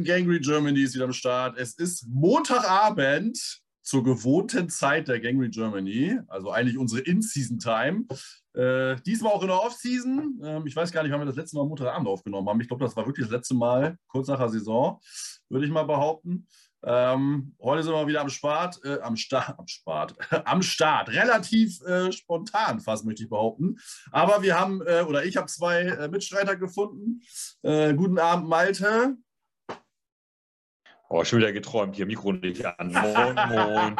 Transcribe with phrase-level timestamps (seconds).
[0.00, 1.58] Moin, Gangry Germany ist wieder am Start.
[1.58, 8.06] Es ist Montagabend zur gewohnten Zeit der Gangry Germany, also eigentlich unsere In-Season-Time.
[8.54, 10.40] Äh, diesmal auch in der Off-Season.
[10.42, 12.60] Ähm, ich weiß gar nicht, wann wir das letzte Mal Montagabend aufgenommen haben.
[12.62, 15.00] Ich glaube, das war wirklich das letzte Mal kurz nach der Saison,
[15.50, 16.46] würde ich mal behaupten.
[16.82, 20.14] Ähm, heute sind wir wieder am Start, äh, am Start, am Start,
[20.46, 21.10] am Start.
[21.10, 23.76] Relativ äh, spontan, fast möchte ich behaupten.
[24.12, 27.20] Aber wir haben, äh, oder ich habe zwei äh, Mitstreiter gefunden.
[27.62, 29.18] Äh, guten Abend, Malte.
[31.12, 32.92] Oh, schon wieder geträumt, hier Mikro nicht an.
[32.92, 33.96] Moin, moin.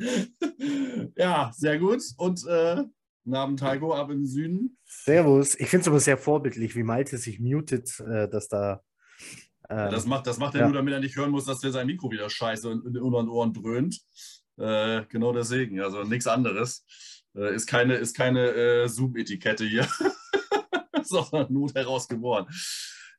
[1.18, 2.02] ja, sehr gut.
[2.16, 2.82] Und äh,
[3.30, 4.78] Abend, Heiko, ab im Süden.
[4.86, 5.54] Servus.
[5.60, 8.80] Ich finde es aber sehr vorbildlich, wie Malte sich mutet, äh, dass da
[9.68, 10.66] ähm, das macht, das macht er ja.
[10.66, 13.28] nur, damit er nicht hören muss, dass der sein Mikro wieder scheiße in, in unseren
[13.28, 14.00] Ohren dröhnt.
[14.56, 16.86] Äh, genau deswegen, also nichts anderes.
[17.36, 19.86] Äh, ist keine, ist keine äh, Zoom-Etikette hier,
[21.02, 22.46] sondern Not herausgeboren.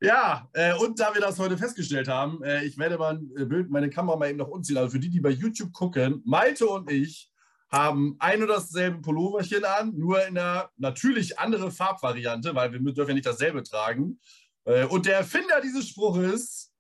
[0.05, 3.89] Ja, äh, und da wir das heute festgestellt haben, äh, ich werde mein Bild, meine
[3.89, 4.77] Kamera mal eben noch umziehen.
[4.77, 7.31] Also für die, die bei YouTube gucken, Malte und ich
[7.69, 13.09] haben ein oder dasselbe Pulloverchen an, nur in einer natürlich andere Farbvariante, weil wir dürfen
[13.09, 14.19] ja nicht dasselbe tragen.
[14.65, 16.71] Äh, und der Erfinder dieses Spruches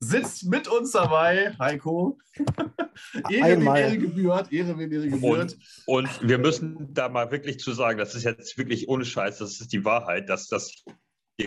[0.00, 2.18] sitzt mit uns dabei, Heiko.
[3.30, 3.80] Ehre Einmal.
[3.80, 5.56] Ehre gebührt, Ehre wem Ehre gebührt.
[5.86, 9.38] Und, und, wir müssen da mal wirklich zu sagen, das ist jetzt wirklich ohne Scheiß,
[9.38, 10.84] das ist die Wahrheit, dass das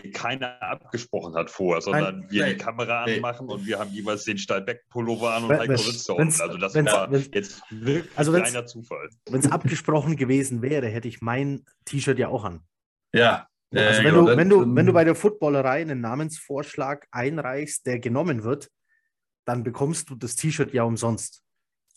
[0.01, 3.15] hier keiner abgesprochen hat vorher, sondern Nein, wir nee, die Kamera nee.
[3.15, 7.63] anmachen und wir haben jeweils den Stahlbeck-Pullover an und Heiko Ritze Also das war jetzt
[7.69, 9.09] wirklich also kleiner Zufall.
[9.29, 12.61] Wenn es abgesprochen gewesen wäre, hätte ich mein T-Shirt ja auch an.
[13.13, 17.99] Ja, also wenn, du, wenn, du, wenn du bei der Footballerei einen Namensvorschlag einreichst, der
[17.99, 18.69] genommen wird,
[19.45, 21.43] dann bekommst du das T-Shirt ja umsonst.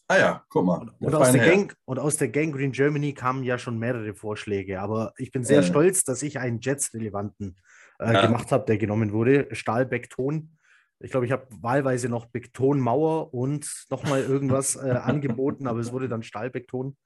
[0.09, 0.79] Ah ja, guck mal.
[0.79, 4.15] Und, und aus, der Gang, und aus der Gang Green Germany kamen ja schon mehrere
[4.15, 4.81] Vorschläge.
[4.81, 5.63] Aber ich bin sehr äh.
[5.63, 7.57] stolz, dass ich einen Jets-relevanten
[7.99, 8.27] äh, ja.
[8.27, 9.49] gemacht habe, der genommen wurde.
[9.53, 10.57] Stahlbeckton.
[11.01, 16.09] Ich glaube, ich habe wahlweise noch Becktonmauer und nochmal irgendwas äh, angeboten, aber es wurde
[16.09, 16.97] dann Stahlbeckton.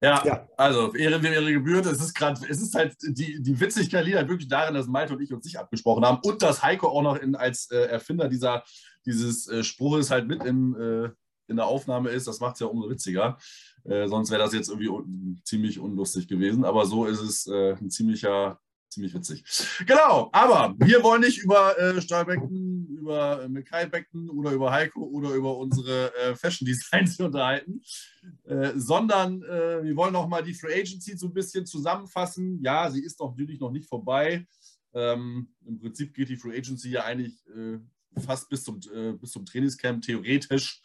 [0.00, 1.84] Ja, ja, also Ehre wem Ehre gebührt.
[1.86, 5.14] Es ist gerade, es ist halt, die, die Witzigkeit liegt halt wirklich darin, dass Malte
[5.14, 8.28] und ich uns nicht abgesprochen haben und dass Heiko auch noch in, als äh, Erfinder
[8.28, 8.62] dieser,
[9.04, 11.10] dieses äh, Spruches halt mit in, äh,
[11.48, 12.28] in der Aufnahme ist.
[12.28, 13.38] Das macht es ja umso witziger.
[13.84, 16.64] Äh, sonst wäre das jetzt irgendwie ziemlich unlustig gewesen.
[16.64, 19.44] Aber so ist es äh, ein ziemlicher ziemlich witzig.
[19.86, 25.34] Genau, aber wir wollen nicht über äh, Stahlbecken, über äh, Mekai-Becken oder über Heiko oder
[25.34, 27.82] über unsere äh, Fashion Designs unterhalten,
[28.44, 32.60] äh, sondern äh, wir wollen noch mal die Free Agency so ein bisschen zusammenfassen.
[32.62, 34.46] Ja, sie ist natürlich noch nicht vorbei.
[34.94, 37.78] Ähm, Im Prinzip geht die Free Agency ja eigentlich äh,
[38.20, 38.80] fast bis zum,
[39.20, 40.80] bis zum Trainingscamp theoretisch.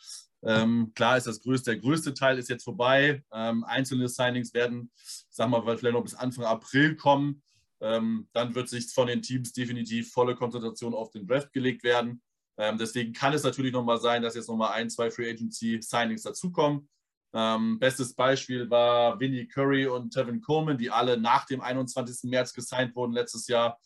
[0.46, 3.24] Ähm, klar ist das größte, der größte Teil ist jetzt vorbei.
[3.32, 4.92] Ähm, einzelne Signings werden,
[5.30, 7.42] sagen wir mal, vielleicht noch bis Anfang April kommen.
[7.80, 12.22] Ähm, dann wird sich von den Teams definitiv volle Konzentration auf den Draft gelegt werden.
[12.58, 16.24] Ähm, deswegen kann es natürlich nochmal sein, dass jetzt nochmal ein, zwei Free Agency Signings
[16.24, 16.88] dazukommen.
[17.34, 22.30] Ähm, bestes Beispiel war Vinnie Curry und Tevin Coleman, die alle nach dem 21.
[22.30, 23.80] März gesigned wurden letztes Jahr.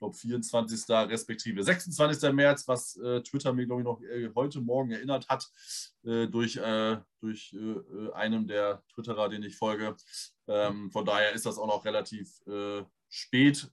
[0.00, 0.88] Ich glaube 24.
[1.10, 2.32] respektive 26.
[2.32, 5.46] März, was äh, Twitter mir, glaube ich, noch äh, heute Morgen erinnert hat,
[6.04, 9.94] äh, durch, äh, durch äh, äh, einem der Twitterer, den ich folge.
[10.48, 12.40] Ähm, von daher ist das auch noch relativ
[13.10, 13.70] spät,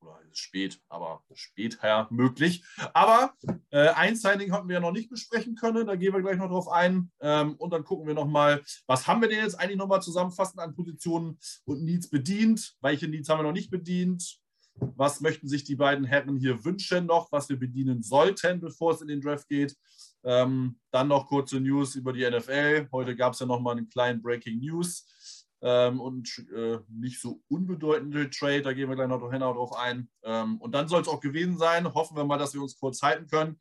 [0.00, 2.64] oder spät, aber später möglich.
[2.92, 3.34] Aber
[3.70, 6.68] ein Signing hatten wir ja noch nicht besprechen können, da gehen wir gleich noch drauf
[6.68, 7.12] ein.
[7.20, 10.74] Ähm, und dann gucken wir nochmal, was haben wir denn jetzt eigentlich nochmal zusammenfassend an
[10.74, 12.76] Positionen und Needs bedient?
[12.80, 14.40] Welche Needs haben wir noch nicht bedient?
[14.80, 19.00] Was möchten sich die beiden Herren hier wünschen noch, was wir bedienen sollten, bevor es
[19.00, 19.76] in den Draft geht?
[20.24, 22.88] Ähm, dann noch kurze News über die NFL.
[22.92, 28.30] Heute gab es ja nochmal einen kleinen Breaking News ähm, und äh, nicht so unbedeutende
[28.30, 28.62] Trade.
[28.62, 30.08] Da gehen wir gleich noch drauf ein.
[30.22, 31.92] Ähm, und dann soll es auch gewesen sein.
[31.94, 33.58] Hoffen wir mal, dass wir uns kurz halten können.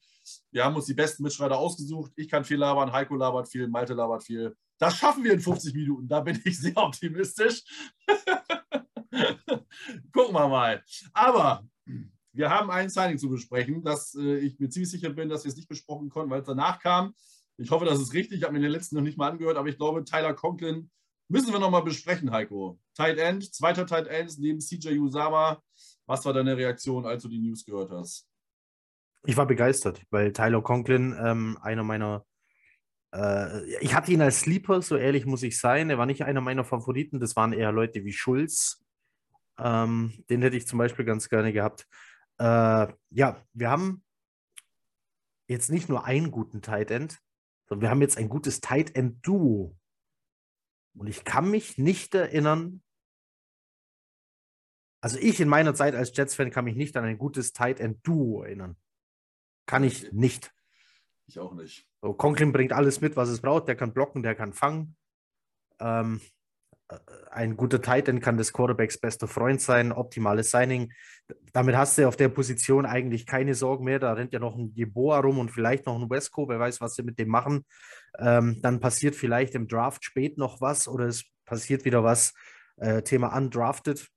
[0.51, 2.11] Wir haben uns die besten Mitschreiter ausgesucht.
[2.15, 4.55] Ich kann viel labern, Heiko labert viel, Malte labert viel.
[4.77, 6.07] Das schaffen wir in 50 Minuten.
[6.07, 7.63] Da bin ich sehr optimistisch.
[10.11, 10.83] Gucken wir mal.
[11.13, 11.65] Aber
[12.33, 15.49] wir haben ein Signing zu besprechen, das äh, ich mir ziemlich sicher bin, dass wir
[15.49, 17.13] es nicht besprochen konnten, weil es danach kam.
[17.57, 18.39] Ich hoffe, das ist richtig.
[18.39, 20.91] Ich habe mir den letzten noch nicht mal angehört, aber ich glaube, Tyler Conklin
[21.29, 22.79] Müssen wir nochmal besprechen, Heiko.
[22.95, 25.61] Tight End, zweiter Tight End neben CJ Usama.
[26.05, 28.29] Was war deine Reaktion, als du die News gehört hast?
[29.25, 32.25] Ich war begeistert, weil Tyler Conklin ähm, einer meiner.
[33.13, 35.89] Äh, ich hatte ihn als Sleeper, so ehrlich muss ich sein.
[35.89, 37.19] Er war nicht einer meiner Favoriten.
[37.19, 38.81] Das waren eher Leute wie Schulz.
[39.57, 41.87] Ähm, den hätte ich zum Beispiel ganz gerne gehabt.
[42.37, 44.03] Äh, ja, wir haben
[45.47, 47.19] jetzt nicht nur einen guten Tight End,
[47.65, 49.75] sondern wir haben jetzt ein gutes Tight End Duo.
[50.95, 52.81] Und ich kann mich nicht erinnern,
[54.99, 58.05] Also ich in meiner Zeit als Jets-Fan kann mich nicht an ein gutes Tight End
[58.05, 58.75] Duo erinnern.
[59.65, 60.51] Kann ich nicht.
[61.27, 61.87] Ich auch nicht.
[62.01, 63.67] So, Conklin bringt alles mit, was es braucht.
[63.67, 64.95] Der kann blocken, der kann fangen.
[65.79, 66.36] Ähm, äh,
[67.31, 70.93] ein guter Tight End kann des Quarterbacks bester Freund sein, optimales Signing.
[71.51, 73.99] Damit hast du auf der Position eigentlich keine Sorgen mehr.
[73.99, 76.95] Da rennt ja noch ein Jeboa rum und vielleicht noch ein Wesco, wer weiß, was
[76.95, 77.65] sie mit dem machen.
[78.17, 82.33] Ähm, dann passiert vielleicht im Draft spät noch was oder es passiert wieder was.
[82.77, 84.07] Äh, Thema undrafted.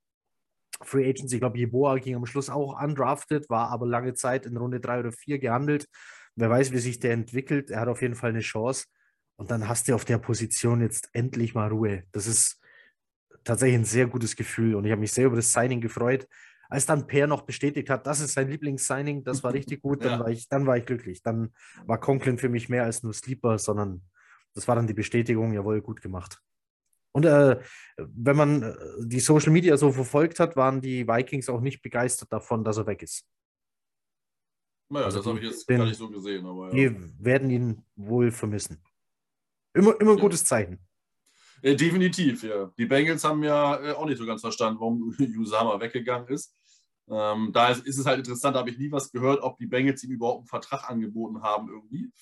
[0.82, 4.56] Free Agents, ich glaube, Jeboa ging am Schluss auch undrafted, war aber lange Zeit in
[4.56, 5.86] Runde drei oder vier gehandelt.
[6.36, 7.70] Wer weiß, wie sich der entwickelt.
[7.70, 8.86] Er hat auf jeden Fall eine Chance.
[9.36, 12.04] Und dann hast du auf der Position jetzt endlich mal Ruhe.
[12.12, 12.59] Das ist
[13.44, 14.74] tatsächlich ein sehr gutes Gefühl.
[14.74, 16.26] Und ich habe mich sehr über das Signing gefreut.
[16.68, 20.12] Als dann Per noch bestätigt hat, das ist sein Lieblingssigning, das war richtig gut, dann,
[20.12, 20.20] ja.
[20.20, 21.22] war ich, dann war ich glücklich.
[21.22, 21.52] Dann
[21.86, 24.02] war Conklin für mich mehr als nur Sleeper, sondern
[24.54, 26.40] das war dann die Bestätigung, jawohl, gut gemacht.
[27.12, 27.60] Und äh,
[27.96, 32.32] wenn man äh, die Social Media so verfolgt hat, waren die Vikings auch nicht begeistert
[32.32, 33.26] davon, dass er weg ist.
[34.90, 36.46] Naja, also das habe ich jetzt den, gar nicht so gesehen.
[36.46, 36.90] Aber ja.
[36.90, 38.82] Die werden ihn wohl vermissen.
[39.72, 40.22] Immer, immer ein ja.
[40.22, 40.78] gutes Zeichen.
[41.62, 42.72] Äh, definitiv, ja.
[42.78, 46.54] Die Bengals haben ja äh, auch nicht so ganz verstanden, warum Usama weggegangen ist.
[47.08, 49.66] Ähm, da ist, ist, es halt interessant, da habe ich nie was gehört, ob die
[49.66, 52.12] Bengals ihm überhaupt einen Vertrag angeboten haben irgendwie.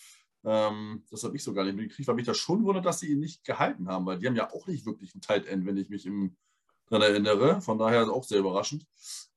[0.44, 3.12] Ähm, das habe ich so gar nicht mitgekriegt, weil mich das schon wundert, dass sie
[3.12, 5.76] ihn nicht gehalten haben, weil die haben ja auch nicht wirklich ein Tight End, wenn
[5.76, 6.36] ich mich im,
[6.88, 7.60] daran erinnere.
[7.60, 8.86] Von daher ist auch sehr überraschend.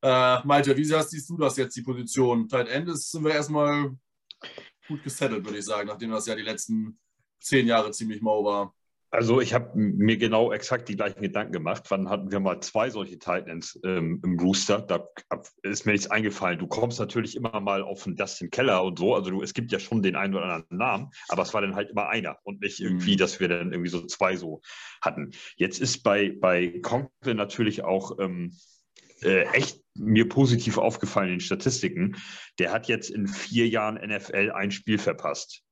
[0.01, 2.47] Äh, Malte, wie siehst du das jetzt, die Position?
[2.47, 3.97] Tight End ist, sind wir erstmal
[4.87, 6.99] gut gesettelt, würde ich sagen, nachdem das ja die letzten
[7.39, 8.73] zehn Jahre ziemlich mau war.
[9.13, 11.83] Also ich habe mir genau exakt die gleichen Gedanken gemacht.
[11.89, 14.81] Wann hatten wir mal zwei solche Titans ähm, im Rooster?
[14.81, 15.05] Da
[15.63, 16.57] ist mir nichts eingefallen.
[16.57, 19.13] Du kommst natürlich immer mal auf einen Dustin Keller und so.
[19.13, 21.75] Also du, es gibt ja schon den einen oder anderen Namen, aber es war dann
[21.75, 23.17] halt immer einer und nicht irgendwie, mhm.
[23.17, 24.61] dass wir dann irgendwie so zwei so
[25.01, 25.31] hatten.
[25.57, 28.55] Jetzt ist bei, bei Conklin natürlich auch ähm,
[29.23, 32.15] äh, echt mir positiv aufgefallen in den Statistiken.
[32.59, 35.63] Der hat jetzt in vier Jahren NFL ein Spiel verpasst.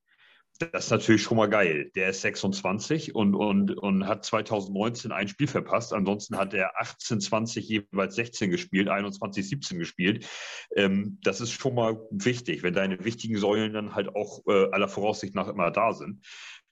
[0.59, 1.89] Das ist natürlich schon mal geil.
[1.95, 5.93] Der ist 26 und, und, und hat 2019 ein Spiel verpasst.
[5.93, 10.27] Ansonsten hat er 18, 20, jeweils 16 gespielt, 21, 17 gespielt.
[10.75, 14.89] Ähm, das ist schon mal wichtig, wenn deine wichtigen Säulen dann halt auch äh, aller
[14.89, 16.25] Voraussicht nach immer da sind.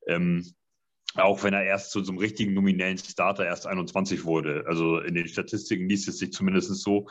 [0.06, 0.44] Ähm,
[1.16, 4.66] auch wenn er erst zu so einem richtigen nominellen Starter erst 21 wurde.
[4.68, 7.08] Also in den Statistiken liest es sich zumindest so.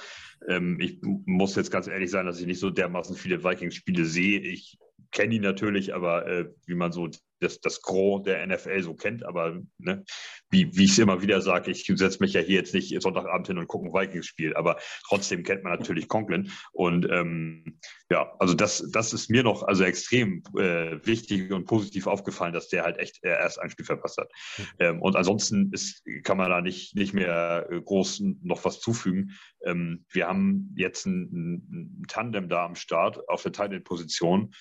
[0.46, 4.40] Ähm, ich muss jetzt ganz ehrlich sein, dass ich nicht so dermaßen viele Vikings-Spiele sehe.
[4.40, 4.78] Ich
[5.12, 7.08] kenne ihn natürlich, aber äh, wie man so
[7.40, 10.04] das, das Gros der NFL so kennt, aber ne,
[10.50, 13.46] wie, wie ich es immer wieder sage, ich setze mich ja hier jetzt nicht Sonntagabend
[13.46, 16.50] hin und gucke ein Vikings-Spiel, aber trotzdem kennt man natürlich Conklin.
[16.72, 17.78] Und ähm,
[18.10, 22.68] ja, also das, das ist mir noch also extrem äh, wichtig und positiv aufgefallen, dass
[22.68, 24.30] der halt echt erst ein Spiel verpasst hat.
[24.78, 29.32] Ähm, und ansonsten ist, kann man da nicht, nicht mehr äh, groß noch was zufügen.
[29.64, 34.52] Ähm, wir haben jetzt ein, ein, Tandem da am Start auf der Titan-Position.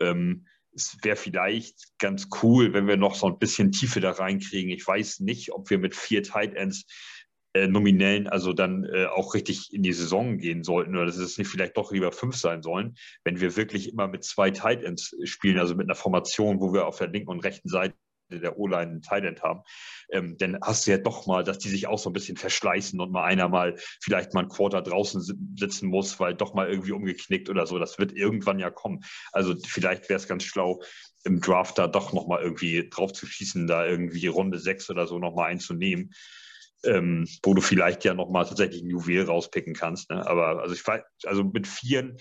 [0.00, 4.70] Ähm, es wäre vielleicht ganz cool, wenn wir noch so ein bisschen Tiefe da reinkriegen.
[4.70, 6.86] Ich weiß nicht, ob wir mit vier Tight Ends
[7.54, 11.38] äh, nominellen, also dann äh, auch richtig in die Saison gehen sollten oder dass es
[11.38, 15.14] nicht vielleicht doch lieber fünf sein sollen, wenn wir wirklich immer mit zwei Tight Ends
[15.22, 17.94] spielen, also mit einer Formation, wo wir auf der linken und rechten Seite
[18.30, 19.60] der O-Line einen Thailand haben,
[20.10, 23.00] ähm, dann hast du ja doch mal, dass die sich auch so ein bisschen verschleißen
[23.00, 25.22] und mal einer mal vielleicht mal ein Quarter draußen
[25.56, 27.78] sitzen muss, weil doch mal irgendwie umgeknickt oder so.
[27.78, 29.04] Das wird irgendwann ja kommen.
[29.32, 30.82] Also vielleicht wäre es ganz schlau,
[31.24, 35.06] im Draft da doch noch mal irgendwie drauf zu schießen, da irgendwie Runde sechs oder
[35.06, 36.12] so noch mal einzunehmen.
[36.84, 40.10] Ähm, wo du vielleicht ja noch mal tatsächlich ein Juwel rauspicken kannst.
[40.10, 40.26] Ne?
[40.26, 42.18] Aber also ich weiß, also mit Vieren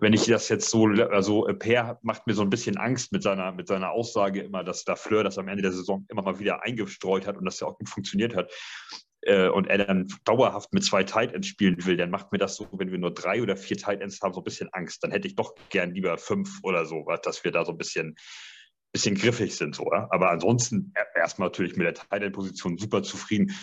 [0.00, 3.22] wenn ich das jetzt so, also äh, Per macht mir so ein bisschen Angst mit
[3.22, 6.38] seiner, mit seiner Aussage immer, dass da Fleur das am Ende der Saison immer mal
[6.38, 8.52] wieder eingestreut hat und das ja auch gut funktioniert hat.
[9.22, 12.56] Äh, und er dann dauerhaft mit zwei Tight Ends spielen will, dann macht mir das
[12.56, 15.02] so, wenn wir nur drei oder vier Tight Ends haben, so ein bisschen Angst.
[15.04, 18.16] Dann hätte ich doch gern lieber fünf oder so, dass wir da so ein bisschen,
[18.92, 19.78] bisschen griffig sind.
[19.78, 20.08] Ja?
[20.10, 23.54] Aber ansonsten erstmal natürlich mit der Tight End-Position super zufrieden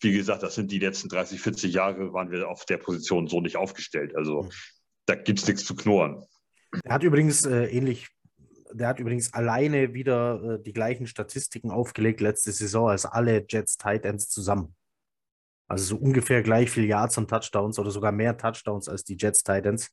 [0.00, 3.40] wie gesagt, das sind die letzten 30, 40 Jahre, waren wir auf der Position so
[3.40, 4.14] nicht aufgestellt.
[4.14, 4.50] Also mhm
[5.08, 6.22] da gibt es nichts zu knurren.
[6.84, 8.08] Der hat übrigens äh, ähnlich,
[8.72, 13.78] der hat übrigens alleine wieder äh, die gleichen Statistiken aufgelegt letzte Saison als alle Jets
[13.78, 14.74] Titans zusammen.
[15.66, 19.42] Also so ungefähr gleich viel Yards und Touchdowns oder sogar mehr Touchdowns als die Jets
[19.42, 19.90] Titans.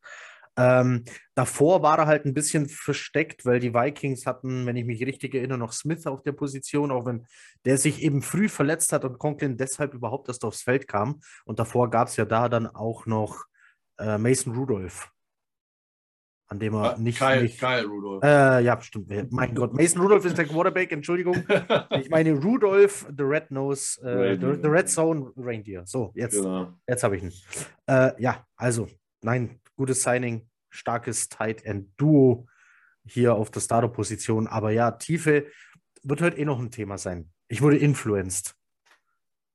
[0.57, 1.03] Ähm,
[1.33, 5.35] davor war er halt ein bisschen versteckt, weil die Vikings hatten, wenn ich mich richtig
[5.35, 7.25] erinnere, noch Smith auf der Position, auch wenn
[7.65, 11.19] der sich eben früh verletzt hat und Conklin deshalb überhaupt erst aufs Feld kam.
[11.43, 13.45] Und davor gab es ja da dann auch noch
[13.97, 15.11] äh, Mason Rudolph.
[16.47, 17.17] an dem er nicht.
[17.17, 18.23] Kyle, nicht Kyle Rudolph.
[18.23, 19.31] Äh, ja, stimmt.
[19.31, 21.43] Mein Gott, Mason Rudolph ist der Quarterback, Entschuldigung.
[21.99, 25.85] Ich meine Rudolph, the Red Nose, äh, the, the, Red Zone Reindeer.
[25.85, 26.73] So, jetzt, genau.
[26.87, 27.33] jetzt habe ich ihn.
[27.87, 28.87] Äh, ja, also,
[29.21, 32.47] nein, gutes Signing, starkes Tight End Duo
[33.05, 34.47] hier auf der Starter-Position.
[34.47, 35.47] Aber ja, Tiefe
[36.03, 37.31] wird heute eh noch ein Thema sein.
[37.47, 38.55] Ich wurde influenced.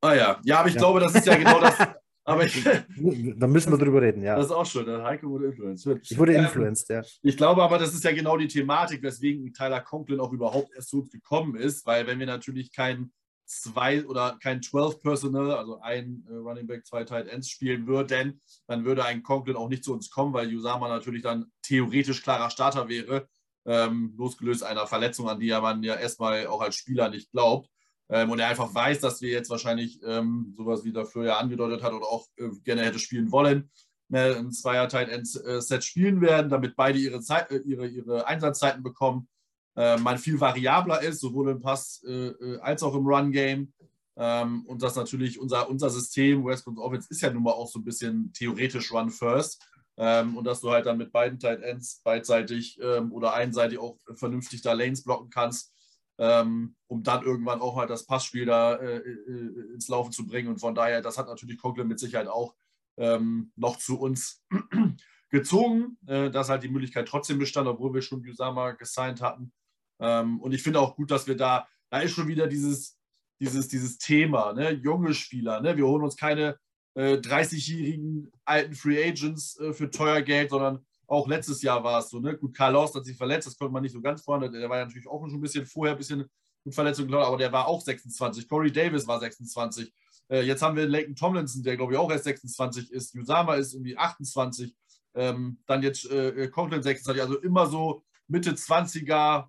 [0.01, 0.81] Ah ja, ja, aber ich ja.
[0.81, 1.77] glaube, das ist ja genau das.
[2.31, 2.65] Aber ich,
[3.37, 4.37] da müssen wir drüber reden, ja.
[4.37, 6.11] Das ist auch schon, der Heike wurde influenced.
[6.11, 7.03] Ich wurde ähm, influenced, ja.
[7.23, 10.91] Ich glaube aber, das ist ja genau die Thematik, weswegen Tyler Conklin auch überhaupt erst
[10.91, 13.13] zu uns gekommen ist, weil wenn wir natürlich kein
[13.47, 18.41] zwei oder kein 12 Personal, also ein äh, Running Back, zwei Tight Ends spielen würden,
[18.69, 22.51] dann würde ein Conklin auch nicht zu uns kommen, weil Usama natürlich dann theoretisch klarer
[22.51, 23.29] Starter wäre,
[23.67, 27.69] ähm, losgelöst einer Verletzung, an die ja man ja erstmal auch als Spieler nicht glaubt
[28.11, 31.83] ähm, und er einfach weiß, dass wir jetzt wahrscheinlich ähm, sowas wie dafür ja angedeutet
[31.83, 33.71] hat oder auch äh, gerne hätte spielen wollen,
[34.09, 37.87] ne, ein Zweier Tight End äh, Set spielen werden, damit beide ihre, Zeit, äh, ihre,
[37.87, 39.29] ihre Einsatzzeiten bekommen.
[39.77, 43.73] Äh, man viel variabler ist, sowohl im Pass äh, äh, als auch im Run Game.
[44.17, 47.69] Ähm, und dass natürlich unser, unser System, West Coast Offense, ist ja nun mal auch
[47.69, 49.65] so ein bisschen theoretisch Run First.
[49.97, 53.99] Ähm, und dass du halt dann mit beiden Tight Ends beidseitig ähm, oder einseitig auch
[54.17, 55.73] vernünftig da Lanes blocken kannst
[56.21, 60.49] ähm, um dann irgendwann auch mal das Passspiel da äh, äh, ins Laufen zu bringen.
[60.49, 62.55] Und von daher, das hat natürlich Conklin mit Sicherheit auch
[62.99, 64.45] ähm, noch zu uns
[65.31, 69.51] gezogen, äh, dass halt die Möglichkeit trotzdem bestand, obwohl wir schon Usama gesigned hatten.
[69.99, 72.99] Ähm, und ich finde auch gut, dass wir da, da ist schon wieder dieses,
[73.41, 74.73] dieses, dieses Thema, ne?
[74.73, 75.63] junge Spieler.
[75.63, 75.79] Ne?
[75.79, 76.59] Wir holen uns keine
[76.95, 82.09] äh, 30-jährigen alten Free Agents äh, für teuer Geld, sondern auch letztes Jahr war es
[82.09, 82.37] so, ne?
[82.37, 84.49] Gut, Carlos hat sich verletzt, das konnte man nicht so ganz vorne.
[84.49, 86.25] Der war ja natürlich auch schon ein bisschen vorher, ein bisschen
[86.65, 88.49] mit Verletzungen, aber der war auch 26.
[88.49, 89.93] Corey Davis war 26.
[90.29, 93.17] Äh, jetzt haben wir Leighton Tomlinson, der glaube ich auch erst 26 ist.
[93.17, 94.73] Usama ist irgendwie 28.
[95.15, 97.21] Ähm, dann jetzt äh, Conklin 26.
[97.21, 99.49] Also immer so Mitte 20er,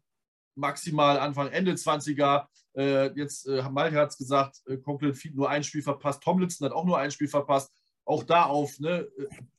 [0.55, 2.47] maximal Anfang, Ende 20er.
[2.75, 6.23] Äh, jetzt, äh, Malte hat es gesagt, äh, Conklin nur ein Spiel verpasst.
[6.23, 7.71] Tomlinson hat auch nur ein Spiel verpasst
[8.05, 9.07] auch da auf, ne,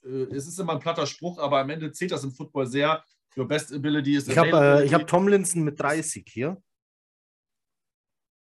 [0.05, 2.67] äh, äh, es ist immer ein platter Spruch, aber am Ende zählt das im Football
[2.67, 3.05] sehr.
[3.37, 6.63] Your best ability is Ich habe äh, hab Tomlinson mit 30 hier.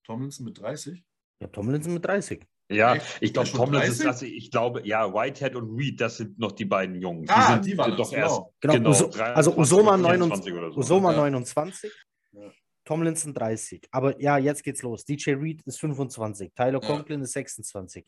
[0.05, 0.95] Tomlinson mit 30?
[0.95, 2.47] Ich habe Tomlinson mit 30.
[2.69, 6.65] Ja, ich glaube, Tomlinson ist, ich glaube, ja, Whitehead und Reed, das sind noch die
[6.65, 7.23] beiden Jungen.
[7.23, 8.41] Die ah, sind die waren doch erst.
[8.61, 8.91] Genau, genau.
[8.91, 10.81] Uso, also Usoma 29, so.
[10.81, 11.19] Usoma ja.
[11.19, 11.93] 29
[12.33, 12.50] ja.
[12.85, 13.87] Tomlinson 30.
[13.93, 15.05] Aber ja, jetzt geht's los.
[15.05, 16.88] DJ Reed ist 25, Tyler ja.
[16.88, 18.05] Conklin ist 26.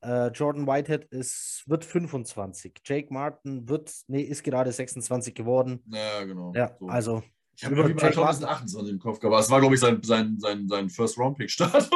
[0.00, 2.80] Äh, Jordan Whitehead ist, wird 25.
[2.84, 5.82] Jake Martin wird, nee, ist gerade 26 geworden.
[5.90, 6.52] Ja, genau.
[6.54, 6.88] Ja, so.
[6.88, 7.22] also.
[7.58, 10.02] Ich habe über Jake Martin 28 im Kopf gehabt, aber es war, glaube ich, sein,
[10.02, 11.88] sein, sein, sein First-Round-Pick-Status.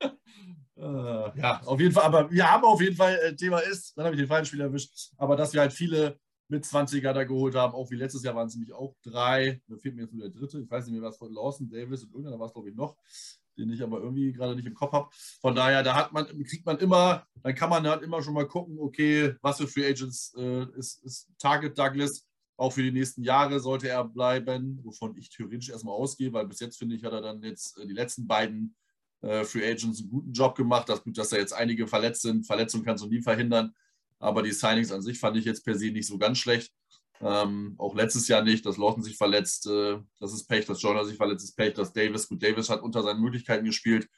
[0.76, 2.04] äh, ja, auf jeden Fall.
[2.04, 4.66] Aber wir haben auf jeden Fall, äh, Thema ist, dann habe ich den falschen Spieler
[4.66, 6.18] erwischt, aber dass wir halt viele
[6.48, 9.60] mit 20er da geholt haben, auch wie letztes Jahr waren es nämlich auch drei.
[9.66, 10.60] Da fehlt mir jetzt nur der dritte.
[10.60, 12.96] Ich weiß nicht mehr, was von Lawson, Davis und irgendeiner war es, glaube ich, noch
[13.56, 15.08] den ich aber irgendwie gerade nicht im Kopf habe.
[15.40, 18.46] Von daher, da hat man, kriegt man immer, dann kann man halt immer schon mal
[18.46, 22.26] gucken, okay, was für Free Agents äh, ist, ist Target Douglas.
[22.58, 26.60] Auch für die nächsten Jahre sollte er bleiben, wovon ich theoretisch erstmal ausgehe, weil bis
[26.60, 28.74] jetzt finde ich, hat er dann jetzt äh, die letzten beiden
[29.20, 30.88] äh, Free Agents einen guten Job gemacht.
[30.88, 32.46] Das gut, dass da jetzt einige verletzt sind.
[32.46, 33.72] Verletzungen kannst du nie verhindern.
[34.18, 36.72] Aber die Signings an sich fand ich jetzt per se nicht so ganz schlecht.
[37.20, 41.04] Ähm, auch letztes Jahr nicht, dass Lawton sich verletzt, äh, das ist Pech, dass Joyner
[41.04, 44.08] sich verletzt, ist Pech, dass Davis, gut, Davis hat unter seinen Möglichkeiten gespielt,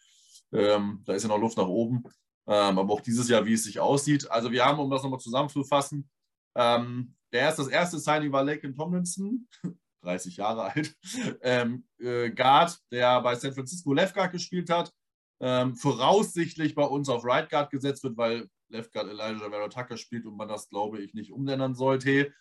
[0.53, 2.03] ähm, da ist ja noch Luft nach oben,
[2.47, 4.31] ähm, aber auch dieses Jahr, wie es sich aussieht.
[4.31, 6.09] Also wir haben, um das nochmal zusammenzufassen,
[6.57, 9.47] ähm, der erste, das erste Signing war Laken Tomlinson,
[10.03, 10.97] 30 Jahre alt,
[11.43, 14.93] ähm, äh, Guard, der bei San Francisco Left Guard gespielt hat,
[15.41, 19.97] ähm, voraussichtlich bei uns auf Right Guard gesetzt wird, weil Left Guard Elijah Vera Tucker
[19.97, 22.33] spielt und man das, glaube ich, nicht umnennen sollte.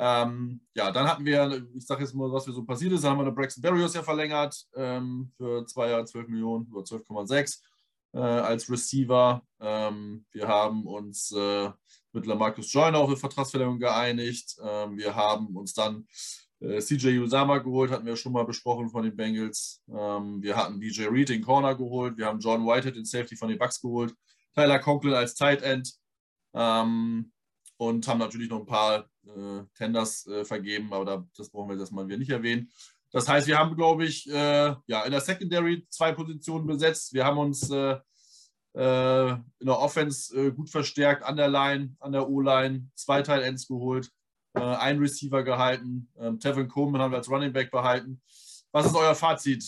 [0.00, 3.10] Ähm, ja, dann hatten wir, ich sage jetzt mal, was wir so passiert ist, dann
[3.12, 7.58] haben wir eine Braxton Berrios ja verlängert ähm, für zwei Jahre 12 Millionen oder 12,6
[8.12, 9.42] äh, als Receiver.
[9.60, 11.70] Ähm, wir haben uns äh,
[12.12, 14.56] mit Lamarcus Joyner auf eine Vertragsverlängerung geeinigt.
[14.62, 16.06] Ähm, wir haben uns dann
[16.60, 19.82] äh, CJ Usama geholt, hatten wir schon mal besprochen von den Bengals.
[19.88, 22.16] Ähm, wir hatten DJ Reed in Corner geholt.
[22.16, 24.14] Wir haben John Whitehead in Safety von den Bucks geholt.
[24.54, 25.92] Tyler Conklin als Tight End.
[26.54, 27.32] Ähm,
[27.78, 31.74] und haben natürlich noch ein paar äh, Tenders äh, vergeben, aber da, das brauchen wir
[31.74, 32.70] jetzt erstmal nicht erwähnen.
[33.10, 37.14] Das heißt, wir haben, glaube ich, äh, ja, in der Secondary zwei Positionen besetzt.
[37.14, 37.96] Wir haben uns äh,
[38.74, 43.42] äh, in der Offense äh, gut verstärkt, an der Line, an der O-Line, zwei Teil
[43.42, 44.10] Ends geholt,
[44.54, 46.10] einen Receiver gehalten.
[46.18, 48.20] Ähm, Tevin Coleman haben wir als Running Back behalten.
[48.72, 49.64] Was ist euer Fazit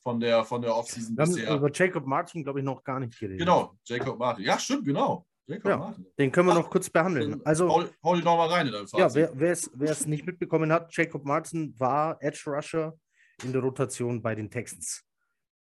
[0.00, 1.36] von der, von der Offseason bisher?
[1.36, 3.40] Wir haben über Jacob Martin, glaube ich, noch gar nicht geredet.
[3.40, 4.44] Genau, Jacob Martin.
[4.44, 5.26] Ja, stimmt, genau.
[5.48, 7.40] Ja, den können wir Ach, noch kurz behandeln.
[7.44, 9.22] Also, hau, hau die nochmal rein in dein Fazit.
[9.22, 12.98] Ja, wer es nicht mitbekommen hat, Jacob Martin war Edge Rusher
[13.42, 15.04] in der Rotation bei den Texans.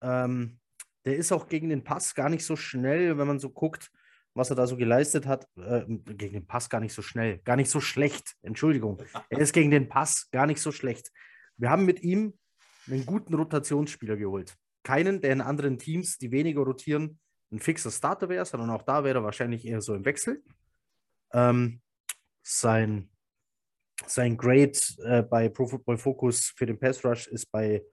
[0.00, 0.61] Ähm,
[1.04, 3.90] der ist auch gegen den Pass gar nicht so schnell, wenn man so guckt,
[4.35, 5.49] was er da so geleistet hat.
[5.57, 8.37] Äh, gegen den Pass gar nicht so schnell, gar nicht so schlecht.
[8.43, 9.02] Entschuldigung.
[9.28, 11.11] Er ist gegen den Pass gar nicht so schlecht.
[11.57, 12.38] Wir haben mit ihm
[12.87, 14.54] einen guten Rotationsspieler geholt.
[14.83, 17.19] Keinen, der in anderen Teams, die weniger rotieren,
[17.53, 20.43] ein fixer Starter wäre, sondern auch da wäre er wahrscheinlich eher so im Wechsel.
[21.33, 21.81] Ähm,
[22.43, 23.11] sein,
[24.07, 27.85] sein Grade äh, bei Pro Football Focus für den Pass Rush ist bei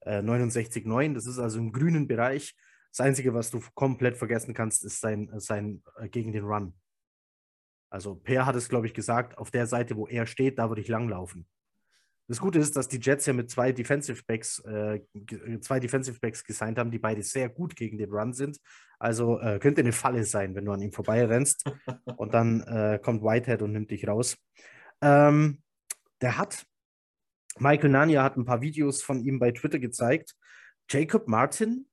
[0.00, 1.14] äh, 69,9.
[1.14, 2.54] Das ist also im grünen Bereich.
[2.90, 6.74] Das Einzige, was du komplett vergessen kannst, ist sein, sein äh, gegen den Run.
[7.90, 10.82] Also Per hat es, glaube ich, gesagt, auf der Seite, wo er steht, da würde
[10.82, 11.46] ich langlaufen.
[12.26, 15.00] Das Gute ist, dass die Jets ja mit zwei Defensive Backs, äh,
[15.60, 18.58] zwei Defensive Backs gesigned haben, die beide sehr gut gegen den Run sind.
[18.98, 21.64] Also äh, könnte eine Falle sein, wenn du an ihm vorbeirennst
[22.16, 24.38] und dann äh, kommt Whitehead und nimmt dich raus.
[25.02, 25.62] Ähm,
[26.22, 26.66] der hat,
[27.58, 30.34] Michael Nania hat ein paar Videos von ihm bei Twitter gezeigt.
[30.88, 31.86] Jacob Martin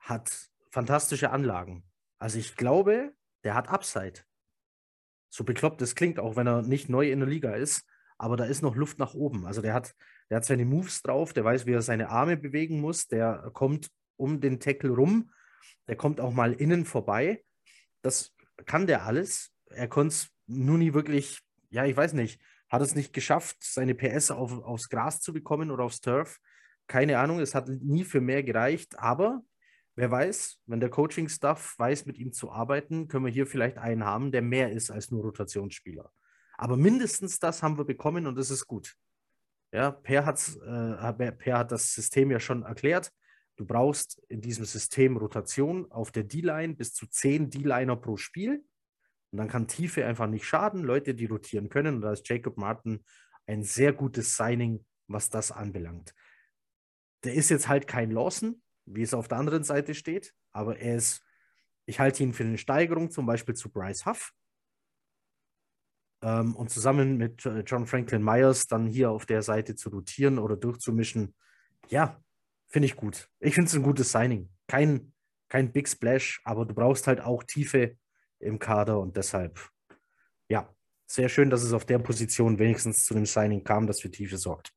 [0.00, 1.84] hat fantastische Anlagen.
[2.18, 4.20] Also ich glaube, der hat Upside.
[5.30, 7.86] So bekloppt es klingt, auch wenn er nicht neu in der Liga ist
[8.22, 9.46] aber da ist noch Luft nach oben.
[9.46, 9.96] Also der hat,
[10.30, 13.90] der hat seine Moves drauf, der weiß, wie er seine Arme bewegen muss, der kommt
[14.16, 15.32] um den Tackle rum,
[15.88, 17.42] der kommt auch mal innen vorbei.
[18.00, 18.32] Das
[18.64, 19.50] kann der alles.
[19.70, 23.96] Er konnte es nur nie wirklich, ja, ich weiß nicht, hat es nicht geschafft, seine
[23.96, 26.38] PS auf, aufs Gras zu bekommen oder aufs Turf.
[26.86, 29.42] Keine Ahnung, es hat nie für mehr gereicht, aber
[29.96, 34.04] wer weiß, wenn der Coaching-Staff weiß, mit ihm zu arbeiten, können wir hier vielleicht einen
[34.04, 36.12] haben, der mehr ist als nur Rotationsspieler.
[36.58, 38.94] Aber mindestens das haben wir bekommen und das ist gut.
[39.72, 43.10] Ja, per, hat's, äh, per hat das System ja schon erklärt.
[43.56, 48.64] Du brauchst in diesem System Rotation auf der D-Line bis zu 10 D-Liner pro Spiel.
[49.30, 51.96] Und dann kann Tiefe einfach nicht schaden, Leute, die rotieren können.
[51.96, 53.04] Und da ist Jacob Martin
[53.46, 56.14] ein sehr gutes Signing, was das anbelangt.
[57.24, 60.96] Der ist jetzt halt kein Lawson, wie es auf der anderen Seite steht, aber er
[60.96, 61.22] ist,
[61.86, 64.32] ich halte ihn für eine Steigerung, zum Beispiel zu Bryce Huff.
[66.22, 70.38] Ähm, und zusammen mit äh, John Franklin Myers dann hier auf der Seite zu rotieren
[70.38, 71.34] oder durchzumischen,
[71.88, 72.22] ja,
[72.68, 73.28] finde ich gut.
[73.40, 74.48] Ich finde es ein gutes Signing.
[74.68, 75.12] Kein,
[75.48, 77.96] kein Big Splash, aber du brauchst halt auch Tiefe
[78.38, 79.60] im Kader und deshalb,
[80.48, 80.72] ja,
[81.06, 84.38] sehr schön, dass es auf der Position wenigstens zu dem Signing kam, das für Tiefe
[84.38, 84.72] sorgt.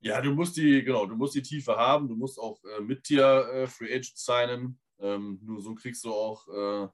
[0.00, 3.08] Ja, du musst die, genau, du musst die Tiefe haben, du musst auch äh, mit
[3.08, 4.80] dir äh, Free Agent signen.
[5.00, 6.88] Ähm, nur so kriegst du auch äh,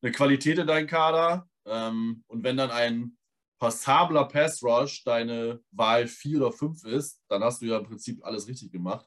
[0.00, 1.46] eine Qualität in deinen Kader.
[1.66, 3.16] Ähm, und wenn dann ein
[3.58, 8.24] passabler Pass Rush deine Wahl 4 oder 5 ist, dann hast du ja im Prinzip
[8.24, 9.06] alles richtig gemacht,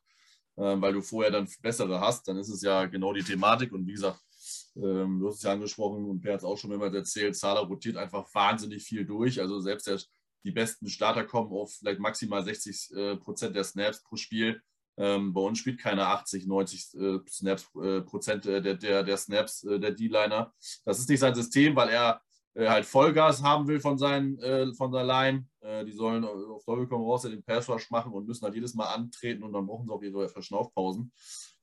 [0.56, 2.28] äh, weil du vorher dann bessere hast.
[2.28, 3.74] Dann ist es ja genau die Thematik.
[3.74, 4.22] Und wie gesagt,
[4.78, 7.62] ähm, du hast es ja angesprochen und Per hat es auch schon mehrmals erzählt, Zahler
[7.62, 9.40] rotiert einfach wahnsinnig viel durch.
[9.42, 10.00] Also selbst der,
[10.44, 14.62] die besten Starter kommen auf vielleicht maximal 60 äh, Prozent der Snaps pro Spiel.
[14.98, 19.64] Ähm, bei uns spielt keiner 80, 90 äh, Snaps, äh, Prozent der, der, der Snaps
[19.64, 20.54] äh, der D-Liner.
[20.86, 22.25] Das ist nicht sein System, weil er äh,
[22.56, 25.46] halt Vollgas haben will von, seinen, äh, von der Line.
[25.62, 28.94] Äh, die sollen auf Teufel raus den Pass Rush machen und müssen halt jedes Mal
[28.94, 31.12] antreten und dann brauchen sie auch ihre Verschnaufpausen.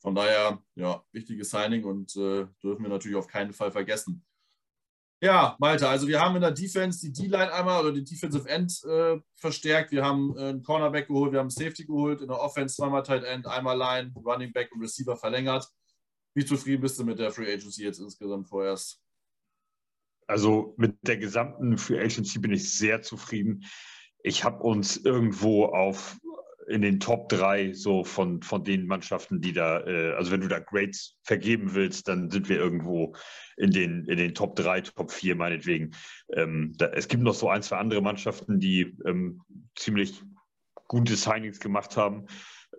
[0.00, 4.24] Von daher, ja, wichtiges Signing und äh, dürfen wir natürlich auf keinen Fall vergessen.
[5.22, 8.82] Ja, Malte, also wir haben in der Defense die D-Line einmal oder die Defensive End
[8.82, 9.92] äh, verstärkt.
[9.92, 13.04] Wir haben äh, einen Cornerback geholt, wir haben einen Safety geholt, in der Offense zweimal
[13.04, 15.70] Tight End, einmal Line, Running Back und Receiver verlängert.
[16.34, 19.01] Wie zufrieden bist du mit der Free Agency jetzt insgesamt vorerst?
[20.32, 23.64] Also mit der gesamten Free Agency bin ich sehr zufrieden.
[24.24, 26.16] Ich habe uns irgendwo auf
[26.68, 30.48] in den Top 3 so von, von den Mannschaften, die da, äh, also wenn du
[30.48, 33.14] da Grades vergeben willst, dann sind wir irgendwo
[33.58, 35.94] in den, in den Top 3, Top 4 meinetwegen.
[36.32, 39.42] Ähm, da, es gibt noch so ein, zwei andere Mannschaften, die ähm,
[39.76, 40.22] ziemlich
[40.88, 42.26] gute Signings gemacht haben.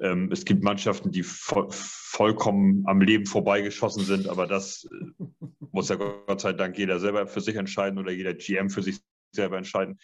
[0.01, 5.23] Ähm, es gibt Mannschaften, die vo vollkommen am Leben vorbeigeschossen sind, aber das äh,
[5.71, 8.99] muss ja Gott sei Dank jeder selber für sich entscheiden oder jeder GM für sich
[9.31, 9.97] selber entscheiden.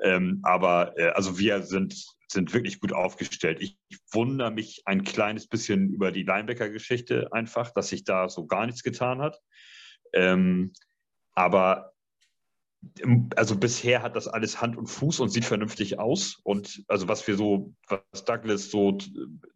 [0.00, 3.58] Ähm, aber äh, also wir sind, sind wirklich gut aufgestellt.
[3.60, 8.46] Ich, ich wundere mich ein kleines bisschen über die Linebacker-Geschichte einfach, dass sich da so
[8.46, 9.40] gar nichts getan hat.
[10.12, 10.72] Ähm,
[11.32, 11.93] aber
[13.36, 16.40] also bisher hat das alles Hand und Fuß und sieht vernünftig aus.
[16.42, 18.98] Und also was wir so, was Douglas so,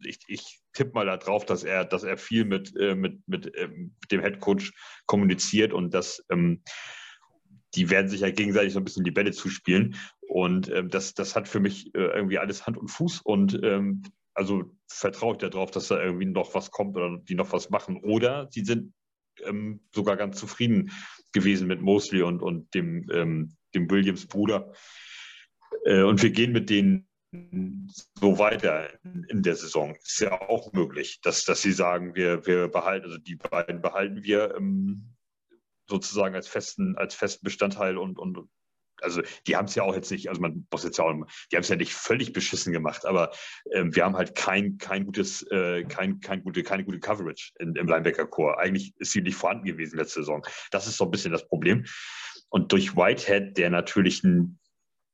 [0.05, 3.95] ich, ich tippe mal darauf, dass er, dass er viel mit, äh, mit, mit, ähm,
[4.11, 4.73] dem Head Coach
[5.05, 6.63] kommuniziert und dass ähm,
[7.75, 9.95] die werden sich ja gegenseitig so ein bisschen die Bälle zuspielen.
[10.27, 13.21] Und ähm, das, das hat für mich äh, irgendwie alles Hand und Fuß.
[13.21, 17.51] Und ähm, also vertraue ich darauf, dass da irgendwie noch was kommt oder die noch
[17.51, 17.97] was machen.
[18.03, 18.93] Oder sie sind
[19.43, 20.91] ähm, sogar ganz zufrieden
[21.31, 24.73] gewesen mit Mosley und, und dem, ähm, dem Williams-Bruder.
[25.85, 29.95] Äh, und wir gehen mit denen so weiter in der Saison.
[29.95, 34.23] Ist ja auch möglich, dass, dass sie sagen, wir, wir behalten, also die beiden behalten
[34.23, 35.15] wir ähm,
[35.87, 38.49] sozusagen als festen, als festen Bestandteil und, und
[39.01, 41.13] also die haben es ja auch jetzt nicht, also man muss jetzt ja auch,
[41.51, 43.31] die haben es ja nicht völlig beschissen gemacht, aber
[43.71, 47.75] ähm, wir haben halt kein, kein gutes, äh, kein, kein gute, keine gute Coverage in,
[47.75, 48.57] im Linebacker-Core.
[48.57, 50.45] Eigentlich ist sie nicht vorhanden gewesen letzte Saison.
[50.71, 51.85] Das ist so ein bisschen das Problem.
[52.49, 54.58] Und durch Whitehead, der natürlich ein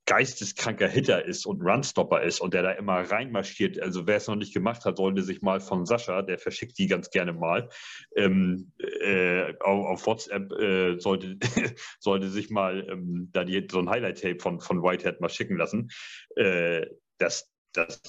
[0.05, 3.81] geisteskranker Hitter ist und Runstopper ist und der da immer reinmarschiert.
[3.81, 6.87] Also wer es noch nicht gemacht hat, sollte sich mal von Sascha, der verschickt die
[6.87, 7.69] ganz gerne mal,
[8.15, 11.37] ähm, äh, auf, auf, WhatsApp äh, sollte,
[11.99, 15.89] sollte sich mal ähm, da die, so ein Highlight-Tape von, von Whitehead mal schicken lassen.
[16.35, 16.85] Äh,
[17.17, 18.01] das, das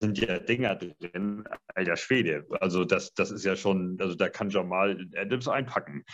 [0.00, 2.46] sind ja Dinger drin, alter Schwede.
[2.60, 6.04] Also das, das ist ja schon, also da kann Jamal Adams einpacken.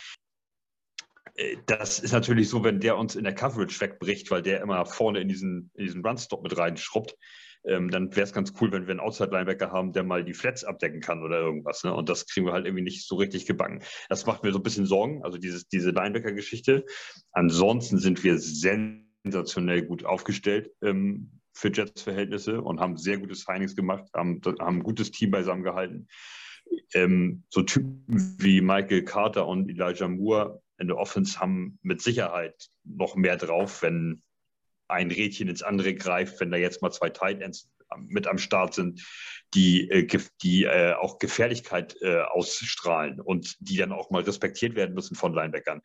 [1.34, 4.84] Äh, das ist natürlich so, wenn der uns in der Coverage wegbricht, weil der immer
[4.86, 7.16] vorne in diesen, in diesen Runstop mit reinschrubbt,
[7.64, 10.64] ähm, dann wäre es ganz cool, wenn wir einen Outside-Linebacker haben, der mal die Flats
[10.64, 11.84] abdecken kann oder irgendwas.
[11.84, 11.94] Ne?
[11.94, 13.82] Und das kriegen wir halt irgendwie nicht so richtig gebacken.
[14.08, 16.86] Das macht mir so ein bisschen Sorgen, also dieses, diese Linebacker-Geschichte.
[17.32, 24.04] Ansonsten sind wir sensationell gut aufgestellt ähm, für Jets-Verhältnisse und haben sehr gutes Signings gemacht,
[24.14, 26.08] haben, haben ein gutes Team beisammen gehalten.
[26.94, 32.68] Ähm, so Typen wie Michael Carter und Elijah Moore in der Offense haben mit Sicherheit
[32.84, 34.22] noch mehr drauf, wenn
[34.88, 37.70] ein Rädchen ins andere greift, wenn da jetzt mal zwei Tight Ends
[38.08, 39.04] mit am Start sind,
[39.54, 40.06] die, äh,
[40.42, 45.34] die äh, auch Gefährlichkeit äh, ausstrahlen und die dann auch mal respektiert werden müssen von
[45.34, 45.82] Linebackern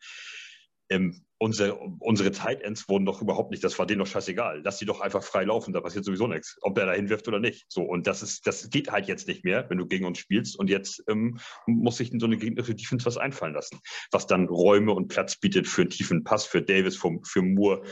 [0.88, 4.62] ähm, unsere, unsere Tight Ends wurden doch überhaupt nicht, das war denen doch scheißegal.
[4.64, 7.40] Lass die doch einfach frei laufen, da passiert sowieso nichts, ob der da hinwirft oder
[7.40, 7.66] nicht.
[7.68, 10.58] So, und das ist, das geht halt jetzt nicht mehr, wenn du gegen uns spielst.
[10.58, 14.92] Und jetzt ähm, muss sich so eine gegnerische Defense was einfallen lassen, was dann Räume
[14.92, 17.82] und Platz bietet für einen tiefen Pass, für Davis, für, für Moore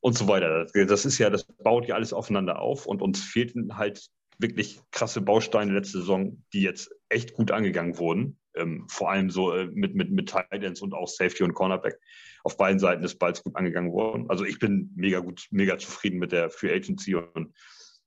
[0.00, 0.66] und so weiter.
[0.86, 5.20] Das ist ja, das baut ja alles aufeinander auf und uns fehlten halt wirklich krasse
[5.20, 9.94] Bausteine letzte Saison, die jetzt echt gut angegangen wurden ähm, vor allem so äh, mit,
[9.94, 11.98] mit, mit Titans und auch Safety und Cornerback
[12.44, 14.26] auf beiden Seiten des Balls gut angegangen worden.
[14.28, 17.52] Also ich bin mega gut, mega zufrieden mit der Free Agency und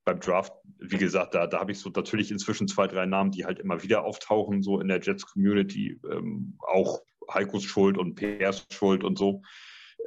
[0.06, 3.46] beim Draft, wie gesagt, da, da habe ich so natürlich inzwischen zwei, drei Namen, die
[3.46, 6.00] halt immer wieder auftauchen, so in der Jets-Community.
[6.10, 9.42] Ähm, auch Heikos Schuld und PRs Schuld und so.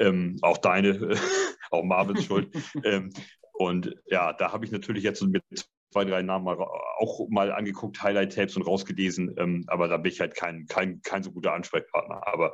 [0.01, 1.17] Ähm, auch deine,
[1.71, 2.49] auch Marvins Schuld.
[2.85, 3.13] ähm,
[3.53, 5.45] und ja, da habe ich natürlich jetzt mit
[5.93, 10.21] zwei, drei Namen mal, auch mal angeguckt, Highlight-Tapes und rausgelesen, ähm, aber da bin ich
[10.21, 12.27] halt kein, kein, kein so guter Ansprechpartner.
[12.27, 12.53] Aber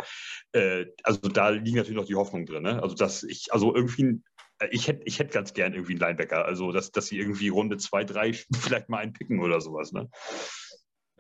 [0.53, 2.63] äh, also da liegen natürlich noch die Hoffnungen drin.
[2.63, 2.83] Ne?
[2.83, 4.21] Also dass ich, also irgendwie
[4.59, 7.49] äh, ich hätte ich hätt ganz gern irgendwie einen Linebacker, also dass, dass sie irgendwie
[7.49, 9.93] Runde 2, 3 vielleicht mal einen picken oder sowas.
[9.93, 10.09] Ne?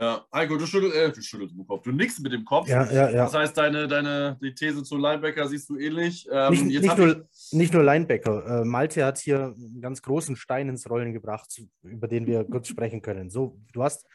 [0.00, 1.82] Ja, Heiko, du schüttelst, äh, du schüttelst mit dem Kopf.
[1.82, 2.68] Du nickst mit dem Kopf.
[2.68, 3.24] Ja, ja, ja.
[3.24, 6.28] Das heißt, deine, deine die These zu Linebacker siehst du ähnlich.
[6.30, 8.62] Ähm, nicht, nicht, nur, nicht nur Linebacker.
[8.62, 12.68] Äh, Malte hat hier einen ganz großen Stein ins Rollen gebracht, über den wir kurz
[12.68, 13.28] sprechen können.
[13.28, 14.06] So, du hast,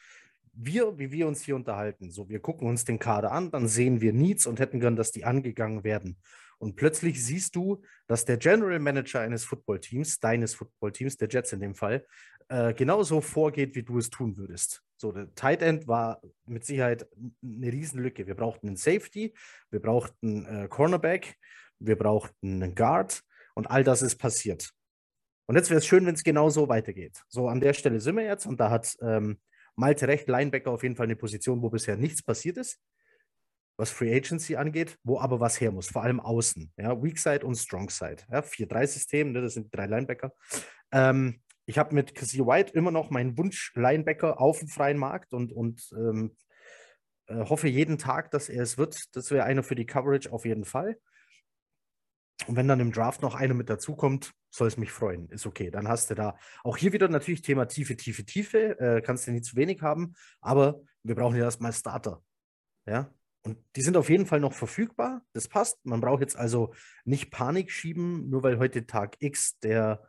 [0.53, 3.99] wir, wie wir uns hier unterhalten, so, wir gucken uns den Kader an, dann sehen
[3.99, 6.17] wir Needs und hätten gern, dass die angegangen werden.
[6.59, 11.59] Und plötzlich siehst du, dass der General Manager eines Footballteams, deines Footballteams, der Jets in
[11.59, 12.05] dem Fall,
[12.47, 14.81] äh, genauso vorgeht, wie du es tun würdest.
[15.03, 17.05] So, der Tight End war mit Sicherheit
[17.43, 18.25] eine Riesenlücke.
[18.25, 19.33] Wir brauchten einen Safety,
[19.69, 21.35] wir brauchten einen äh, Cornerback,
[21.79, 23.21] wir brauchten einen Guard
[23.53, 24.69] und all das ist passiert.
[25.45, 27.21] Und jetzt wäre es schön, wenn es genau so weitergeht.
[27.27, 29.41] So, an der Stelle sind wir jetzt und da hat ähm,
[29.75, 32.79] Malte recht, Linebacker auf jeden Fall eine Position, wo bisher nichts passiert ist,
[33.75, 36.71] was Free Agency angeht, wo aber was her muss, vor allem außen.
[36.77, 38.23] Ja, Weak Side und Strong Side.
[38.31, 40.31] Ja, 4-3-System, ne, das sind drei Linebacker.
[40.93, 45.51] Ähm, ich habe mit Cassie White immer noch meinen Wunsch-Linebacker auf dem freien Markt und,
[45.51, 46.35] und ähm,
[47.27, 49.15] äh, hoffe jeden Tag, dass er es wird.
[49.15, 50.97] Das wäre einer für die Coverage auf jeden Fall.
[52.47, 55.29] Und wenn dann im Draft noch einer mit dazukommt, soll es mich freuen.
[55.29, 55.71] Ist okay.
[55.71, 58.79] Dann hast du da auch hier wieder natürlich Thema Tiefe, Tiefe, Tiefe.
[58.79, 62.21] Äh, kannst du nicht zu wenig haben, aber wir brauchen ja erstmal Starter.
[62.85, 63.13] Ja.
[63.45, 65.21] Und die sind auf jeden Fall noch verfügbar.
[65.33, 65.85] Das passt.
[65.85, 66.73] Man braucht jetzt also
[67.03, 70.05] nicht Panik schieben, nur weil heute Tag X der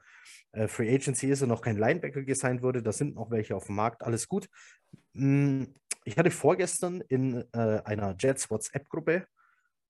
[0.52, 2.82] äh, Free Agency ist und noch kein Linebacker gesigned wurde.
[2.82, 4.02] Da sind noch welche auf dem Markt.
[4.02, 4.48] Alles gut.
[5.14, 9.26] Hm, ich hatte vorgestern in äh, einer Jets WhatsApp-Gruppe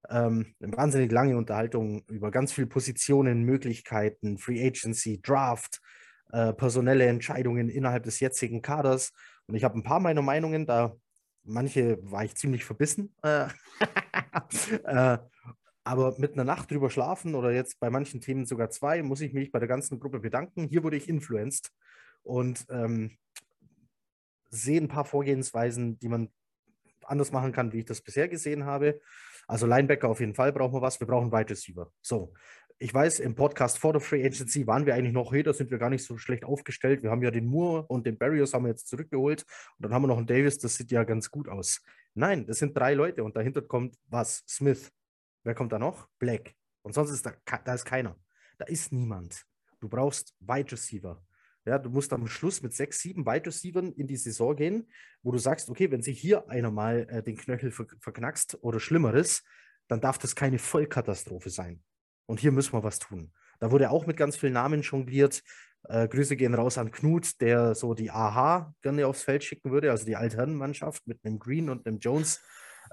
[0.09, 5.81] ähm, eine wahnsinnig lange Unterhaltung über ganz viele Positionen, Möglichkeiten, Free Agency, Draft,
[6.31, 9.13] äh, personelle Entscheidungen innerhalb des jetzigen Kaders.
[9.47, 10.95] Und ich habe ein paar meiner Meinungen, da
[11.43, 13.13] manche war ich ziemlich verbissen.
[13.23, 13.47] Äh,
[14.83, 15.17] äh,
[15.85, 19.33] aber mit einer Nacht drüber schlafen oder jetzt bei manchen Themen sogar zwei, muss ich
[19.33, 20.67] mich bei der ganzen Gruppe bedanken.
[20.67, 21.71] Hier wurde ich influenced
[22.23, 23.17] und ähm,
[24.49, 26.29] sehe ein paar Vorgehensweisen, die man
[27.03, 28.99] anders machen kann, wie ich das bisher gesehen habe.
[29.47, 30.99] Also Linebacker auf jeden Fall brauchen wir was.
[30.99, 31.91] Wir brauchen Wide Receiver.
[32.01, 32.33] So,
[32.79, 35.69] ich weiß, im Podcast vor der Free Agency waren wir eigentlich noch, hey, da sind
[35.69, 37.03] wir gar nicht so schlecht aufgestellt.
[37.03, 39.43] Wir haben ja den Moore und den Barrios haben wir jetzt zurückgeholt.
[39.77, 41.81] Und dann haben wir noch einen Davis, das sieht ja ganz gut aus.
[42.15, 44.43] Nein, das sind drei Leute und dahinter kommt was?
[44.47, 44.91] Smith.
[45.45, 46.09] Wer kommt da noch?
[46.17, 46.55] Black.
[46.81, 48.17] Und sonst ist da, da ist keiner.
[48.57, 49.45] Da ist niemand.
[49.79, 51.23] Du brauchst Wide Receiver.
[51.65, 54.89] Ja, du musst am Schluss mit sechs, sieben Wide Receivern in die Saison gehen,
[55.21, 58.79] wo du sagst, okay, wenn sich hier einer mal äh, den Knöchel ver verknackst oder
[58.79, 59.43] Schlimmeres,
[59.87, 61.83] dann darf das keine Vollkatastrophe sein.
[62.25, 63.31] Und hier müssen wir was tun.
[63.59, 65.43] Da wurde auch mit ganz vielen Namen jongliert.
[65.83, 69.91] Äh, Grüße gehen raus an Knut, der so die AHA gerne aufs Feld schicken würde,
[69.91, 72.41] also die Altherrenmannschaft mit einem Green und einem Jones.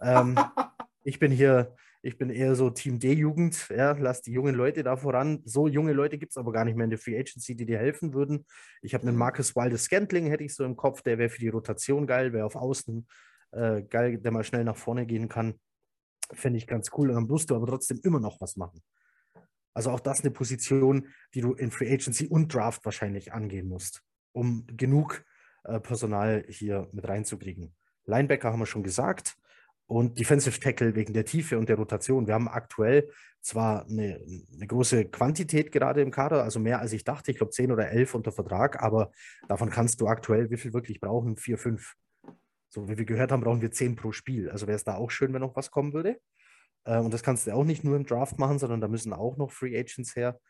[0.02, 0.38] Ähm,
[1.04, 4.96] ich bin hier, ich bin eher so Team D-Jugend, ja, lass die jungen Leute da
[4.96, 5.40] voran.
[5.44, 7.78] So junge Leute gibt es aber gar nicht mehr in der Free Agency, die dir
[7.78, 8.44] helfen würden.
[8.82, 11.48] Ich habe einen Marcus Wilde Scantling, hätte ich so im Kopf, der wäre für die
[11.48, 13.06] Rotation geil, wäre auf Außen
[13.52, 15.60] äh, geil, der mal schnell nach vorne gehen kann.
[16.32, 17.10] Fände ich ganz cool.
[17.10, 18.82] Und dann musst du aber trotzdem immer noch was machen.
[19.72, 24.02] Also auch das eine Position, die du in Free Agency und Draft wahrscheinlich angehen musst,
[24.32, 25.24] um genug
[25.62, 27.74] äh, Personal hier mit reinzukriegen.
[28.06, 29.36] Linebacker haben wir schon gesagt
[29.92, 32.26] und Defensive Tackle wegen der Tiefe und der Rotation.
[32.26, 33.10] Wir haben aktuell
[33.42, 34.24] zwar eine,
[34.54, 37.90] eine, große Quantität gerade im Kader, also mehr als ich dachte, ich glaube 10 oder
[37.90, 39.10] 11 unter Vertrag, aber
[39.48, 41.36] davon kannst du aktuell, wie viel wirklich brauchen?
[41.36, 41.94] Vier, fünf.
[42.70, 44.48] So wie wir gehört haben, brauchen wir 10 pro Spiel.
[44.48, 46.18] Also wäre es da auch schön, wenn noch was kommen würde.
[46.84, 49.36] Äh, und das kannst du auch nicht nur im Draft machen, sondern da müssen auch
[49.36, 50.40] noch Free Agents her.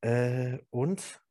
[0.00, 1.22] Äh, und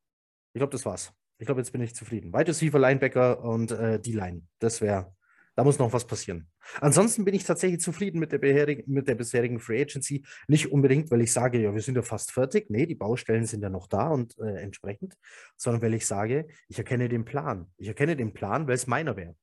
[0.53, 1.11] ich glaube, das war's.
[1.37, 2.31] Ich glaube, jetzt bin ich zufrieden.
[2.31, 4.43] Wide Receiver, Linebacker und äh, D-Line.
[4.59, 5.13] Das wäre,
[5.61, 6.47] da muss noch was passieren.
[6.79, 8.39] Ansonsten bin ich tatsächlich zufrieden mit der,
[8.87, 10.25] mit der bisherigen Free Agency.
[10.47, 12.71] Nicht unbedingt, weil ich sage, ja, wir sind ja fast fertig.
[12.71, 15.13] Nee, die Baustellen sind ja noch da und äh, entsprechend,
[15.57, 17.71] sondern weil ich sage, ich erkenne den Plan.
[17.77, 19.35] Ich erkenne den Plan, weil es meiner wäre.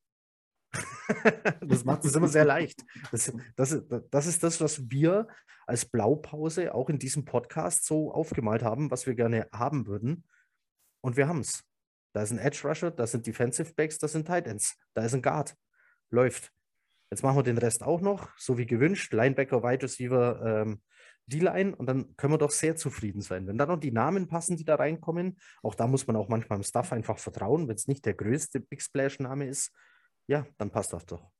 [1.61, 2.85] das macht es immer sehr leicht.
[3.12, 5.28] Das, das, das ist das, was wir
[5.68, 10.24] als Blaupause auch in diesem Podcast so aufgemalt haben, was wir gerne haben würden.
[11.00, 11.62] Und wir haben es.
[12.12, 15.14] Da ist ein Edge Rusher, da sind Defensive Backs, da sind Tight Ends, da ist
[15.14, 15.54] ein Guard.
[16.10, 16.52] Läuft.
[17.10, 19.12] Jetzt machen wir den Rest auch noch, so wie gewünscht.
[19.12, 20.82] Linebacker, Wide Receiver, ähm,
[21.26, 23.46] D-Line und dann können wir doch sehr zufrieden sein.
[23.46, 26.58] Wenn dann noch die Namen passen, die da reinkommen, auch da muss man auch manchmal
[26.58, 29.72] im Staff einfach vertrauen, wenn es nicht der größte Big Splash-Name ist,
[30.26, 31.30] ja, dann passt das doch.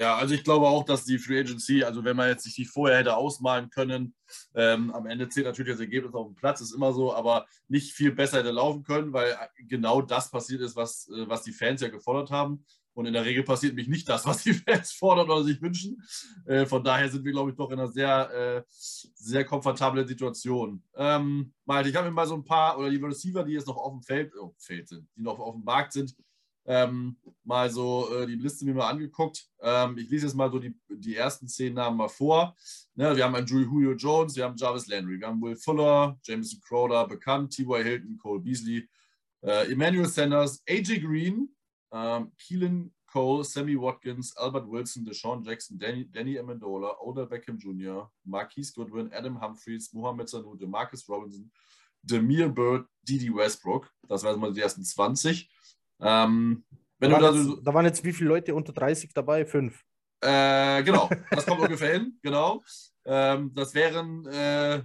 [0.00, 2.64] Ja, also ich glaube auch, dass die Free Agency, also wenn man jetzt sich die
[2.64, 4.14] vorher hätte ausmalen können,
[4.54, 7.92] ähm, am Ende zählt natürlich das Ergebnis auf dem Platz, ist immer so, aber nicht
[7.92, 11.80] viel besser hätte laufen können, weil genau das passiert ist, was, äh, was die Fans
[11.80, 12.64] ja gefordert haben.
[12.94, 16.02] Und in der Regel passiert nämlich nicht das, was die Fans fordern oder sich wünschen.
[16.46, 20.82] Äh, von daher sind wir, glaube ich, doch in einer sehr, äh, sehr komfortablen Situation.
[20.96, 23.76] Ähm, Malte, ich habe mir mal so ein paar, oder die Receiver, die jetzt noch
[23.76, 26.14] auf dem Feld, oh, Feld sind, die noch auf dem Markt sind,
[26.68, 29.48] ähm, mal so äh, die Liste mir mal angeguckt.
[29.62, 32.54] Ähm, ich lese jetzt mal so die, die ersten zehn Namen mal vor.
[32.94, 36.60] Ne, wir haben einen Julio Jones, wir haben Jarvis Landry, wir haben Will Fuller, Jameson
[36.60, 37.82] Crowder, bekannt, T.Y.
[37.82, 38.86] Hilton, Cole Beasley,
[39.42, 41.00] äh, Emmanuel Sanders, A.J.
[41.00, 41.48] Green,
[41.92, 48.10] ähm, Keelan Cole, Sammy Watkins, Albert Wilson, Deshaun Jackson, Danny, Danny Amendola, Odell Beckham Jr.,
[48.24, 51.50] Marquise Goodwin, Adam Humphreys, Mohamed Sanu, Demarcus Robinson,
[52.02, 53.90] Demir Bird, Didi Westbrook.
[54.06, 55.50] Das waren mal die ersten 20.
[56.00, 56.64] Ähm,
[56.98, 59.46] wenn da, waren jetzt, da waren jetzt wie viele Leute unter 30 dabei?
[59.46, 59.82] Fünf.
[60.20, 62.62] Äh, genau, das kommt ungefähr hin, genau.
[63.04, 64.82] Ähm, das wären äh,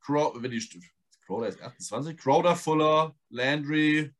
[0.00, 0.80] Crow, wenn die
[1.26, 4.14] Crowder ist 28, Crowder, Fuller, Landry,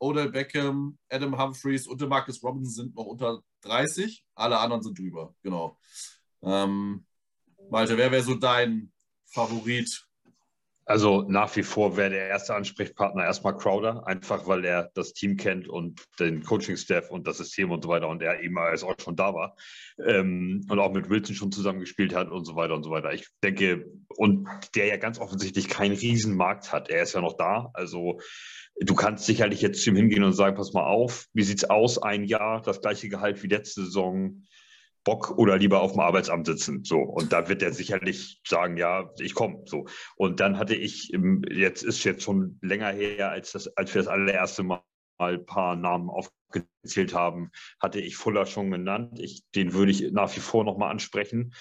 [0.00, 4.24] Odell Beckham, Adam Humphreys und Marcus Robinson sind noch unter 30.
[4.34, 5.78] Alle anderen sind drüber, genau.
[6.42, 7.04] Ähm,
[7.70, 8.90] Malte, wer wäre so dein
[9.26, 10.10] Favorit
[10.90, 15.36] also nach wie vor wäre der erste Ansprechpartner erstmal Crowder, einfach weil er das Team
[15.36, 18.96] kennt und den Coaching-Staff und das System und so weiter und er eben als auch
[19.00, 19.54] schon da war
[20.04, 23.12] ähm, und auch mit Wilson schon zusammengespielt hat und so weiter und so weiter.
[23.12, 26.90] Ich denke, und der ja ganz offensichtlich keinen Riesenmarkt hat.
[26.90, 27.70] Er ist ja noch da.
[27.72, 28.18] Also
[28.80, 31.70] du kannst sicherlich jetzt zu ihm hingehen und sagen, pass mal auf, wie sieht es
[31.70, 32.02] aus?
[32.02, 34.42] Ein Jahr, das gleiche Gehalt wie letzte Saison
[35.04, 36.84] Bock oder lieber auf dem Arbeitsamt sitzen.
[36.84, 36.98] So.
[36.98, 39.62] Und da wird er sicherlich sagen, ja, ich komme.
[39.66, 39.86] So.
[40.16, 41.10] Und dann hatte ich,
[41.50, 44.82] jetzt ist jetzt schon länger her, als, das, als wir das allererste Mal
[45.18, 49.18] ein paar Namen aufgezählt haben, hatte ich Fuller schon genannt.
[49.18, 51.54] Ich, den würde ich nach wie vor nochmal ansprechen.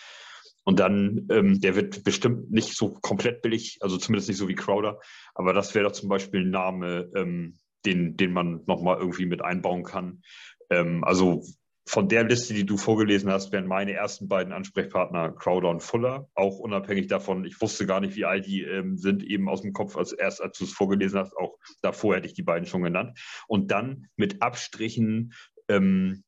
[0.70, 4.54] Und dann, ähm, der wird bestimmt nicht so komplett billig, also zumindest nicht so wie
[4.54, 5.00] Crowder.
[5.34, 9.42] Aber das wäre doch zum Beispiel ein Name, ähm, den, den man nochmal irgendwie mit
[9.42, 10.22] einbauen kann.
[10.70, 11.44] Ähm, also
[11.88, 16.30] von der Liste, die du vorgelesen hast, wären meine ersten beiden Ansprechpartner Crowder und Fuller.
[16.36, 19.74] Auch unabhängig davon, ich wusste gar nicht, wie alt die ähm, sind, eben aus dem
[19.74, 21.36] Kopf, als erst als du es vorgelesen hast.
[21.36, 23.18] Auch davor hätte ich die beiden schon genannt.
[23.48, 25.34] Und dann mit Abstrichen
[25.68, 26.24] ähm,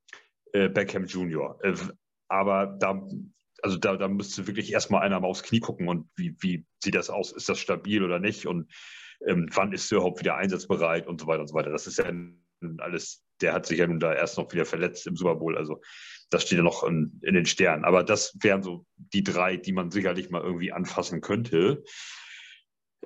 [0.52, 1.60] äh, Beckham Jr.
[1.62, 1.76] Äh,
[2.28, 3.08] aber da,
[3.64, 6.96] also da, da müsste wirklich erstmal einer mal aufs Knie gucken und wie, wie sieht
[6.96, 7.32] das aus?
[7.32, 8.48] Ist das stabil oder nicht?
[8.48, 8.72] Und
[9.28, 11.72] ähm, wann ist er überhaupt wieder einsatzbereit und so weiter und so weiter.
[11.72, 12.12] Das ist ja
[12.80, 15.58] alles, der hat sich ja nun da erst noch wieder verletzt im Super Bowl.
[15.58, 15.82] Also
[16.30, 17.86] das steht ja noch in, in den Sternen.
[17.86, 21.84] Aber das wären so die drei, die man sicherlich mal irgendwie anfassen könnte.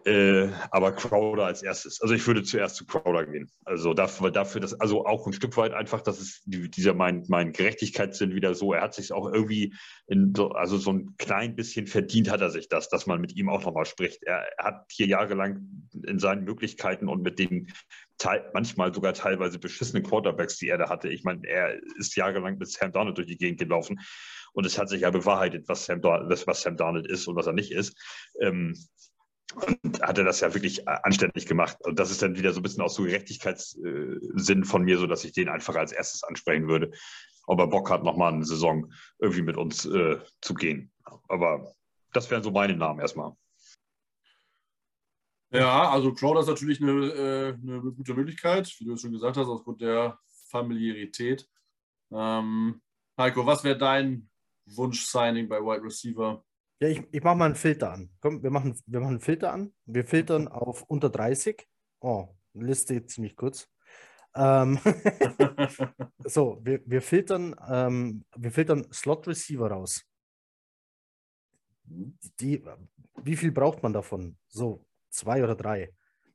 [0.06, 2.00] Äh, aber Crowder als erstes.
[2.00, 3.50] Also ich würde zuerst zu Crowder gehen.
[3.64, 7.26] Also dafür, dafür dass, also auch ein Stück weit einfach, dass es die, dieser mein,
[7.28, 9.74] mein Gerechtigkeitssinn wieder so, er hat sich auch irgendwie
[10.06, 13.36] in so, also so ein klein bisschen verdient hat er sich das, dass man mit
[13.36, 14.22] ihm auch nochmal spricht.
[14.22, 17.74] Er, er hat hier jahrelang in seinen Möglichkeiten und mit den
[18.20, 21.10] teil, manchmal sogar teilweise beschissenen Quarterbacks, die er da hatte.
[21.10, 24.00] Ich meine, er ist jahrelang mit Sam Donald durch die Gegend gelaufen
[24.54, 27.54] und es hat sich ja bewahrheitet, was Sam, was Sam Donald ist und was er
[27.54, 27.98] nicht ist.
[28.40, 28.76] Ähm,
[29.56, 31.78] und hat er das ja wirklich äh, anständig gemacht.
[31.84, 35.24] Und das ist dann wieder so ein bisschen aus so Gerechtigkeitssinn von mir, so dass
[35.24, 36.92] ich den einfach als erstes ansprechen würde,
[37.48, 40.92] ob er Bock hat, nochmal eine Saison irgendwie mit uns äh, zu gehen.
[41.28, 41.74] Aber
[42.14, 43.34] das wären so meine Namen erstmal.
[45.52, 49.38] Ja, also Crowder ist natürlich eine, äh, eine gute Möglichkeit, wie du es schon gesagt
[49.38, 51.48] hast, aufgrund der Familiarität.
[52.12, 52.82] Ähm,
[53.18, 54.30] Heiko, was wäre dein
[54.66, 56.44] Wunsch-Signing bei Wide Receiver?
[56.80, 58.10] Ja, ich, ich mache mal einen Filter an.
[58.20, 59.74] Komm, wir machen, wir machen einen Filter an.
[59.86, 61.66] Wir filtern auf unter 30.
[62.02, 63.70] Oh, Liste ziemlich kurz.
[64.36, 64.80] Ähm,
[66.26, 70.04] so, wir, wir filtern, ähm, wir filtern Slot Receiver raus.
[71.86, 72.64] Die,
[73.24, 74.38] wie viel braucht man davon?
[74.50, 75.94] So, zwei oder drei.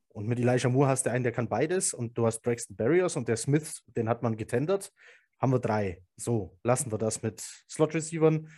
[0.09, 1.93] Und mit Elijah Moore hast du einen, der kann beides.
[1.93, 4.93] Und du hast Braxton Barriers und der Smith, den hat man getendert.
[5.39, 6.03] Haben wir drei.
[6.17, 8.49] So, lassen wir das mit Slot Receivern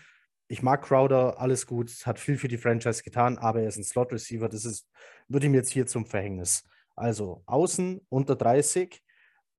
[0.49, 3.85] ich mag Crowder, alles gut, hat viel für die Franchise getan, aber er ist ein
[3.85, 4.49] Slot-Receiver.
[4.49, 4.89] Das ist,
[5.29, 6.65] würde ihm jetzt hier zum Verhängnis.
[6.95, 9.03] Also außen unter 30.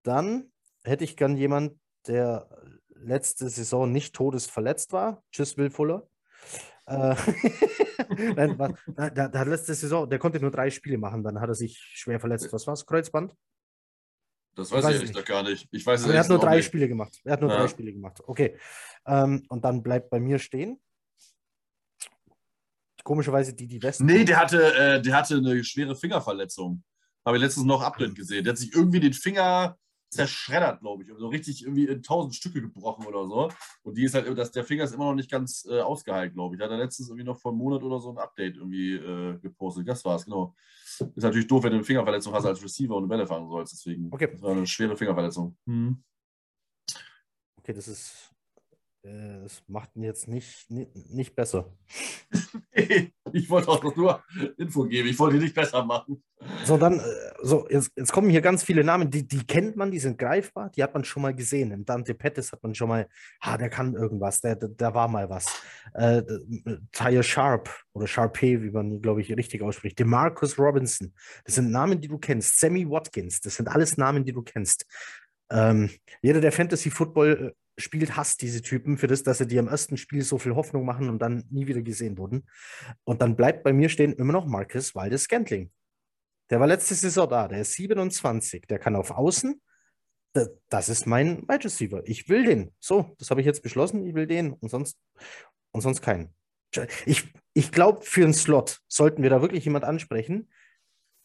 [0.03, 0.51] Dann
[0.83, 2.49] hätte ich gern jemand, der
[2.89, 5.23] letzte Saison nicht todesverletzt war.
[5.31, 6.07] Tschüss, Will Fuller.
[6.85, 7.15] Äh,
[8.35, 8.73] Nein, was,
[9.13, 12.51] der, letzte Saison, der konnte nur drei Spiele machen, dann hat er sich schwer verletzt.
[12.51, 12.85] Was war es?
[12.85, 13.33] Kreuzband?
[14.55, 15.67] Das weiß ich, ich ehrlich gar nicht.
[15.71, 16.65] Ich weiß also er hat nur drei nicht.
[16.65, 17.19] Spiele gemacht.
[17.23, 17.57] Er hat nur ja.
[17.57, 18.21] drei Spiele gemacht.
[18.25, 18.57] Okay.
[19.05, 20.79] Ähm, und dann bleibt bei mir stehen.
[23.03, 24.05] Komischerweise die, die Westen.
[24.05, 26.83] Nee, der hatte, äh, der hatte eine schwere Fingerverletzung.
[27.25, 28.43] Habe ich letztens noch Update gesehen.
[28.43, 29.77] Der hat sich irgendwie den Finger
[30.13, 31.09] zerschreddert, glaube ich.
[31.09, 33.49] So also richtig irgendwie in tausend Stücke gebrochen oder so.
[33.83, 36.55] Und die ist halt, dass der Finger ist immer noch nicht ganz äh, ausgeheilt, glaube
[36.55, 36.59] ich.
[36.59, 39.37] Da hat er letztens irgendwie noch vor einem Monat oder so ein Update irgendwie äh,
[39.39, 39.87] gepostet.
[39.87, 40.55] Das war's, genau.
[40.99, 43.73] Ist natürlich doof, wenn du eine Fingerverletzung hast als Receiver und eine Bälle fangen sollst.
[43.73, 44.09] Deswegen.
[44.11, 44.29] Okay.
[44.31, 45.57] Das war eine schwere Fingerverletzung.
[45.65, 46.03] Hm.
[47.57, 48.32] Okay, das ist
[49.03, 51.73] das macht ihn jetzt nicht, nicht, nicht besser.
[52.71, 54.23] ich wollte auch nur
[54.57, 55.09] Info geben.
[55.09, 56.23] Ich wollte ihn nicht besser machen.
[56.63, 57.03] So, dann, äh,
[57.41, 60.69] so, jetzt, jetzt kommen hier ganz viele Namen, die, die kennt man, die sind greifbar,
[60.69, 61.71] die hat man schon mal gesehen.
[61.71, 63.09] Im Dante Pettis hat man schon mal,
[63.41, 65.47] ah, der kann irgendwas, der, der, der war mal was.
[65.93, 66.23] Äh,
[66.93, 69.99] Tyre Sharp oder Sharpay, wie man, glaube ich, richtig ausspricht.
[69.99, 71.13] DeMarcus Robinson,
[71.43, 72.57] das sind Namen, die du kennst.
[72.57, 74.85] Sammy Watkins, das sind alles Namen, die du kennst.
[75.51, 75.89] Ähm,
[76.21, 79.67] jeder, der Fantasy Football äh, spielt, hasst diese Typen für das, dass sie dir im
[79.67, 82.47] ersten Spiel so viel Hoffnung machen und dann nie wieder gesehen wurden.
[83.03, 85.71] Und dann bleibt bei mir stehen immer noch Marcus Waldes Scantling.
[86.49, 89.59] Der war letzte Saison da, der ist 27, der kann auf Außen.
[90.69, 92.01] Das ist mein Wide Receiver.
[92.05, 92.73] Ich will den.
[92.79, 94.05] So, das habe ich jetzt beschlossen.
[94.07, 94.97] Ich will den und sonst,
[95.71, 96.33] und sonst keinen.
[97.05, 100.51] Ich, ich glaube, für einen Slot sollten wir da wirklich jemand ansprechen.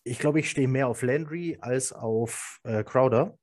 [0.05, 3.39] Ich glaube, ich stehe mehr auf Landry als auf äh, Crowder.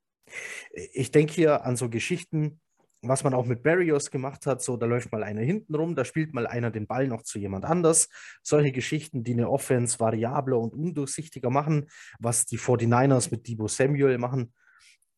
[0.94, 2.62] Ich denke hier an so Geschichten,
[3.08, 6.06] was man auch mit Barrios gemacht hat, so da läuft mal einer hinten rum, da
[6.06, 8.10] spielt mal einer den Ball noch zu jemand anders.
[8.44, 11.88] Solche Geschichten, die eine Offense variabler und undurchsichtiger machen,
[12.20, 14.54] was die 49ers mit Debo Samuel machen.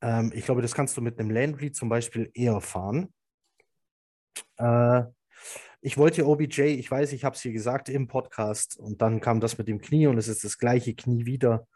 [0.01, 3.14] Ähm, ich glaube, das kannst du mit einem Landry zum Beispiel eher fahren.
[4.57, 5.03] Äh,
[5.82, 9.39] ich wollte OBJ, ich weiß, ich habe es hier gesagt im Podcast und dann kam
[9.39, 11.68] das mit dem Knie und es ist das gleiche Knie wieder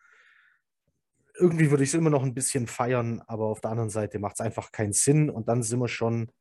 [1.42, 4.36] irgendwie würde ich es immer noch ein bisschen feiern, aber auf der anderen Seite macht
[4.36, 5.30] es einfach keinen Sinn.
[5.30, 6.32] Und dann sind wir schon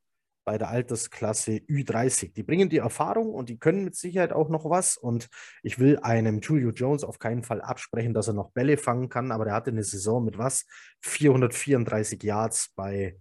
[0.45, 2.33] bei der Altersklasse Ü30.
[2.33, 4.97] Die bringen die Erfahrung und die können mit Sicherheit auch noch was.
[4.97, 5.29] Und
[5.63, 9.33] ich will einem Julio Jones auf keinen Fall absprechen, dass er noch Bälle fangen kann,
[9.33, 10.67] aber der hatte eine Saison mit was?
[11.03, 13.17] 434 Yards bei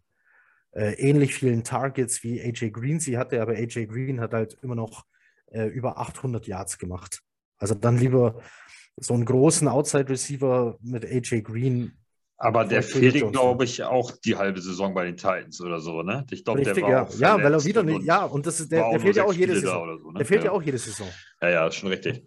[0.72, 4.76] äh, ähnlich vielen Targets wie AJ Green sie hatte, aber AJ Green hat halt immer
[4.76, 5.06] noch
[5.48, 7.22] äh, über 800 Yards gemacht.
[7.58, 8.42] Also dann lieber
[9.00, 11.94] so einen großen Outside-Receiver mit AJ Green.
[12.38, 16.26] Aber der fehlt, glaube ich, auch die halbe Saison bei den Titans oder so, ne?
[16.32, 17.08] Ich glaube, der war ja.
[17.18, 19.56] ja, weil er wieder nicht, ja, und das ist, der, der fehlt ja auch jede
[19.56, 20.00] Saison.
[20.02, 20.18] So, ne?
[20.20, 20.52] Der fehlt ja.
[20.52, 21.08] ja auch jede Saison.
[21.42, 22.26] Ja, ja, ist schon richtig.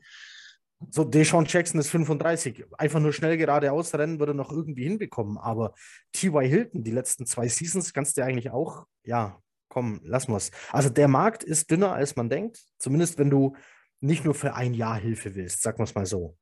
[0.90, 2.64] So, Deshaun Jackson ist 35.
[2.76, 5.38] Einfach nur schnell geradeaus rennen würde er noch irgendwie hinbekommen.
[5.38, 5.74] Aber
[6.12, 6.44] T.Y.
[6.44, 10.50] Hilton, die letzten zwei Seasons, kannst du eigentlich auch, ja, komm, wir es.
[10.70, 12.60] Also der Markt ist dünner, als man denkt.
[12.78, 13.56] Zumindest wenn du
[14.00, 16.36] nicht nur für ein Jahr Hilfe willst, sagen wir es mal so.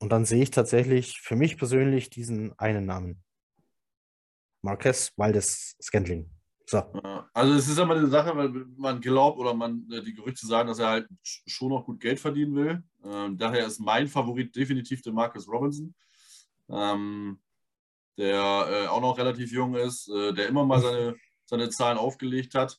[0.00, 3.22] Und dann sehe ich tatsächlich für mich persönlich diesen einen Namen.
[4.62, 6.30] Marquez Waldes Scantling.
[6.66, 6.78] So.
[7.34, 10.68] Also es ist immer eine Sache, weil man glaubt oder man äh, die Gerüchte sagen,
[10.68, 12.82] dass er halt schon noch gut Geld verdienen will.
[13.04, 15.94] Ähm, daher ist mein Favorit definitiv der Marcus Robinson,
[16.68, 17.40] ähm,
[18.16, 22.54] der äh, auch noch relativ jung ist, äh, der immer mal seine, seine Zahlen aufgelegt
[22.54, 22.78] hat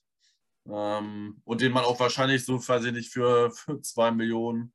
[0.69, 4.73] ähm, und den man auch wahrscheinlich so, weiß ich nicht, für, für zwei Millionen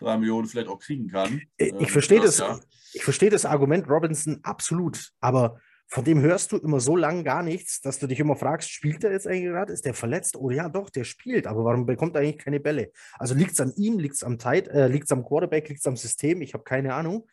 [0.00, 1.42] drei Millionen vielleicht auch kriegen kann.
[1.56, 2.60] Ich ähm, verstehe das, das ja.
[2.94, 5.60] ich verstehe das Argument Robinson absolut, aber
[5.92, 9.02] von dem hörst du immer so lange gar nichts, dass du dich immer fragst, spielt
[9.02, 9.72] er jetzt eigentlich gerade?
[9.72, 10.36] Ist der verletzt?
[10.36, 12.92] Oh ja, doch, der spielt, aber warum bekommt er eigentlich keine Bälle?
[13.18, 15.80] Also liegt es an ihm, liegt es am Tight, äh, liegt es am Quarterback, liegt
[15.80, 16.42] es am System?
[16.42, 17.28] Ich habe keine Ahnung.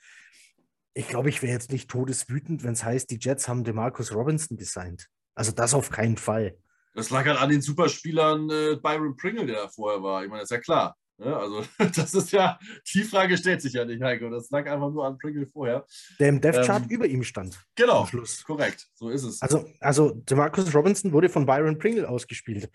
[0.95, 4.57] Ich glaube, ich wäre jetzt nicht todeswütend, wenn es heißt, die Jets haben DeMarcus Robinson
[4.57, 5.07] designt.
[5.35, 6.57] Also das auf keinen Fall.
[6.95, 10.23] Das lag halt an den Superspielern äh, Byron Pringle, der da vorher war.
[10.23, 10.97] Ich meine, das ist ja klar.
[11.19, 11.35] Ja, ne?
[11.37, 11.63] also,
[11.95, 12.59] das ist ja,
[12.93, 14.29] die Frage stellt sich ja nicht, Heiko.
[14.29, 15.85] Das lag einfach nur an Pringle vorher.
[16.19, 17.59] Der im Dev-Chart ähm, über ihm stand.
[17.75, 18.43] Genau, Schluss.
[18.43, 18.87] korrekt.
[18.93, 19.41] So ist es.
[19.41, 22.69] Also, also DeMarcus Robinson wurde von Byron Pringle ausgespielt.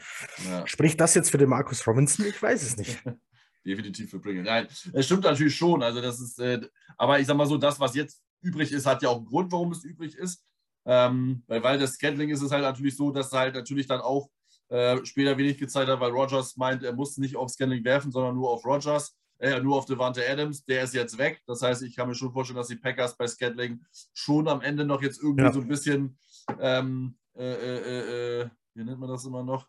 [0.45, 0.66] Ja.
[0.66, 2.26] Spricht das jetzt für DeMarcus Robinson?
[2.26, 3.03] Ich weiß es nicht.
[3.64, 4.43] Definitiv für Pringle.
[4.43, 5.82] Nein, es stimmt natürlich schon.
[5.82, 6.61] Also, das ist, äh,
[6.97, 9.53] aber ich sag mal so, das, was jetzt übrig ist, hat ja auch einen Grund,
[9.53, 10.45] warum es übrig ist.
[10.84, 14.28] Ähm, weil, weil das Scantling ist es halt natürlich so, dass halt natürlich dann auch
[14.73, 18.35] äh, später wenig gezeigt hat, weil Rogers meint, er muss nicht auf Scanning werfen, sondern
[18.35, 20.64] nur auf Rogers, äh, nur auf Devante Adams.
[20.64, 21.43] Der ist jetzt weg.
[21.47, 24.87] Das heißt, ich kann mir schon vorstellen, dass die Packers bei Scantling schon am Ende
[24.87, 25.53] noch jetzt irgendwie ja.
[25.53, 26.16] so ein bisschen,
[26.59, 29.68] ähm, äh, äh, äh wie nennt man das immer noch?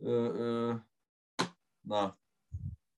[0.00, 0.82] Na,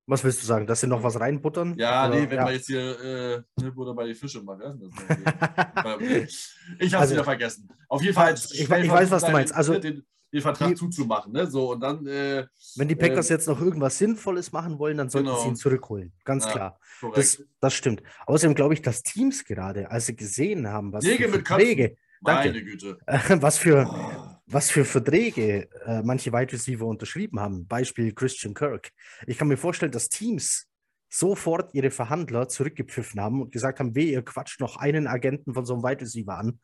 [0.06, 1.76] was willst du sagen, dass sie noch was reinbuttern?
[1.78, 2.16] Ja, Oder?
[2.16, 2.44] nee, wenn ja.
[2.44, 4.60] man jetzt hier äh, Butter bei die Fische macht.
[6.00, 7.68] ich habe es also, wieder vergessen.
[7.88, 8.34] Auf jeden Fall.
[8.34, 9.54] Ich, ich weiß, was du meinst.
[9.54, 11.32] Also, den, den Vertrag die, zuzumachen.
[11.32, 11.46] Ne?
[11.46, 15.10] So, und dann, äh, wenn die Packers äh, jetzt noch irgendwas Sinnvolles machen wollen, dann
[15.10, 15.42] sollten genau.
[15.42, 16.12] sie ihn zurückholen.
[16.24, 16.80] Ganz ja, klar.
[17.14, 18.02] Das, das, stimmt.
[18.26, 22.62] Außerdem glaube ich, dass Teams gerade, als sie gesehen haben, was Nägel für Verträge, Meine
[22.62, 22.98] Güte.
[23.40, 24.40] was für, oh.
[24.46, 27.66] was für Verträge äh, manche Wide Receiver unterschrieben haben.
[27.66, 28.90] Beispiel Christian Kirk.
[29.26, 30.68] Ich kann mir vorstellen, dass Teams
[31.10, 35.66] sofort ihre Verhandler zurückgepfiffen haben und gesagt haben, weh, ihr quatscht noch einen Agenten von
[35.66, 36.58] so einem Wide Receiver an.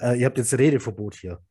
[0.00, 1.42] Äh, ihr habt jetzt Redeverbot hier.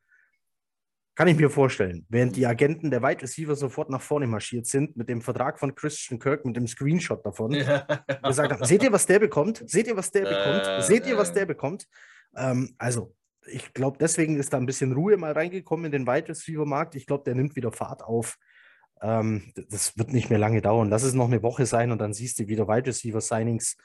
[1.20, 2.06] Kann ich mir vorstellen.
[2.08, 5.76] Während die Agenten der Wide Receiver sofort nach vorne marschiert sind mit dem Vertrag von
[5.76, 7.80] Christian Kirk, mit dem Screenshot davon, ja.
[8.24, 9.62] gesagt haben, seht ihr, was der bekommt?
[9.70, 10.86] Seht ihr, was der äh, bekommt?
[10.86, 11.88] Seht ihr, was der bekommt?
[12.38, 13.14] Ähm, also,
[13.48, 16.96] ich glaube, deswegen ist da ein bisschen Ruhe mal reingekommen in den Wide Receiver Markt.
[16.96, 18.38] Ich glaube, der nimmt wieder Fahrt auf.
[19.02, 20.88] Ähm, das wird nicht mehr lange dauern.
[20.88, 23.76] Lass es noch eine Woche sein und dann siehst du wieder Wide Receiver Signings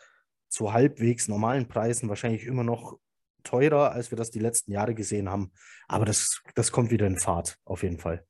[0.49, 2.97] zu halbwegs normalen Preisen, wahrscheinlich immer noch
[3.45, 5.53] teurer, als wir das die letzten Jahre gesehen haben.
[5.87, 8.27] Aber das, das kommt wieder in Fahrt, auf jeden Fall.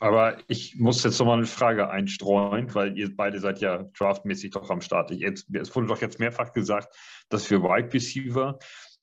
[0.00, 4.70] Aber ich muss jetzt nochmal eine Frage einstreuen, weil ihr beide seid ja draftmäßig doch
[4.70, 5.10] am Start.
[5.10, 6.94] Ich, jetzt, es wurde doch jetzt mehrfach gesagt,
[7.28, 8.58] dass für Wide Receiver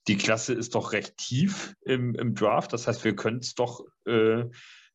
[0.07, 2.73] die Klasse ist doch recht tief im, im Draft.
[2.73, 4.45] Das heißt, wir können es doch äh,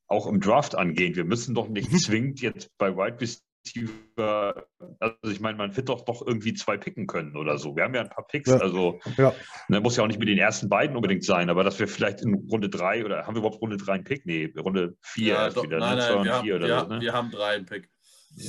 [0.09, 1.15] auch im Draft angehen.
[1.15, 1.99] Wir müssen doch nicht mhm.
[1.99, 3.21] zwingend jetzt bei Wide
[3.65, 4.67] Receiver
[4.99, 7.77] also ich meine, man wird doch doch irgendwie zwei picken können oder so.
[7.77, 8.59] Wir haben ja ein paar Picks, ja.
[8.59, 9.35] also ja.
[9.69, 12.23] Ne, muss ja auch nicht mit den ersten beiden unbedingt sein, aber dass wir vielleicht
[12.23, 14.27] in Runde drei oder haben wir überhaupt Runde drei einen Pick?
[14.27, 15.79] Nee, Runde vier ja, doch, wieder.
[15.79, 15.87] Ne?
[15.87, 17.01] Nein, nein, wir, haben, wir, so, ne?
[17.01, 17.89] wir haben drei einen Pick.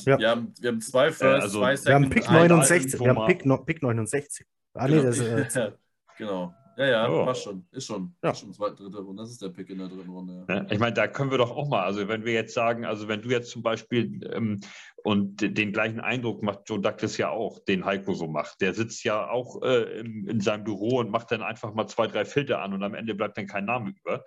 [0.06, 0.18] Ja.
[0.18, 3.00] Wir, haben, wir haben zwei First, äh, also, zwei Second, Wir haben Pick 69.
[3.00, 4.48] Wir haben Pick, no, Pick 69.
[4.74, 5.02] Ah, genau.
[5.02, 5.72] nee, das, äh,
[6.18, 6.54] genau.
[6.76, 7.26] Ja, ja, oh.
[7.26, 7.68] passt schon.
[7.72, 8.16] Ist schon.
[8.24, 8.32] Ja.
[8.32, 9.22] Ist schon zweite, dritte Runde.
[9.22, 10.46] Das ist der Pick in der dritten Runde.
[10.50, 10.66] Ja.
[10.70, 13.22] Ich meine, da können wir doch auch mal, also wenn wir jetzt sagen, also wenn
[13.22, 14.60] du jetzt zum Beispiel ähm,
[15.04, 18.62] und den gleichen Eindruck macht Joe Douglas ja auch, den Heiko so macht.
[18.62, 22.08] Der sitzt ja auch äh, in, in, seinem Büro und macht dann einfach mal zwei,
[22.08, 24.24] drei Filter an und am Ende bleibt dann kein Name über.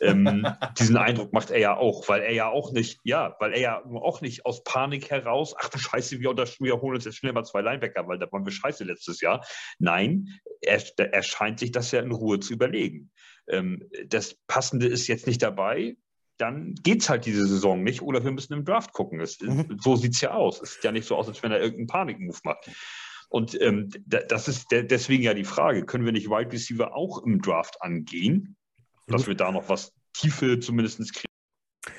[0.00, 0.44] Ähm,
[0.78, 3.84] diesen Eindruck macht er ja auch, weil er ja auch nicht, ja, weil er ja
[3.84, 7.44] auch nicht aus Panik heraus, ach du Scheiße, wir, wir holen uns jetzt schnell mal
[7.44, 9.46] zwei Linebacker, weil da waren wir scheiße letztes Jahr.
[9.78, 13.12] Nein, er, er scheint sich das ja in Ruhe zu überlegen.
[13.48, 15.96] Ähm, das Passende ist jetzt nicht dabei
[16.38, 19.20] dann geht es halt diese Saison nicht oder wir müssen im Draft gucken.
[19.20, 19.78] Es, mhm.
[19.80, 20.62] So sieht es ja aus.
[20.62, 22.70] Es sieht ja nicht so aus, als wenn er irgendeinen Panikmove macht.
[23.28, 27.22] Und ähm, das ist de deswegen ja die Frage, können wir nicht Wide Receiver auch
[27.24, 28.56] im Draft angehen,
[29.06, 31.28] dass wir da noch was Tiefe zumindest kriegen?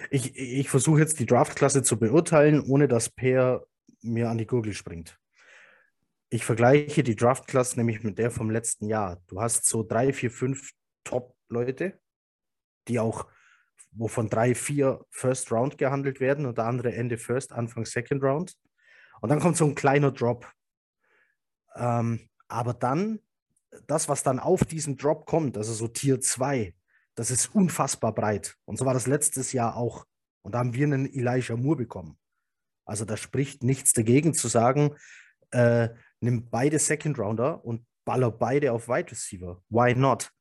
[0.09, 3.65] Ich, ich versuche jetzt die Draftklasse zu beurteilen, ohne dass Per
[4.01, 5.19] mir an die Gurgel springt.
[6.29, 9.21] Ich vergleiche die Draftklasse nämlich mit der vom letzten Jahr.
[9.27, 10.71] Du hast so drei, vier, fünf
[11.03, 11.99] Top-Leute,
[12.87, 13.27] die auch
[13.91, 18.55] wovon drei, vier First Round gehandelt werden und der andere Ende First, Anfang Second Round.
[19.21, 20.51] Und dann kommt so ein kleiner Drop.
[21.75, 23.19] Ähm, aber dann,
[23.87, 26.73] das, was dann auf diesen Drop kommt, also so Tier 2,
[27.15, 28.55] das ist unfassbar breit.
[28.65, 30.05] Und so war das letztes Jahr auch.
[30.41, 32.17] Und da haben wir einen Elijah Moore bekommen.
[32.85, 34.95] Also da spricht nichts dagegen zu sagen,
[35.51, 35.89] äh,
[36.21, 39.61] nimm beide Second Rounder und baller beide auf Wide Receiver.
[39.69, 40.31] Why not?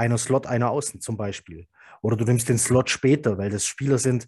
[0.00, 1.66] Einer Slot, einer außen zum Beispiel.
[2.00, 4.26] Oder du nimmst den Slot später, weil das Spieler sind,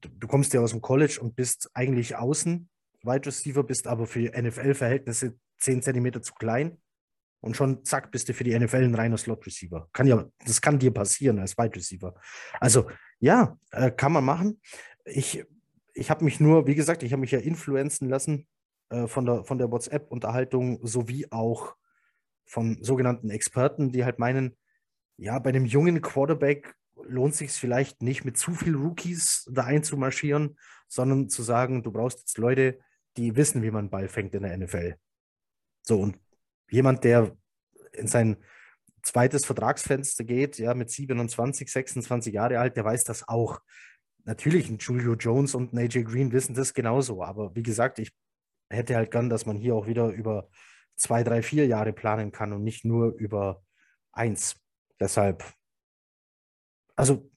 [0.00, 2.68] du, kommst ja aus dem College und bist eigentlich außen,
[3.02, 6.78] Wide Receiver, bist aber für NFL-Verhältnisse 10 cm zu klein
[7.40, 9.88] und schon zack, bist du für die NFL ein reiner Slot Receiver.
[9.92, 12.14] Kann ja, das kann dir passieren als Wide Receiver.
[12.60, 12.88] Also
[13.18, 14.60] ja, äh, kann man machen.
[15.04, 15.44] Ich,
[15.92, 18.46] ich habe mich nur, wie gesagt, ich habe mich ja influenzen lassen
[18.90, 21.74] äh, von der, von der WhatsApp-Unterhaltung sowie auch
[22.46, 24.56] von sogenannten Experten, die halt meinen,
[25.20, 30.58] ja, bei einem jungen Quarterback lohnt sich vielleicht nicht mit zu viel Rookies da einzumarschieren,
[30.88, 32.78] sondern zu sagen, du brauchst jetzt Leute,
[33.18, 34.94] die wissen, wie man Ball fängt in der NFL.
[35.82, 36.18] So, und
[36.70, 37.36] jemand, der
[37.92, 38.38] in sein
[39.02, 43.60] zweites Vertragsfenster geht, ja, mit 27, 26 Jahre alt, der weiß das auch.
[44.24, 48.10] Natürlich, ein Julio Jones und ein AJ Green wissen das genauso, aber wie gesagt, ich
[48.70, 50.48] hätte halt gern, dass man hier auch wieder über
[50.96, 53.62] zwei, drei, vier Jahre planen kann und nicht nur über
[54.12, 54.56] eins.
[55.00, 55.44] Deshalb,
[56.94, 57.30] also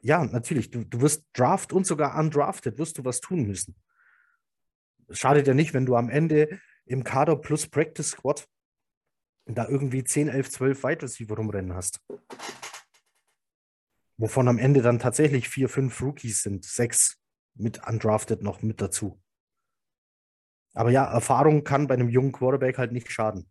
[0.00, 3.76] ja, natürlich, du, du wirst draft und sogar undrafted, wirst du was tun müssen.
[5.10, 8.48] Schadet ja nicht, wenn du am Ende im Kader plus Practice Squad
[9.46, 12.00] da irgendwie 10, 11, 12 Wide Receiver rumrennen hast.
[14.16, 17.20] Wovon am Ende dann tatsächlich vier, fünf Rookies sind, sechs
[17.54, 19.22] mit undrafted noch mit dazu.
[20.74, 23.50] Aber ja, Erfahrung kann bei einem jungen Quarterback halt nicht schaden.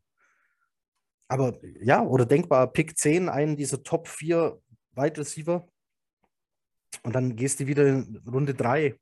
[1.27, 4.59] Aber ja, oder denkbar, Pick 10, einen dieser Top 4
[4.95, 5.67] Wide Receiver.
[7.03, 8.97] Und dann gehst du wieder in Runde 3,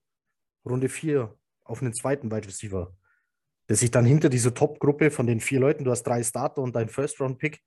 [0.65, 2.93] Runde 4 auf einen zweiten Wide Receiver
[3.69, 6.75] der sich dann hinter dieser Top-Gruppe von den vier Leuten, du hast drei Starter und
[6.75, 7.61] dein First-Round-Pick,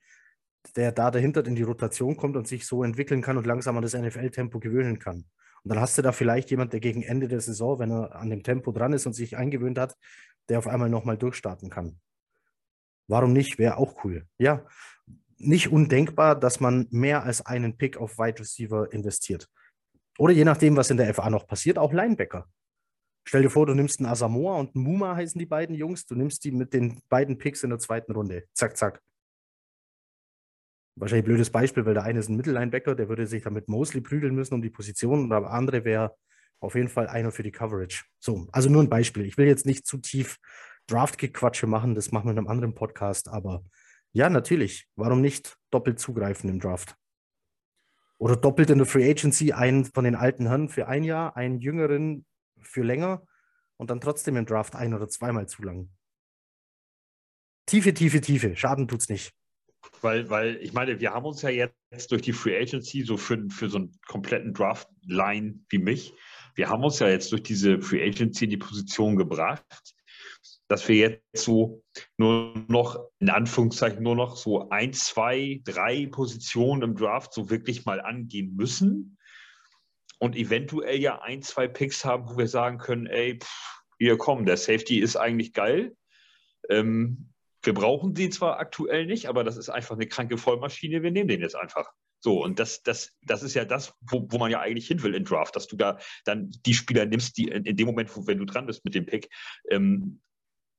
[0.74, 3.82] der da dahinter in die Rotation kommt und sich so entwickeln kann und langsam an
[3.82, 5.24] das NFL-Tempo gewöhnen kann.
[5.62, 8.30] Und dann hast du da vielleicht jemand, der gegen Ende der Saison, wenn er an
[8.30, 9.96] dem Tempo dran ist und sich eingewöhnt hat,
[10.48, 11.98] der auf einmal nochmal durchstarten kann.
[13.08, 13.58] Warum nicht?
[13.58, 14.26] Wäre auch cool.
[14.38, 14.64] Ja,
[15.38, 19.48] nicht undenkbar, dass man mehr als einen Pick auf Wide Receiver investiert.
[20.18, 22.48] Oder je nachdem, was in der FA noch passiert, auch Linebacker.
[23.28, 26.06] Stell dir vor, du nimmst einen Asamoah und einen Muma heißen die beiden Jungs.
[26.06, 28.44] Du nimmst die mit den beiden Picks in der zweiten Runde.
[28.54, 29.02] Zack, zack.
[30.94, 34.00] Wahrscheinlich ein blödes Beispiel, weil der eine ist ein Mittellinebacker, der würde sich damit Mosley
[34.00, 36.16] prügeln müssen um die Position und der andere wäre
[36.60, 38.04] auf jeden Fall einer für die Coverage.
[38.18, 39.26] So, also nur ein Beispiel.
[39.26, 40.38] Ich will jetzt nicht zu tief
[40.86, 43.64] Draft-Gequatsche machen, das machen wir in einem anderen Podcast, aber
[44.12, 44.88] ja, natürlich.
[44.96, 46.96] Warum nicht doppelt zugreifen im Draft?
[48.18, 51.60] Oder doppelt in der Free Agency einen von den alten Herren für ein Jahr, einen
[51.60, 52.24] jüngeren
[52.60, 53.26] für länger
[53.76, 55.90] und dann trotzdem im Draft ein- oder zweimal zu lang.
[57.66, 58.56] Tiefe, tiefe, tiefe.
[58.56, 59.34] Schaden tut es nicht.
[60.00, 63.46] Weil, weil, ich meine, wir haben uns ja jetzt durch die Free Agency, so für,
[63.50, 66.14] für so einen kompletten Draft-Line wie mich,
[66.54, 69.94] wir haben uns ja jetzt durch diese Free Agency in die Position gebracht,
[70.68, 71.82] dass wir jetzt so
[72.16, 77.84] nur noch, in Anführungszeichen, nur noch so ein, zwei, drei Positionen im Draft so wirklich
[77.84, 79.18] mal angehen müssen
[80.18, 84.44] und eventuell ja ein, zwei Picks haben, wo wir sagen können, ey, pff, hier komm,
[84.44, 85.96] der Safety ist eigentlich geil.
[86.68, 91.10] Ähm, wir brauchen sie zwar aktuell nicht, aber das ist einfach eine kranke Vollmaschine, wir
[91.10, 91.90] nehmen den jetzt einfach.
[92.20, 95.14] So, und das, das, das ist ja das, wo, wo man ja eigentlich hin will
[95.14, 98.26] in Draft, dass du da dann die Spieler nimmst, die in, in dem Moment, wo
[98.26, 99.28] wenn du dran bist mit dem Pick,
[99.70, 100.20] ähm,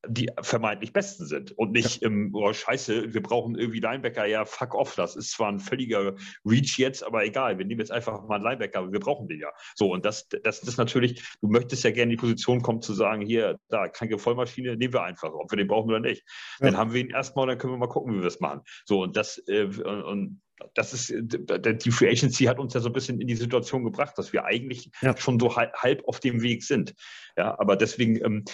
[0.06, 2.08] die vermeintlich Besten sind und nicht, ja.
[2.08, 6.16] ähm, oh Scheiße, wir brauchen irgendwie Linebacker, ja, fuck off, das ist zwar ein völliger
[6.46, 9.40] Reach jetzt, aber egal, wir nehmen jetzt einfach mal einen Linebacker, aber wir brauchen den
[9.40, 9.50] ja.
[9.76, 12.94] So, und das, das ist natürlich, du möchtest ja gerne in die Position kommen zu
[12.94, 16.24] sagen, hier, da, kranke Vollmaschine, nehmen wir einfach, ob wir den brauchen oder nicht.
[16.60, 16.68] Ja.
[16.68, 18.62] Dann haben wir ihn erstmal, dann können wir mal gucken, wie wir es machen.
[18.86, 20.42] So, und das, äh, und
[20.74, 24.18] das ist, die Free Agency hat uns ja so ein bisschen in die Situation gebracht,
[24.18, 25.16] dass wir eigentlich ja.
[25.16, 26.96] schon so halb, auf dem Weg sind.
[27.36, 28.46] Ja, aber deswegen ähm,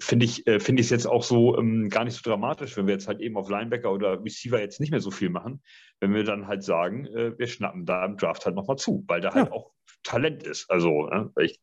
[0.00, 3.08] finde ich äh, es jetzt auch so ähm, gar nicht so dramatisch, wenn wir jetzt
[3.08, 5.62] halt eben auf Linebacker oder Receiver jetzt nicht mehr so viel machen,
[6.00, 9.20] wenn wir dann halt sagen, äh, wir schnappen da im Draft halt nochmal zu, weil
[9.20, 9.52] da halt ja.
[9.52, 9.72] auch
[10.02, 10.70] Talent ist.
[10.70, 11.60] Also, ne, ich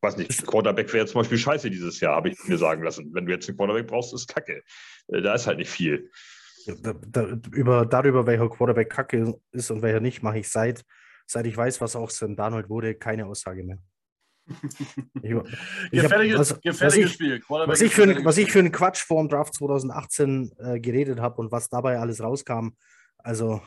[0.00, 3.10] weiß nicht, Quarterback wäre zum Beispiel scheiße dieses Jahr, habe ich mir sagen lassen.
[3.12, 4.62] Wenn du jetzt einen Quarterback brauchst, ist Kacke.
[5.08, 6.10] Äh, da ist halt nicht viel.
[6.66, 10.84] Da, da, über, darüber, welcher Quarterback kacke ist und welcher nicht, mache ich seit,
[11.26, 13.78] seit ich weiß, was auch Sam Darnold wurde, keine Aussage mehr.
[15.22, 15.34] Ich,
[15.92, 17.42] ich gefährliches, hab, was, was ich, Spiel.
[17.48, 21.36] Was ich, für, was ich für einen Quatsch vor dem Draft 2018 äh, geredet habe
[21.40, 22.70] und was dabei alles rauskam.
[23.18, 23.60] Also,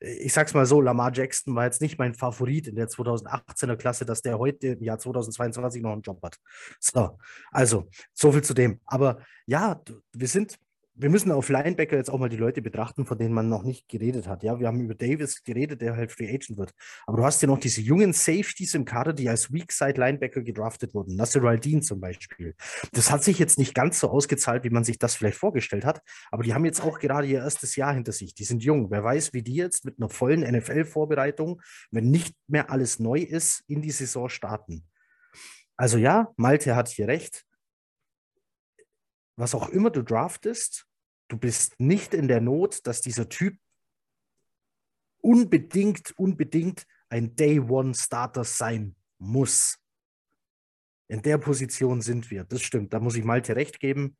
[0.00, 4.04] ich sag's mal so: Lamar Jackson war jetzt nicht mein Favorit in der 2018er Klasse,
[4.04, 6.36] dass der heute im Jahr 2022 noch einen Job hat.
[6.78, 7.18] So,
[7.50, 8.80] also, so viel zu dem.
[8.86, 9.80] Aber ja,
[10.12, 10.58] wir sind
[11.00, 13.88] wir müssen auf Linebacker jetzt auch mal die Leute betrachten, von denen man noch nicht
[13.88, 14.42] geredet hat.
[14.42, 16.74] Ja, wir haben über Davis geredet, der halt Free Agent wird.
[17.06, 20.42] Aber du hast ja noch diese jungen Safeties im Kader, die als Weak Side Linebacker
[20.42, 21.14] gedraftet wurden.
[21.14, 22.54] Nasser Al-Din zum Beispiel.
[22.92, 26.02] Das hat sich jetzt nicht ganz so ausgezahlt, wie man sich das vielleicht vorgestellt hat.
[26.30, 28.34] Aber die haben jetzt auch gerade ihr erstes Jahr hinter sich.
[28.34, 28.90] Die sind jung.
[28.90, 33.62] Wer weiß, wie die jetzt mit einer vollen NFL-Vorbereitung, wenn nicht mehr alles neu ist,
[33.68, 34.84] in die Saison starten.
[35.76, 37.44] Also ja, Malte hat hier recht
[39.38, 40.87] was auch immer du draftest,
[41.28, 43.56] du bist nicht in der Not, dass dieser Typ
[45.20, 49.78] unbedingt, unbedingt ein Day One Starter sein muss.
[51.08, 52.44] In der Position sind wir.
[52.44, 52.92] Das stimmt.
[52.92, 54.16] Da muss ich Malte recht geben.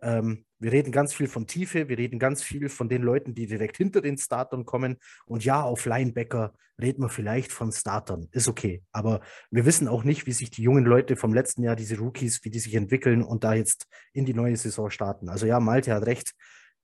[0.00, 3.46] Ähm, wir reden ganz viel von Tiefe, wir reden ganz viel von den Leuten, die
[3.46, 4.96] direkt hinter den Startern kommen.
[5.26, 8.28] Und ja, auf Linebacker reden wir vielleicht von Startern.
[8.32, 8.82] Ist okay.
[8.92, 12.44] Aber wir wissen auch nicht, wie sich die jungen Leute vom letzten Jahr, diese Rookies,
[12.44, 15.28] wie die sich entwickeln und da jetzt in die neue Saison starten.
[15.28, 16.32] Also ja, Malte hat recht.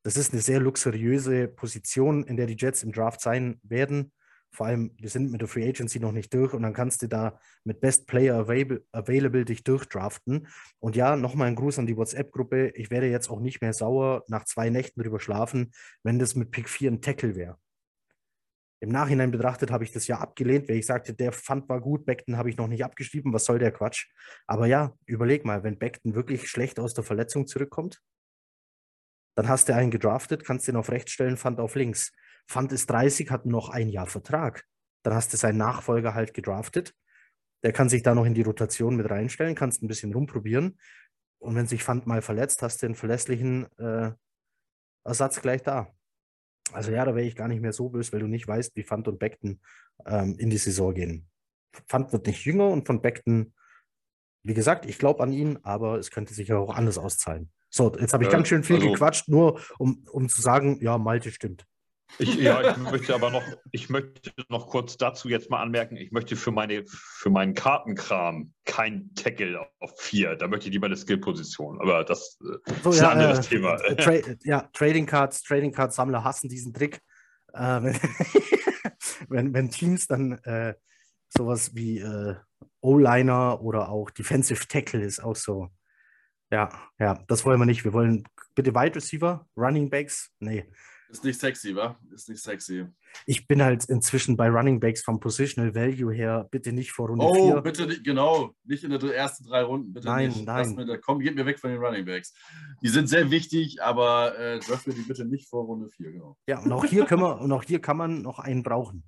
[0.02, 4.12] Das ist eine sehr luxuriöse Position, in der die Jets im Draft sein werden.
[4.50, 7.06] Vor allem, wir sind mit der Free Agency noch nicht durch und dann kannst du
[7.08, 10.48] da mit Best Player Available, available dich durchdraften.
[10.78, 12.70] Und ja, nochmal ein Gruß an die WhatsApp-Gruppe.
[12.74, 15.72] Ich werde jetzt auch nicht mehr sauer nach zwei Nächten drüber schlafen,
[16.02, 17.58] wenn das mit Pick 4 ein Tackle wäre.
[18.80, 22.06] Im Nachhinein betrachtet habe ich das ja abgelehnt, weil ich sagte, der Pfand war gut,
[22.06, 24.06] Beckton habe ich noch nicht abgeschrieben, was soll der Quatsch?
[24.46, 28.00] Aber ja, überleg mal, wenn Beckton wirklich schlecht aus der Verletzung zurückkommt,
[29.38, 32.12] dann hast du einen gedraftet, kannst den auf rechts stellen, Pfand auf links.
[32.48, 34.64] Pfand ist 30, hat noch ein Jahr Vertrag.
[35.04, 36.92] Dann hast du seinen Nachfolger halt gedraftet.
[37.62, 40.76] Der kann sich da noch in die Rotation mit reinstellen, kannst ein bisschen rumprobieren.
[41.38, 44.10] Und wenn sich Pfand mal verletzt, hast du einen verlässlichen äh,
[45.04, 45.86] Ersatz gleich da.
[46.72, 48.82] Also ja, da wäre ich gar nicht mehr so böse, weil du nicht weißt, wie
[48.82, 49.60] Pfand und Beckton
[50.04, 51.28] ähm, in die Saison gehen.
[51.86, 53.54] Pfand wird nicht jünger und von Beckton,
[54.42, 57.52] wie gesagt, ich glaube an ihn, aber es könnte sich auch anders auszahlen.
[57.70, 60.78] So, jetzt habe ich äh, ganz schön viel also, gequatscht, nur um, um zu sagen,
[60.80, 61.66] ja, Malte stimmt.
[62.18, 66.10] Ich, ja, ich möchte aber noch, ich möchte noch kurz dazu jetzt mal anmerken, ich
[66.10, 70.34] möchte für, meine, für meinen Kartenkram kein Tackle auf vier.
[70.34, 71.80] Da möchte ich lieber eine Skill-Position.
[71.80, 73.76] Aber das äh, so, ist ja, ein anderes äh, Thema.
[73.76, 77.00] Tra ja, Trading Cards, Trading Cards Sammler hassen diesen Trick.
[77.52, 77.94] Äh, wenn,
[79.28, 80.74] wenn, wenn, Teams dann äh,
[81.28, 82.36] sowas wie äh,
[82.80, 85.68] O-Liner oder auch Defensive Tackle ist auch so.
[86.50, 86.68] Ja,
[86.98, 87.84] ja, das wollen wir nicht.
[87.84, 88.24] Wir wollen
[88.54, 90.32] bitte Wide Receiver, Running Backs.
[90.40, 90.66] Nee,
[91.10, 91.98] ist nicht sexy, wa?
[92.12, 92.86] Ist nicht sexy.
[93.24, 97.24] Ich bin halt inzwischen bei Running Backs vom Positional Value her bitte nicht vor Runde
[97.24, 97.30] 4.
[97.30, 97.60] Oh, vier.
[97.62, 98.54] bitte nicht, genau.
[98.64, 99.94] Nicht in den ersten drei Runden.
[99.94, 100.44] Bitte nein, nicht.
[100.44, 100.74] nein.
[100.74, 102.34] Mir, komm, geht mir weg von den Running Backs.
[102.82, 106.36] Die sind sehr wichtig, aber äh, draft mir die bitte nicht vor Runde 4, genau.
[106.46, 109.02] Ja, und auch hier können wir, und auch hier kann man noch einen brauchen.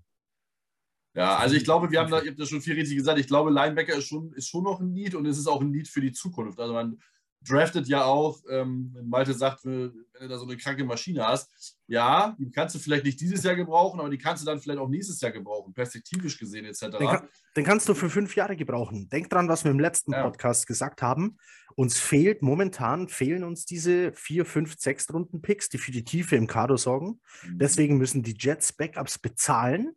[1.15, 3.19] Ja, also ich glaube, wir haben da, ihr habt das schon viel richtig gesagt.
[3.19, 5.71] Ich glaube, Linebacker ist schon, ist schon noch ein Need und es ist auch ein
[5.71, 6.59] Need für die Zukunft.
[6.59, 6.99] Also man
[7.47, 11.79] draftet ja auch, ähm, wenn Malte sagt, wenn du da so eine kranke Maschine hast,
[11.87, 14.79] ja, die kannst du vielleicht nicht dieses Jahr gebrauchen, aber die kannst du dann vielleicht
[14.79, 16.81] auch nächstes Jahr gebrauchen, perspektivisch gesehen etc.
[16.81, 19.09] Den, kann, den kannst du für fünf Jahre gebrauchen.
[19.09, 20.23] Denk dran, was wir im letzten ja.
[20.23, 21.39] Podcast gesagt haben.
[21.77, 26.37] Uns fehlt momentan, fehlen uns diese vier, fünf, sechs Runden Picks, die für die Tiefe
[26.37, 27.21] im Kader sorgen.
[27.45, 27.59] Mhm.
[27.59, 29.93] Deswegen müssen die Jets Backups bezahlen,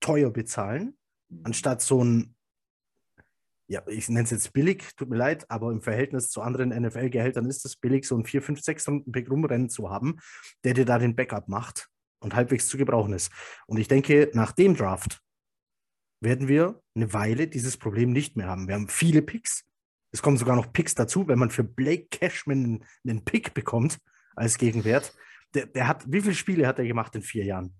[0.00, 1.40] teuer bezahlen, mhm.
[1.44, 2.34] anstatt so ein
[3.72, 7.46] ja, ich nenne es jetzt billig, tut mir leid, aber im Verhältnis zu anderen NFL-Gehältern
[7.46, 10.18] ist es billig, so einen 4, 5, 6 Runden Pick rumrennen zu haben,
[10.62, 11.88] der dir da den Backup macht
[12.20, 13.32] und halbwegs zu gebrauchen ist.
[13.66, 15.22] Und ich denke, nach dem Draft
[16.20, 18.68] werden wir eine Weile dieses Problem nicht mehr haben.
[18.68, 19.64] Wir haben viele Picks.
[20.10, 23.96] Es kommen sogar noch Picks dazu, wenn man für Blake Cashman einen Pick bekommt
[24.36, 25.16] als Gegenwert.
[25.54, 27.74] Der, der hat, wie viele Spiele hat er gemacht in vier Jahren?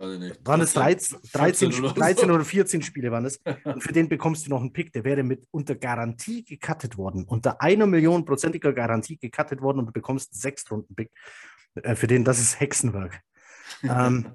[0.00, 0.40] Also nicht.
[0.46, 3.38] Waren es 13, 13, 13 oder 14 Spiele waren es?
[3.64, 7.24] Und für den bekommst du noch einen Pick, der wäre mit unter Garantie gecuttet worden.
[7.24, 11.10] Unter einer Million prozentiger Garantie gecuttet worden und du bekommst einen Sechstrunden-Pick.
[11.74, 13.20] Äh, für den, das ist Hexenwerk.
[13.82, 14.34] ähm,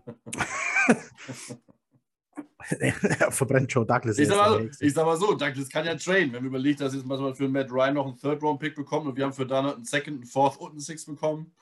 [3.31, 4.19] verbrennt Joe Douglas.
[4.19, 6.31] Ich sag, mal so, ich sag mal so, Douglas kann ja traden.
[6.31, 9.25] Wenn wir überlegt, dass jetzt mal für Matt Ryan noch einen Third-Round-Pick bekommen und wir
[9.25, 11.55] haben für Donald einen Second, einen Fourth und einen Sixth bekommen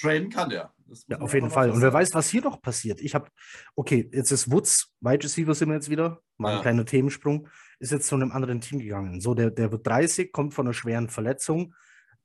[0.00, 0.72] traden kann der.
[1.08, 1.70] Ja, auf jeden Fall.
[1.70, 3.00] Und wer weiß, was hier noch passiert.
[3.00, 3.28] Ich habe,
[3.76, 6.56] okay, jetzt ist Woods, Wide Receiver sind wir jetzt wieder, mal ja.
[6.56, 7.48] ein kleiner Themensprung,
[7.78, 9.20] ist jetzt zu einem anderen Team gegangen.
[9.20, 11.74] So, der, der wird 30, kommt von einer schweren Verletzung,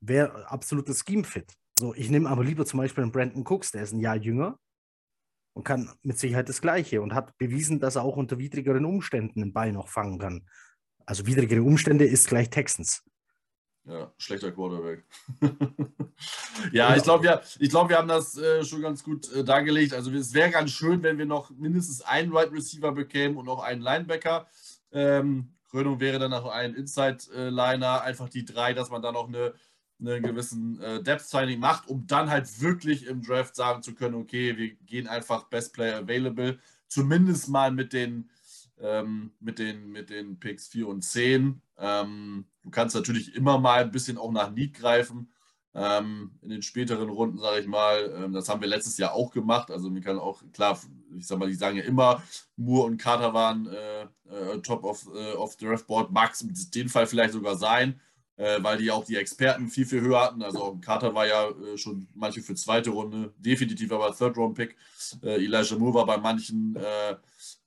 [0.00, 1.52] wäre absolutes Scheme-Fit.
[1.78, 4.58] So, ich nehme aber lieber zum Beispiel einen Brandon Cooks, der ist ein Jahr jünger
[5.54, 9.40] und kann mit Sicherheit das Gleiche und hat bewiesen, dass er auch unter widrigeren Umständen
[9.40, 10.46] den Ball noch fangen kann.
[11.04, 13.04] Also widrigere Umstände ist gleich Texans.
[13.86, 15.04] Ja, schlechter Quarterback.
[16.72, 19.94] ja, ich glaube, wir, glaub, wir haben das äh, schon ganz gut äh, dargelegt.
[19.94, 23.62] Also es wäre ganz schön, wenn wir noch mindestens einen Wide Receiver bekämen und noch
[23.62, 24.48] einen Linebacker.
[24.90, 29.54] Ähm, Krönung wäre dann noch ein Inside-Liner, einfach die drei, dass man da noch eine
[30.00, 34.56] einen gewissen äh, Depth-Signing macht, um dann halt wirklich im Draft sagen zu können, okay,
[34.56, 38.30] wir gehen einfach Best Player Available, zumindest mal mit den,
[38.78, 41.62] ähm, mit den, mit den Picks 4 und 10.
[41.78, 45.30] Ähm, du kannst natürlich immer mal ein bisschen auch nach Need greifen.
[45.74, 49.30] Ähm, in den späteren Runden, sage ich mal, ähm, das haben wir letztes Jahr auch
[49.30, 49.70] gemacht.
[49.70, 50.80] Also man kann auch, klar,
[51.18, 52.22] ich sag mal, die sagen ja immer,
[52.56, 56.54] Moore und Carter waren äh, äh, top of, äh, of Draft Board, mag es in
[56.74, 58.00] dem Fall vielleicht sogar sein
[58.36, 60.42] äh, weil die auch die Experten viel, viel höher hatten.
[60.42, 64.76] Also Carter war ja äh, schon manche für zweite Runde, definitiv aber Third-Round-Pick.
[65.22, 66.76] Äh, Elijah Moore war bei manchen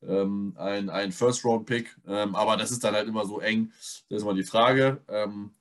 [0.07, 3.71] ähm, ein, ein First-Round-Pick, ähm, aber das ist dann halt immer so eng.
[4.09, 5.01] Das ist mal die Frage.
[5.07, 5.51] Ähm,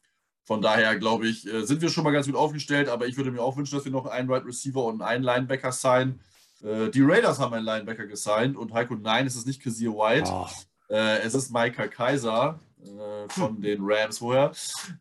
[0.44, 3.30] von daher glaube ich, äh, sind wir schon mal ganz gut aufgestellt, aber ich würde
[3.30, 6.20] mir auch wünschen, dass wir noch einen Right Receiver und einen Linebacker sein.
[6.62, 10.30] Äh, die Raiders haben einen Linebacker gesigned und Heiko, nein, es ist nicht Kazir White.
[10.32, 10.46] Oh.
[10.88, 14.52] es ist Micah Kaiser, äh, von den Rams vorher.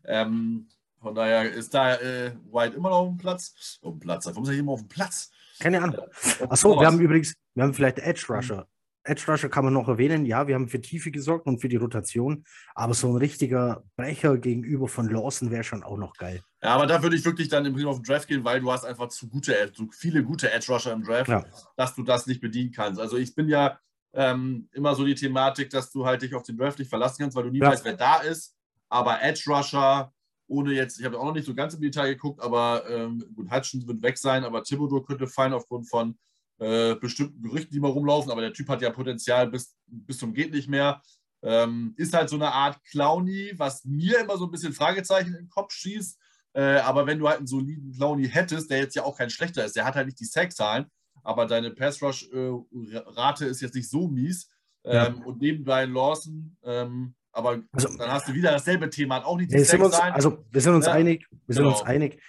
[0.04, 0.68] Ähm,
[1.00, 3.78] von daher ist da äh, White immer noch auf dem Platz.
[3.82, 4.26] Auf dem Platz.
[4.26, 5.30] Warum ist er immer auf dem Platz?
[5.60, 6.06] Keine Ahnung.
[6.48, 8.66] Achso, wir haben übrigens, wir haben vielleicht Edge Rusher.
[9.08, 10.26] Edge Rusher kann man noch erwähnen.
[10.26, 12.44] Ja, wir haben für Tiefe gesorgt und für die Rotation.
[12.74, 16.42] Aber so ein richtiger Brecher gegenüber von Lawson wäre schon auch noch geil.
[16.62, 18.70] Ja, aber da würde ich wirklich dann im Prinzip auf den Draft gehen, weil du
[18.70, 21.44] hast einfach zu gute, zu viele gute Edge Rusher im Draft, ja.
[21.76, 23.00] dass du das nicht bedienen kannst.
[23.00, 23.78] Also ich bin ja
[24.12, 27.36] ähm, immer so die Thematik, dass du halt dich auf den Draft nicht verlassen kannst,
[27.36, 27.70] weil du nie ja.
[27.70, 28.54] weißt, wer da ist.
[28.88, 30.12] Aber Edge Rusher,
[30.48, 33.50] ohne jetzt, ich habe auch noch nicht so ganz im Detail geguckt, aber ähm, gut,
[33.50, 36.18] Hutchins wird weg sein, aber Thibodeau könnte fallen aufgrund von
[36.58, 40.34] äh, bestimmten Gerüchten, die mal rumlaufen, aber der Typ hat ja Potenzial bis, bis zum
[40.34, 41.02] geht nicht mehr.
[41.42, 45.44] Ähm, ist halt so eine Art Clowny, was mir immer so ein bisschen Fragezeichen in
[45.44, 46.18] den Kopf schießt.
[46.54, 49.64] Äh, aber wenn du halt einen soliden Clowny hättest, der jetzt ja auch kein schlechter
[49.64, 50.86] ist, der hat halt nicht die Sack-Zahlen,
[51.22, 54.50] aber deine Pass-Rush-Rate ist jetzt nicht so mies.
[54.84, 55.06] Ja.
[55.06, 59.36] Ähm, und neben Brian Lawson, ähm, aber also, dann hast du wieder dasselbe Thema, auch
[59.36, 60.92] nicht die wir uns, Also wir sind uns ja.
[60.92, 61.76] einig, wir sind genau.
[61.76, 62.20] uns einig,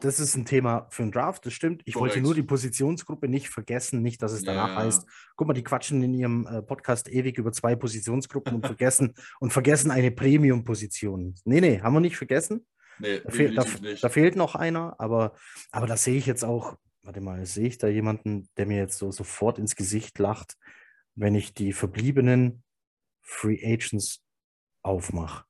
[0.00, 1.82] das ist ein Thema für einen Draft, das stimmt.
[1.84, 2.14] Ich Correct.
[2.14, 4.76] wollte nur die Positionsgruppe nicht vergessen, nicht, dass es danach ja.
[4.76, 5.06] heißt,
[5.36, 9.52] guck mal, die quatschen in ihrem äh, Podcast ewig über zwei Positionsgruppen und vergessen und
[9.52, 11.34] vergessen eine Premium-Position.
[11.44, 12.66] Nee, nee, haben wir nicht vergessen.
[12.98, 13.64] Nee, da, fehl, da,
[14.00, 15.34] da, fehlt noch einer, aber,
[15.70, 18.98] aber das sehe ich jetzt auch warte mal, sehe ich da jemanden, der mir jetzt
[18.98, 20.56] so sofort ins Gesicht lacht,
[21.14, 22.62] wenn ich die verbliebenen
[23.22, 24.22] Free Agents
[24.82, 25.44] aufmache?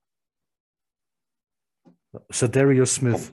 [2.31, 3.33] Sir Darius Smith.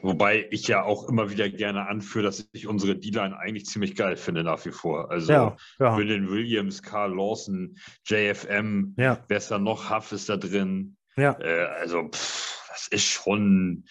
[0.00, 4.16] Wobei ich ja auch immer wieder gerne anführe, dass ich unsere D-Line eigentlich ziemlich geil
[4.16, 5.10] finde nach wie vor.
[5.10, 5.96] Also ja, ja.
[5.96, 7.76] Williams, Carl Lawson,
[8.06, 9.24] JFM, ja.
[9.26, 9.90] wer ist da noch?
[9.90, 10.96] Huff ist da drin.
[11.16, 11.36] Ja.
[11.40, 13.84] Äh, also pff, das ist schon,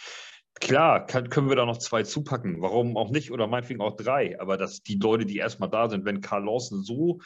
[0.59, 2.61] Klar, kann, können wir da noch zwei zupacken.
[2.61, 3.31] Warum auch nicht?
[3.31, 4.39] Oder meinetwegen auch drei.
[4.39, 7.19] Aber dass die Leute, die erstmal da sind, wenn Karl Lawson so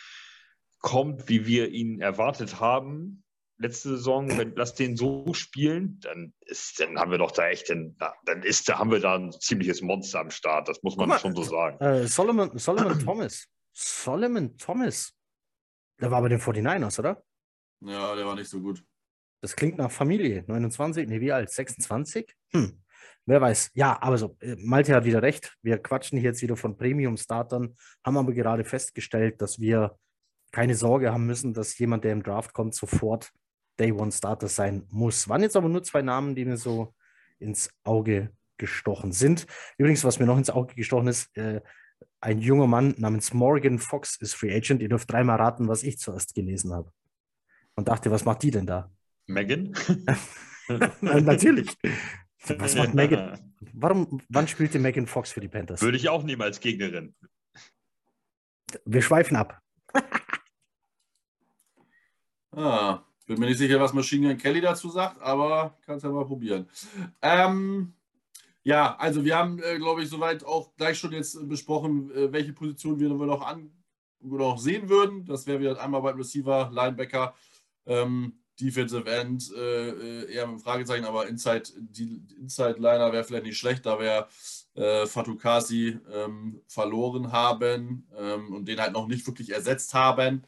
[0.80, 3.24] kommt, wie wir ihn erwartet haben,
[3.62, 7.70] letzte Saison, wenn lass den so spielen, dann ist, dann haben wir doch da echt,
[7.70, 7.96] ein,
[8.26, 10.68] dann ist, da haben wir da ein ziemliches Monster am Start.
[10.68, 11.80] Das muss man mal, schon so sagen.
[11.80, 13.48] Äh, Solomon, Solomon Thomas.
[13.74, 15.14] Solomon Thomas.
[16.00, 17.24] Der war bei den 49ers, oder?
[17.82, 18.84] Ja, der war nicht so gut.
[19.42, 20.44] Das klingt nach Familie.
[20.48, 21.50] 29, nee, wie alt?
[21.50, 22.36] 26?
[22.52, 22.84] Hm.
[23.26, 23.72] Wer weiß.
[23.74, 25.56] Ja, aber so, äh, Malte hat wieder recht.
[25.62, 29.98] Wir quatschen hier jetzt wieder von Premium-Startern, haben aber gerade festgestellt, dass wir
[30.52, 33.32] keine Sorge haben müssen, dass jemand, der im Draft kommt, sofort
[33.80, 35.28] Day One Starter sein muss.
[35.28, 36.94] Waren jetzt aber nur zwei Namen, die mir so
[37.40, 39.48] ins Auge gestochen sind.
[39.78, 41.62] Übrigens, was mir noch ins Auge gestochen ist, äh,
[42.20, 44.82] ein junger Mann namens Morgan Fox ist Free Agent.
[44.82, 46.92] Ihr dürft dreimal raten, was ich zuerst gelesen habe.
[47.76, 48.92] Und dachte, was macht die denn da?
[49.26, 49.74] Megan?
[51.02, 51.76] Natürlich.
[52.58, 53.54] Was macht Megan?
[53.74, 55.80] Warum, wann spielte Megan Fox für die Panthers?
[55.82, 57.14] Würde ich auch nehmen als Gegnerin.
[58.84, 59.62] Wir schweifen ab.
[62.52, 66.26] ah, bin mir nicht sicher, was Machine Gun Kelly dazu sagt, aber kannst ja mal
[66.26, 66.68] probieren.
[67.22, 67.94] Ähm,
[68.64, 72.54] ja, also wir haben, äh, glaube ich, soweit auch gleich schon jetzt besprochen, äh, welche
[72.54, 73.72] Position wir noch, an,
[74.20, 75.26] noch sehen würden.
[75.26, 77.34] Das wäre wieder einmal bei Receiver, Linebacker,
[77.86, 81.64] ähm, Defensive End äh, äh, eher mit Fragezeichen, aber Inside,
[82.38, 84.28] Inside Liner wäre vielleicht nicht schlecht, da wäre
[84.76, 90.44] äh, Fatukasi ähm, verloren haben ähm, und den halt noch nicht wirklich ersetzt haben.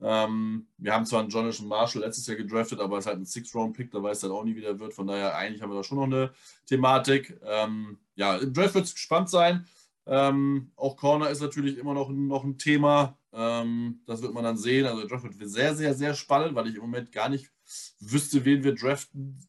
[0.00, 3.24] Ähm, wir haben zwar einen Jonathan Marshall letztes Jahr gedraftet, aber es ist halt ein
[3.24, 4.94] Six-Round-Pick, da weiß dann auch nie, wie der wird.
[4.94, 6.32] Von daher, eigentlich haben wir da schon noch eine
[6.66, 7.40] Thematik.
[7.42, 9.66] Ähm, ja, im Draft wird es gespannt sein.
[10.06, 13.18] Ähm, auch Corner ist natürlich immer noch, noch ein Thema.
[13.32, 14.86] Ähm, das wird man dann sehen.
[14.86, 17.50] Also der Draft wird sehr, sehr, sehr spannend, weil ich im Moment gar nicht
[17.98, 19.40] wüsste, wen wir draften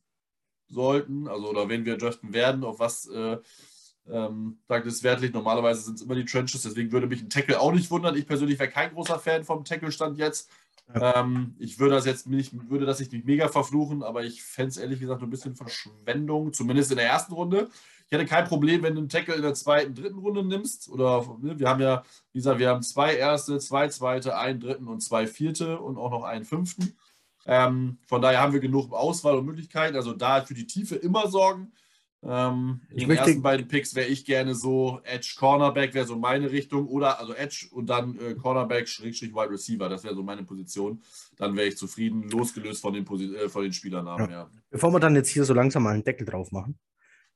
[0.69, 3.37] sollten, also oder wen wir draften werden, auf was äh,
[4.11, 5.33] ähm, sagt es wertlich.
[5.33, 8.15] Normalerweise sind es immer die Trenches, deswegen würde mich ein Tackle auch nicht wundern.
[8.15, 10.49] Ich persönlich wäre kein großer Fan vom Tackle-Stand jetzt.
[10.93, 11.19] Ja.
[11.19, 14.77] Ähm, ich würde das jetzt nicht, würde das nicht mega verfluchen, aber ich fände es
[14.77, 17.69] ehrlich gesagt ein bisschen Verschwendung, zumindest in der ersten Runde.
[18.05, 20.87] Ich hätte kein Problem, wenn du einen Tackle in der zweiten, dritten Runde nimmst.
[20.87, 24.87] Oder ne, wir haben ja, wie gesagt, wir haben zwei erste, zwei zweite, einen dritten
[24.87, 26.97] und zwei vierte und auch noch einen fünften.
[27.45, 29.97] Ähm, von daher haben wir genug Auswahl und Möglichkeiten.
[29.97, 31.73] Also da für die Tiefe immer sorgen.
[32.23, 36.05] Ähm, in ich den möchte, ersten beiden Picks wäre ich gerne so Edge Cornerback, wäre
[36.05, 36.87] so meine Richtung.
[36.87, 39.87] Oder also Edge und dann äh, Cornerback, Schrägstrich Wide Receiver.
[39.87, 41.01] Das wäre so meine Position.
[41.37, 43.05] Dann wäre ich zufrieden, losgelöst von den,
[43.35, 44.29] äh, von den Spielernamen.
[44.31, 44.37] Ja.
[44.37, 44.51] Ja.
[44.69, 46.77] Bevor wir dann jetzt hier so langsam mal einen Deckel drauf machen,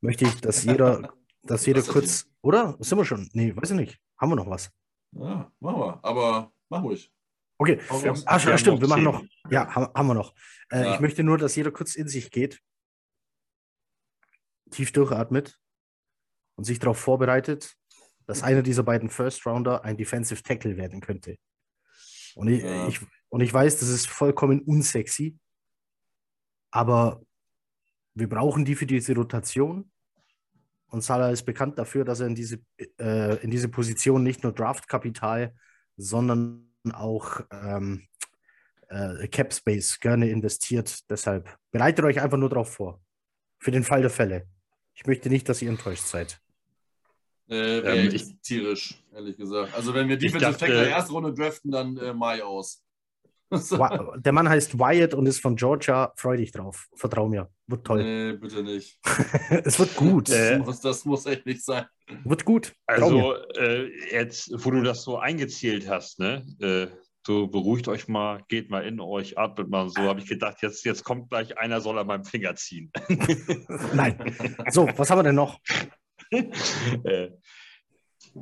[0.01, 1.13] möchte ich, dass jeder,
[1.43, 2.27] dass jeder kurz.
[2.41, 2.75] Oder?
[2.79, 3.29] Sind wir schon?
[3.33, 3.99] Nee, weiß ich nicht.
[4.17, 4.71] Haben wir noch was?
[5.11, 5.99] Ja, machen wir.
[6.03, 7.11] Aber mach ruhig.
[7.59, 7.79] Okay.
[8.03, 9.23] Ja, ah, stimmt, wir machen noch.
[9.51, 10.33] Ja, haben, wir noch.
[10.71, 10.95] Äh.
[10.95, 12.59] Ich möchte nur, dass jeder kurz in sich geht
[14.71, 15.59] tief durchatmet
[16.55, 17.75] und sich darauf vorbereitet,
[18.25, 21.37] dass einer dieser beiden First Rounder ein Defensive Tackle werden könnte.
[22.35, 22.87] Und ich, ja.
[22.87, 22.99] ich,
[23.29, 25.37] und ich weiß, das ist vollkommen unsexy,
[26.71, 27.21] aber
[28.13, 29.91] wir brauchen die für diese Rotation.
[30.87, 32.59] Und Salah ist bekannt dafür, dass er in diese,
[32.99, 35.55] äh, in diese Position nicht nur Draftkapital,
[35.95, 38.07] sondern auch ähm,
[38.89, 41.09] äh, Cap Space gerne investiert.
[41.09, 43.01] Deshalb bereitet euch einfach nur darauf vor.
[43.59, 44.47] Für den Fall der Fälle.
[44.93, 46.39] Ich möchte nicht, dass ihr enttäuscht seid.
[47.49, 49.73] Äh, ähm, ich, tierisch, ehrlich gesagt.
[49.75, 52.83] Also wenn wir Defensive Tackle in der ersten Runde draften, dann äh, Mai aus.
[54.17, 56.13] der Mann heißt Wyatt und ist von Georgia.
[56.15, 56.87] Freu dich drauf.
[56.95, 57.49] Vertrau mir.
[57.67, 58.03] Wird toll.
[58.03, 58.99] Nee, bitte nicht.
[59.65, 60.29] es wird gut.
[60.29, 61.85] Äh, das, muss, das, muss, echt nicht sein.
[62.23, 62.73] Wird gut.
[62.85, 66.45] Also, äh, jetzt, wo du das so eingezählt hast, ne?
[66.59, 66.87] Äh,
[67.25, 70.01] so beruhigt euch mal, geht mal in euch, atmet mal so.
[70.01, 72.91] Habe ich gedacht, jetzt, jetzt kommt gleich einer, soll an meinem Finger ziehen.
[73.93, 74.35] Nein.
[74.69, 75.59] So, was haben wir denn noch?
[76.31, 77.29] äh,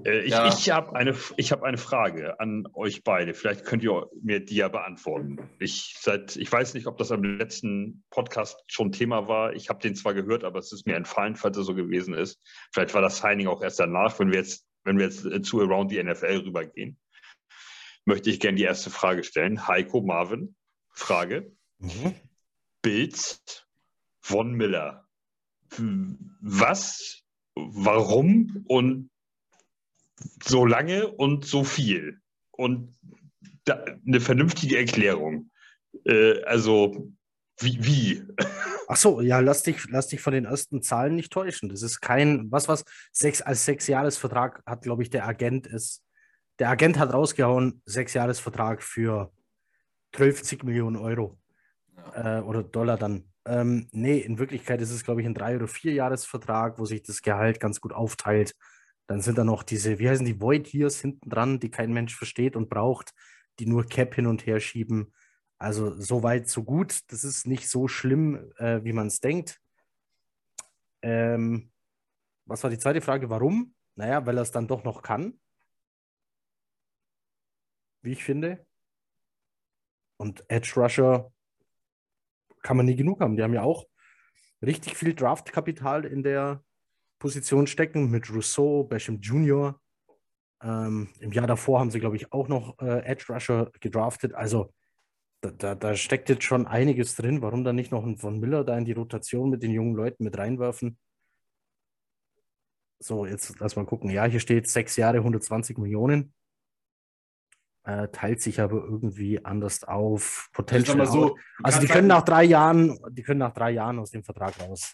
[0.05, 0.47] äh, ich, ja.
[0.47, 3.33] ich habe eine, hab eine Frage an euch beide.
[3.33, 5.49] Vielleicht könnt ihr mir die ja beantworten.
[5.59, 9.53] Ich, seit, ich weiß nicht, ob das am letzten Podcast schon Thema war.
[9.53, 12.41] Ich habe den zwar gehört, aber es ist mir entfallen, falls es so gewesen ist.
[12.71, 15.91] Vielleicht war das Signing auch erst danach, wenn wir jetzt, wenn wir jetzt zu Around
[15.91, 16.97] the NFL rübergehen
[18.09, 19.67] möchte ich gerne die erste Frage stellen.
[19.67, 20.55] Heiko Marvin,
[20.89, 21.55] Frage.
[21.77, 22.15] Mhm.
[22.81, 23.41] Bills,
[24.19, 25.07] Von Miller.
[26.41, 27.23] Was,
[27.55, 29.09] warum und
[30.43, 32.19] so lange und so viel?
[32.51, 32.97] Und
[33.63, 35.51] da, eine vernünftige Erklärung.
[36.05, 37.13] Äh, also,
[37.59, 37.85] wie?
[37.85, 38.23] wie?
[38.87, 41.69] Ach so, ja, lass dich, lass dich von den ersten Zahlen nicht täuschen.
[41.69, 46.03] Das ist kein, was, was, sechs, als Sechsjahresvertrag hat, glaube ich, der Agent ist
[46.59, 49.31] der Agent hat rausgehauen, sechs Jahresvertrag für
[50.13, 51.39] 12 Millionen Euro
[52.13, 53.31] äh, oder Dollar dann.
[53.45, 57.01] Ähm, nee, in Wirklichkeit ist es, glaube ich, ein drei- oder vier Jahresvertrag, wo sich
[57.01, 58.55] das Gehalt ganz gut aufteilt.
[59.07, 62.15] Dann sind da noch diese, wie heißen die, Void Years hinten dran, die kein Mensch
[62.15, 63.13] versteht und braucht,
[63.59, 65.13] die nur Cap hin und her schieben.
[65.57, 66.99] Also so weit, so gut.
[67.07, 69.59] Das ist nicht so schlimm, äh, wie man es denkt.
[71.01, 71.71] Ähm,
[72.45, 73.29] was war die zweite Frage?
[73.29, 73.73] Warum?
[73.95, 75.39] Naja, weil er es dann doch noch kann
[78.01, 78.65] wie ich finde.
[80.17, 81.31] Und Edge Rusher
[82.61, 83.35] kann man nie genug haben.
[83.35, 83.85] Die haben ja auch
[84.61, 86.63] richtig viel Draftkapital in der
[87.19, 89.79] Position stecken mit Rousseau, Basham Jr.
[90.61, 94.33] Ähm, Im Jahr davor haben sie, glaube ich, auch noch äh, Edge Rusher gedraftet.
[94.33, 94.73] Also
[95.41, 97.41] da, da, da, steckt jetzt schon einiges drin.
[97.41, 100.23] Warum dann nicht noch ein Von Miller da in die Rotation mit den jungen Leuten
[100.23, 100.97] mit reinwerfen?
[103.01, 104.09] So, jetzt lass mal gucken.
[104.09, 106.33] Ja, hier steht sechs Jahre, 120 Millionen
[107.89, 110.49] äh, teilt sich aber irgendwie anders auf.
[110.53, 111.05] Potential.
[111.07, 114.59] So, also die können nach drei Jahren, die können nach drei Jahren aus dem Vertrag
[114.59, 114.93] raus.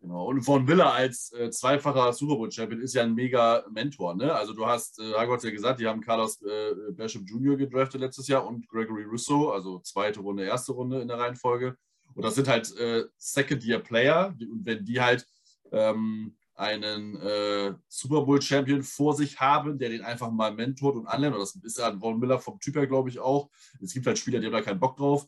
[0.00, 0.26] Genau.
[0.26, 4.14] Und Von Villa als äh, zweifacher Super Bowl Champion ist ja ein mega Mentor.
[4.14, 4.34] Ne?
[4.34, 7.56] Also du hast, äh, Hago hat ja gesagt, die haben Carlos äh, Basham Jr.
[7.56, 11.76] gedraftet letztes Jahr und Gregory Russo, also zweite Runde, erste Runde in der Reihenfolge.
[12.14, 14.34] Und das sind halt äh, Second-Year-Player.
[14.38, 15.26] Und wenn die halt
[15.72, 21.36] ähm, einen äh, Super Bowl-Champion vor sich haben, der den einfach mal mentort und anlernt.
[21.36, 23.50] Das ist ja ein Von Miller vom Typ her, glaube ich, auch.
[23.80, 25.26] Es gibt halt Spieler, die haben da keinen Bock drauf.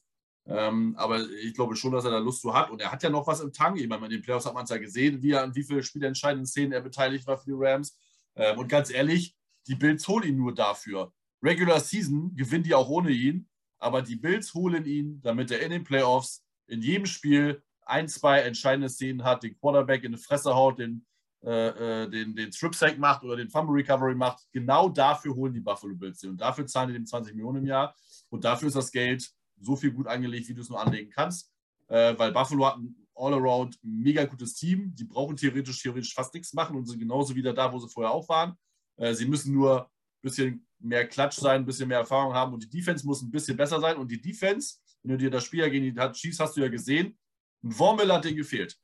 [0.48, 2.70] Ähm, aber ich glaube schon, dass er da Lust zu hat.
[2.70, 3.78] Und er hat ja noch was im Tank.
[3.80, 5.82] Ich meine, in den Playoffs hat man es ja gesehen, wie er an wie vielen
[5.82, 7.98] spielentscheidenden Szenen er beteiligt war für die Rams.
[8.36, 9.34] Ähm, und ganz ehrlich,
[9.66, 11.12] die Bills holen ihn nur dafür.
[11.42, 13.48] Regular Season gewinnen die auch ohne ihn.
[13.78, 18.40] Aber die Bills holen ihn, damit er in den Playoffs in jedem Spiel ein, zwei
[18.40, 21.04] entscheidende Szenen hat, den Quarterback in die Fresse haut, den
[21.46, 25.60] äh, äh, den, den Strip-Sack macht oder den Fumble Recovery macht, genau dafür holen die
[25.60, 26.26] Buffalo Bills sie.
[26.26, 27.94] Und dafür zahlen die dem 20 Millionen im Jahr.
[28.30, 29.30] Und dafür ist das Geld
[29.60, 31.52] so viel gut angelegt, wie du es nur anlegen kannst.
[31.86, 34.92] Äh, weil Buffalo hat ein all-around mega gutes Team.
[34.94, 38.10] Die brauchen theoretisch, theoretisch fast nichts machen und sind genauso wieder da, wo sie vorher
[38.10, 38.58] auch waren.
[38.96, 39.88] Äh, sie müssen nur
[40.26, 43.56] bisschen mehr Klatsch sein, ein bisschen mehr Erfahrung haben und die Defense muss ein bisschen
[43.56, 43.96] besser sein.
[43.96, 47.16] Und die Defense, wenn du dir das Spiel gegen die Chiefs hast du ja gesehen,
[47.62, 48.76] ein Wormel hat denen gefehlt.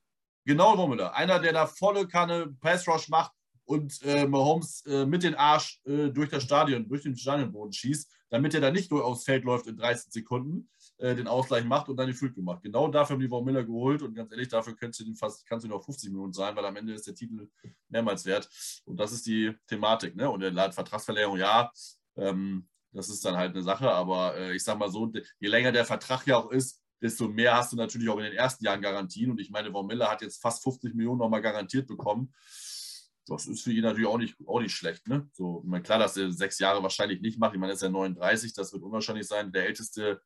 [0.45, 1.15] Genau Wormiller.
[1.15, 3.33] Einer, der da volle Kanne Pass Rush macht
[3.65, 8.11] und äh, Mahomes äh, mit den Arsch äh, durch das Stadion, durch den Stadionboden schießt,
[8.31, 10.69] damit er da nicht nur aufs Feld läuft in 30 Sekunden,
[10.99, 12.63] äh, den Ausgleich macht und dann die Field gemacht.
[12.63, 15.47] Genau dafür haben die Von Miller geholt und ganz ehrlich, dafür kannst du, den fast,
[15.47, 17.49] kannst du noch 50 Minuten sein, weil am Ende ist der Titel
[17.89, 18.49] mehrmals wert.
[18.85, 20.17] Und das ist die Thematik.
[20.17, 20.29] Ne?
[20.29, 21.71] Und der Vertragsverlängerung, ja,
[22.17, 25.73] ähm, das ist dann halt eine Sache, aber äh, ich sag mal so, je länger
[25.73, 28.81] der Vertrag ja auch ist, desto mehr hast du natürlich auch in den ersten Jahren
[28.81, 29.31] Garantien.
[29.31, 32.33] Und ich meine, Von Miller hat jetzt fast 50 Millionen nochmal garantiert bekommen.
[33.27, 35.09] Das ist für ihn natürlich auch nicht, auch nicht schlecht.
[35.09, 35.29] Ne?
[35.33, 37.55] So, meine, klar, dass er sechs Jahre wahrscheinlich nicht macht.
[37.55, 39.53] Ich meine, er ist ja 39, das wird unwahrscheinlich sein.
[39.53, 40.23] Der älteste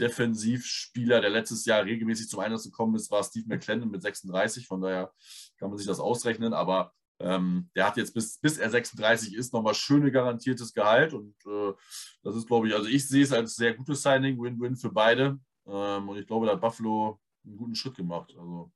[0.00, 4.66] Defensivspieler, der letztes Jahr regelmäßig zum Einsatz gekommen ist, war Steve McClendon mit 36.
[4.66, 5.12] Von daher
[5.58, 6.52] kann man sich das ausrechnen.
[6.52, 11.14] Aber ähm, der hat jetzt bis, bis er 36 ist nochmal schöne garantiertes Gehalt.
[11.14, 11.72] Und äh,
[12.22, 15.38] das ist, glaube ich, also ich sehe es als sehr gutes Signing, Win-Win für beide.
[15.66, 18.30] Ähm, und ich glaube, da hat Buffalo einen guten Schritt gemacht.
[18.38, 18.72] Also,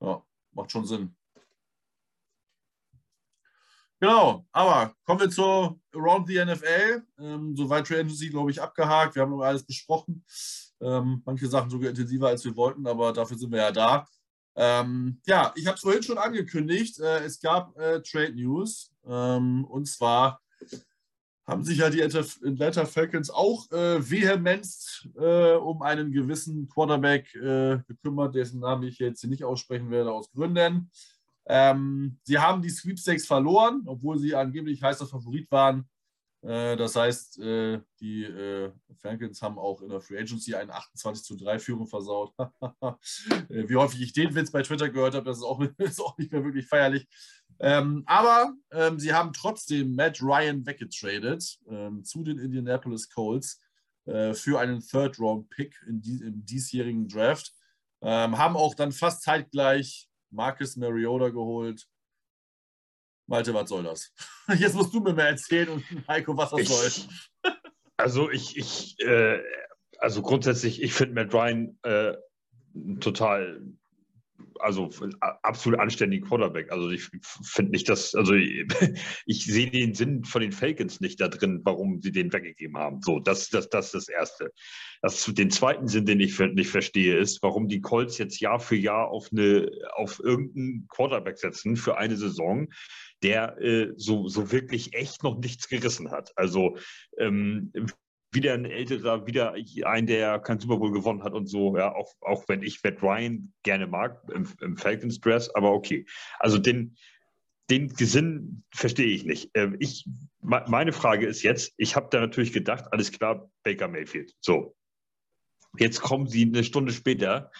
[0.00, 1.14] ja, macht schon Sinn.
[4.00, 7.02] Genau, aber kommen wir zu Around the NFL.
[7.18, 9.14] Ähm, soweit Trade Agency, glaube ich, abgehakt.
[9.14, 10.24] Wir haben alles besprochen.
[10.80, 14.06] Ähm, manche Sachen sogar intensiver, als wir wollten, aber dafür sind wir ja da.
[14.56, 16.98] Ähm, ja, ich habe es vorhin schon angekündigt.
[17.00, 18.92] Äh, es gab äh, Trade News.
[19.06, 20.40] Ähm, und zwar
[21.46, 24.66] haben sich ja die Atlanta Falcons auch äh, vehement
[25.16, 30.12] äh, um einen gewissen Quarterback äh, gekümmert, dessen Namen ich jetzt hier nicht aussprechen werde,
[30.12, 30.90] aus Gründen.
[31.46, 35.86] Ähm, sie haben die Sweepstakes verloren, obwohl sie angeblich heißer Favorit waren.
[36.44, 41.24] Äh, das heißt, äh, die äh, Falcons haben auch in der Free Agency eine 28
[41.24, 42.34] zu 3 Führung versaut.
[43.48, 46.32] Wie häufig ich den Witz bei Twitter gehört habe, das ist auch, ist auch nicht
[46.32, 47.06] mehr wirklich feierlich.
[47.60, 53.60] Ähm, aber ähm, sie haben trotzdem Matt Ryan weggetradet ähm, zu den Indianapolis Colts
[54.06, 57.52] äh, für einen Third-Round-Pick die, im diesjährigen Draft.
[58.02, 61.86] Ähm, haben auch dann fast zeitgleich Marcus Mariota geholt.
[63.26, 64.12] Malte, was soll das?
[64.58, 67.52] Jetzt musst du mir mal erzählen und Heiko, was das ich, soll.
[67.96, 69.40] Also ich, ich äh,
[69.98, 72.14] also grundsätzlich, ich finde Matt Ryan äh,
[72.98, 73.62] total
[74.60, 74.90] also
[75.42, 76.70] absolut anständigen Quarterback.
[76.70, 77.08] Also ich
[77.42, 78.34] finde nicht, dass, also
[79.26, 83.00] ich, sehe den Sinn von den Falcons nicht da drin, warum sie den weggegeben haben.
[83.02, 84.52] So, das, das, das ist das Erste.
[85.02, 88.76] Das, den zweiten Sinn, den ich nicht verstehe, ist, warum die Colts jetzt Jahr für
[88.76, 92.68] Jahr auf, eine, auf irgendeinen Quarterback setzen für eine Saison,
[93.22, 96.32] der äh, so, so wirklich echt noch nichts gerissen hat.
[96.36, 96.76] Also
[97.18, 97.72] ähm,
[98.34, 99.54] wieder ein älterer, wieder
[99.84, 103.02] ein, der kein Super Bowl gewonnen hat und so, ja, auch, auch wenn ich Matt
[103.02, 106.06] Ryan gerne mag im, im Falcons Dress, aber okay.
[106.38, 106.96] Also den,
[107.70, 109.50] den Sinn verstehe ich nicht.
[109.54, 110.08] Ähm, ich,
[110.40, 114.32] meine Frage ist jetzt, ich habe da natürlich gedacht, alles klar, Baker Mayfield.
[114.40, 114.76] So.
[115.78, 117.50] Jetzt kommen sie eine Stunde später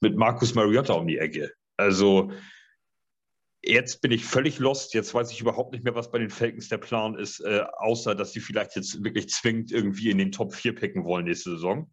[0.00, 1.52] mit Marcus Mariota um die Ecke.
[1.76, 2.32] Also
[3.62, 4.94] Jetzt bin ich völlig lost.
[4.94, 8.14] Jetzt weiß ich überhaupt nicht mehr, was bei den Falcons der Plan ist, äh, außer
[8.14, 11.92] dass sie vielleicht jetzt wirklich zwingend irgendwie in den Top 4 picken wollen nächste Saison.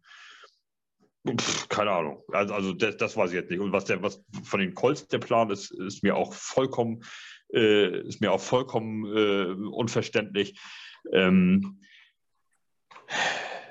[1.28, 2.22] Pff, keine Ahnung.
[2.32, 3.60] Also, also das, das, weiß ich jetzt nicht.
[3.60, 7.04] Und was der, was von den Colts der Plan ist, ist mir auch vollkommen,
[7.52, 10.58] äh, ist mir auch vollkommen äh, unverständlich.
[11.12, 11.82] Ähm,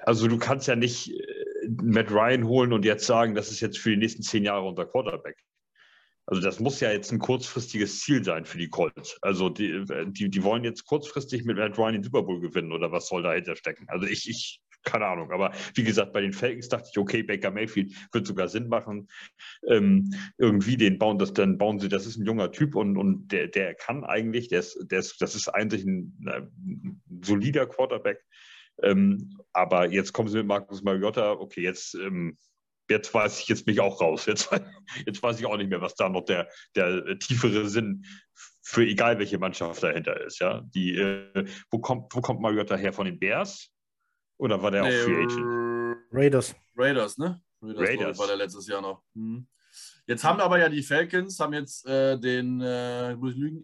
[0.04, 3.80] also du kannst ja nicht äh, Matt Ryan holen und jetzt sagen, das ist jetzt
[3.80, 5.38] für die nächsten zehn Jahre unser Quarterback.
[6.28, 9.18] Also das muss ja jetzt ein kurzfristiges Ziel sein für die Colts.
[9.22, 12.92] Also die, die, die wollen jetzt kurzfristig mit Matt Ryan den Super Bowl gewinnen oder
[12.92, 13.86] was soll dahinter stecken?
[13.88, 15.32] Also ich, ich, keine Ahnung.
[15.32, 19.08] Aber wie gesagt, bei den Falcons dachte ich, okay, Baker Mayfield wird sogar Sinn machen.
[19.70, 23.30] Ähm, irgendwie den bauen das, dann bauen sie, das ist ein junger Typ und, und
[23.32, 28.22] der, der kann eigentlich, der ist, der ist, das ist eigentlich ein, ein solider Quarterback.
[28.84, 32.38] Ähm, aber jetzt kommen sie mit Markus Mariota, okay, jetzt ähm,
[32.90, 34.26] jetzt weiß ich jetzt mich auch raus.
[34.26, 34.50] Jetzt,
[35.06, 38.06] jetzt weiß ich auch nicht mehr, was da noch der, der tiefere Sinn
[38.62, 40.40] für egal welche Mannschaft dahinter ist.
[40.40, 40.62] Ja?
[40.76, 42.92] Die, äh, wo, kommt, wo kommt Mariota her?
[42.92, 43.70] Von den Bears?
[44.38, 46.08] Oder war der nee, auch Free Agent?
[46.12, 46.56] Raiders.
[46.76, 47.42] Raiders, ne?
[47.62, 48.20] Raiders, Raiders.
[48.20, 49.04] war der letztes Jahr noch.
[49.16, 49.48] Hm.
[50.06, 53.64] Jetzt haben aber ja die Falcons, haben jetzt äh, den, äh, muss ich lügen,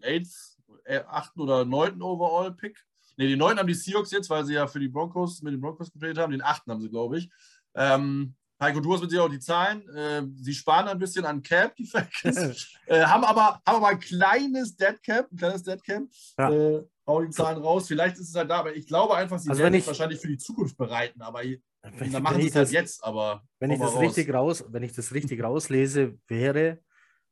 [0.86, 1.38] 8.
[1.38, 2.02] oder 9.
[2.02, 2.78] Overall-Pick.
[3.16, 5.60] Ne, die 9 haben die Seahawks jetzt, weil sie ja für die Broncos mit den
[5.60, 6.32] Broncos gespielt haben.
[6.32, 6.66] Den 8.
[6.66, 7.30] haben sie, glaube ich.
[7.74, 8.34] Ähm,
[8.64, 9.88] Heiko, du hast mit dir auch die Zahlen.
[9.90, 14.00] Äh, sie sparen ein bisschen an Cap, die Falcons, äh, haben, aber, haben aber ein
[14.00, 16.02] kleines Dead Cap, ein kleines Dead Cap.
[16.38, 16.50] Ja.
[16.50, 17.86] Äh, hauen die Zahlen raus.
[17.86, 20.28] Vielleicht ist es halt da, aber ich glaube einfach, sie also werden sich wahrscheinlich für
[20.28, 21.22] die Zukunft bereiten.
[21.22, 21.42] Aber
[21.82, 23.04] dann machen sie es halt jetzt.
[23.04, 24.00] Aber wenn ich, das raus.
[24.00, 26.80] richtig raus, wenn ich das richtig rauslese, wäre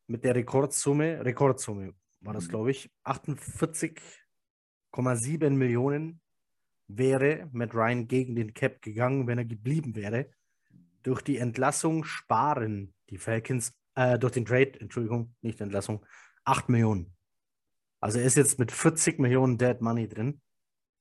[0.07, 2.51] mit der Rekordsumme, Rekordsumme war das, mhm.
[2.51, 4.01] glaube ich, 48
[4.93, 6.21] 8,7 Millionen
[6.87, 10.31] wäre Matt Ryan gegen den Cap gegangen, wenn er geblieben wäre.
[11.03, 16.05] Durch die Entlassung sparen die Falcons, äh, durch den Trade, Entschuldigung, nicht Entlassung,
[16.45, 17.15] 8 Millionen.
[18.01, 20.41] Also er ist jetzt mit 40 Millionen Dead Money drin.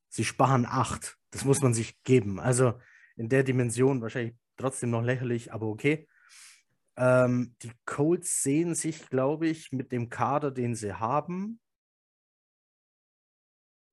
[0.10, 1.18] Sie sparen 8.
[1.32, 2.40] Das muss man sich geben.
[2.40, 2.80] Also
[3.16, 6.08] in der Dimension wahrscheinlich trotzdem noch lächerlich, aber okay.
[6.98, 11.60] Ähm, die Colts sehen sich, glaube ich, mit dem Kader, den sie haben,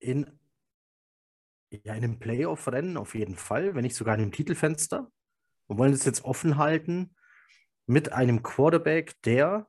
[0.01, 0.27] in,
[1.71, 5.11] ja, in einem Playoff-Rennen auf jeden Fall, wenn nicht sogar in einem Titelfenster.
[5.69, 7.15] Und wollen es jetzt offen halten
[7.87, 9.69] mit einem Quarterback, der,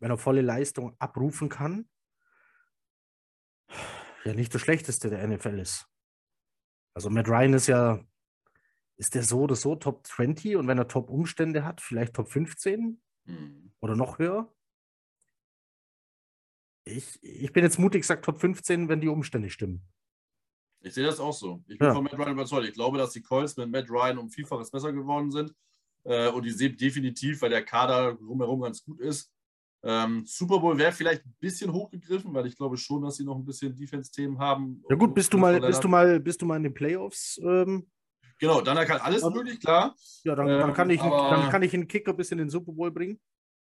[0.00, 1.88] wenn er volle Leistung abrufen kann,
[4.24, 5.86] ja nicht das Schlechteste der NFL ist.
[6.94, 8.04] Also Matt Ryan ist ja,
[8.96, 13.02] ist der so oder so Top 20 und wenn er Top-Umstände hat, vielleicht Top 15
[13.24, 13.72] mhm.
[13.80, 14.52] oder noch höher.
[16.84, 19.86] Ich, ich bin jetzt mutig gesagt Top 15, wenn die Umstände stimmen.
[20.84, 21.62] Ich sehe das auch so.
[21.66, 21.94] Ich bin ja.
[21.94, 22.68] von Matt Ryan überzeugt.
[22.68, 25.52] Ich glaube, dass die Colts mit Matt Ryan um Vielfaches besser geworden sind.
[26.04, 29.32] Äh, und ich sehe definitiv, weil der Kader drumherum ganz gut ist.
[29.82, 33.36] Ähm, Super Bowl wäre vielleicht ein bisschen hochgegriffen, weil ich glaube schon, dass sie noch
[33.36, 34.82] ein bisschen Defense-Themen haben.
[34.90, 37.40] Ja gut, bist du mal, bist du mal, bist du mal in den Playoffs?
[37.42, 37.86] Ähm,
[38.38, 39.94] genau, dann kann alles möglich, klar.
[40.22, 42.72] Ja, dann, dann, kann ich, aber, dann kann ich einen Kicker bis in den Super
[42.72, 43.18] Bowl bringen.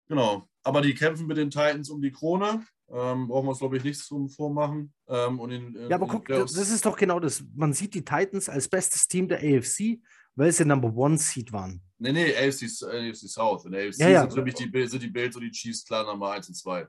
[0.08, 2.66] Genau, aber die kämpfen mit den Titans um die Krone.
[2.90, 4.94] Ähm, brauchen wir uns, glaube ich, nichts zum Vormachen.
[5.08, 7.44] Ähm, und in, in, ja, aber guck, das ist doch genau das.
[7.56, 10.00] Man sieht die Titans als bestes Team der AFC,
[10.36, 11.82] weil sie Number One Seed waren.
[11.98, 13.66] Nee, nee, AFC, AFC South.
[13.66, 14.22] In der AFC ja, ja.
[14.22, 16.88] sind nämlich die, sind die Bills und die Chiefs klar Nummer 1 und 2.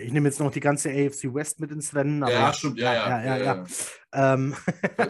[0.00, 2.22] Ich nehme jetzt noch die ganze AFC West mit ins Rennen.
[2.26, 3.08] ja, stimmt, ja, ja.
[3.08, 3.66] ja, ja, ja.
[4.12, 4.56] Ähm,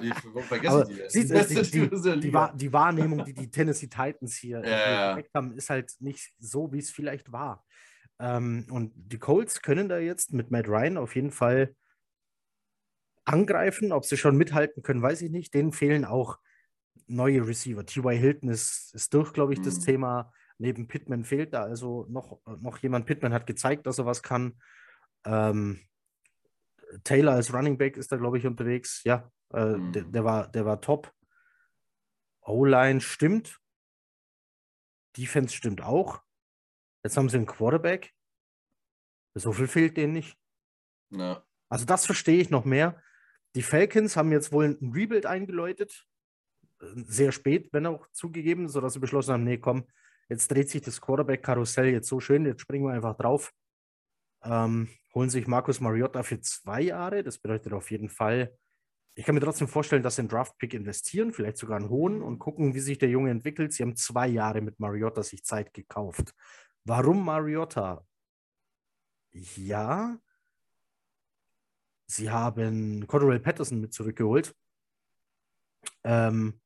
[0.03, 0.11] die,
[0.61, 5.71] die, siehst, die, die, die, die, Wahrnehmung, die die Tennessee Titans hier ja, haben, ist
[5.71, 7.65] halt nicht so, wie es vielleicht war.
[8.19, 11.75] Ähm, und die Colts können da jetzt mit Matt Ryan auf jeden Fall
[13.25, 13.93] angreifen.
[13.93, 15.55] Ob sie schon mithalten können, weiß ich nicht.
[15.55, 16.39] Denen fehlen auch
[17.07, 17.87] neue Receiver.
[17.87, 18.19] T.Y.
[18.19, 19.65] Hilton ist, ist durch, glaube ich, mhm.
[19.65, 20.33] das Thema.
[20.59, 23.07] Neben Pittman fehlt da also noch, noch jemand.
[23.07, 24.61] Pittman hat gezeigt, dass er was kann.
[25.25, 25.81] Ähm,
[27.05, 29.03] Taylor als Running Back ist da, glaube ich, unterwegs.
[29.05, 29.93] Ja, äh, mhm.
[29.93, 31.13] der, der, war, der war top.
[32.43, 33.61] O-Line stimmt.
[35.17, 36.23] Defense stimmt auch.
[37.05, 38.13] Jetzt haben sie einen Quarterback.
[39.35, 40.37] So viel fehlt denen nicht.
[41.11, 41.45] Ja.
[41.69, 43.01] Also das verstehe ich noch mehr.
[43.55, 46.07] Die Falcons haben jetzt wohl ein Rebuild eingeläutet.
[46.81, 49.87] Sehr spät, wenn auch zugegeben, sodass sie beschlossen haben, nee, komm,
[50.29, 53.53] jetzt dreht sich das Quarterback-Karussell jetzt so schön, jetzt springen wir einfach drauf.
[54.43, 57.23] Ähm, holen sich Markus Mariota für zwei Jahre.
[57.23, 58.57] Das bedeutet auf jeden Fall,
[59.15, 62.39] ich kann mir trotzdem vorstellen, dass sie einen Draft-Pick investieren, vielleicht sogar einen hohen und
[62.39, 63.73] gucken, wie sich der Junge entwickelt.
[63.73, 66.35] Sie haben zwei Jahre mit Mariota sich Zeit gekauft.
[66.85, 68.07] Warum Mariota?
[69.33, 70.19] Ja,
[72.07, 74.55] sie haben Cordell Patterson mit zurückgeholt.
[76.05, 76.61] Ähm,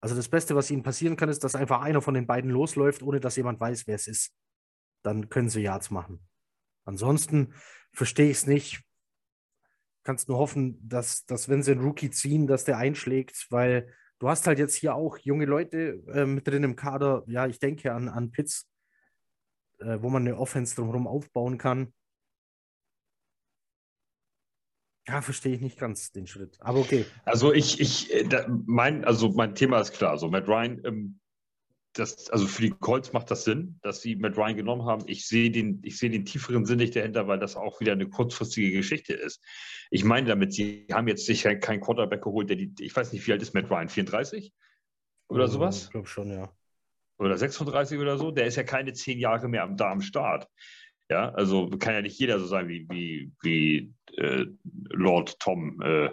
[0.00, 3.02] also das Beste, was ihnen passieren kann, ist, dass einfach einer von den beiden losläuft,
[3.02, 4.32] ohne dass jemand weiß, wer es ist.
[5.02, 6.20] Dann können sie Yards machen.
[6.84, 7.54] Ansonsten
[7.92, 8.82] verstehe ich es nicht.
[10.04, 14.28] Kannst nur hoffen, dass, dass, wenn sie einen Rookie ziehen, dass der einschlägt, weil du
[14.28, 17.24] hast halt jetzt hier auch junge Leute äh, mit drin im Kader.
[17.26, 18.70] Ja, ich denke an, an Pitts,
[19.78, 21.92] äh, wo man eine Offense drumherum aufbauen kann.
[25.08, 26.58] Ja, verstehe ich nicht ganz den Schritt.
[26.60, 27.06] Aber okay.
[27.24, 30.18] Also ich, ich, äh, da, mein, also mein Thema ist klar.
[30.18, 31.20] So, Matt Ryan, ähm,
[31.94, 35.04] das, also für die Colts macht das Sinn, dass sie Matt Ryan genommen haben.
[35.06, 38.08] Ich sehe den, ich sehe den tieferen Sinn nicht dahinter, weil das auch wieder eine
[38.08, 39.42] kurzfristige Geschichte ist.
[39.90, 43.26] Ich meine damit, sie haben jetzt sicher keinen Quarterback geholt, der die, ich weiß nicht,
[43.26, 43.88] wie alt ist Matt Ryan?
[43.88, 44.52] 34?
[45.28, 45.84] Oder oh, sowas?
[45.84, 46.52] Ich glaube schon, ja.
[47.18, 48.30] Oder 36 oder so.
[48.30, 50.48] Der ist ja keine zehn Jahre mehr da am Start.
[51.10, 54.44] Ja, also kann ja nicht jeder so sein wie, wie, wie äh,
[54.90, 56.10] Lord Tom, äh,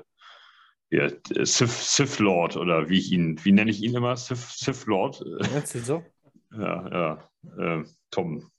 [0.90, 1.10] ja,
[1.44, 4.16] Sith, Sith, Lord oder wie ich ihn, wie nenne ich ihn immer?
[4.16, 5.24] Sith, Sith Lord.
[5.54, 6.04] Erzähl so.
[6.58, 7.20] Ja,
[7.58, 7.80] ja.
[7.82, 8.50] Äh, Tom.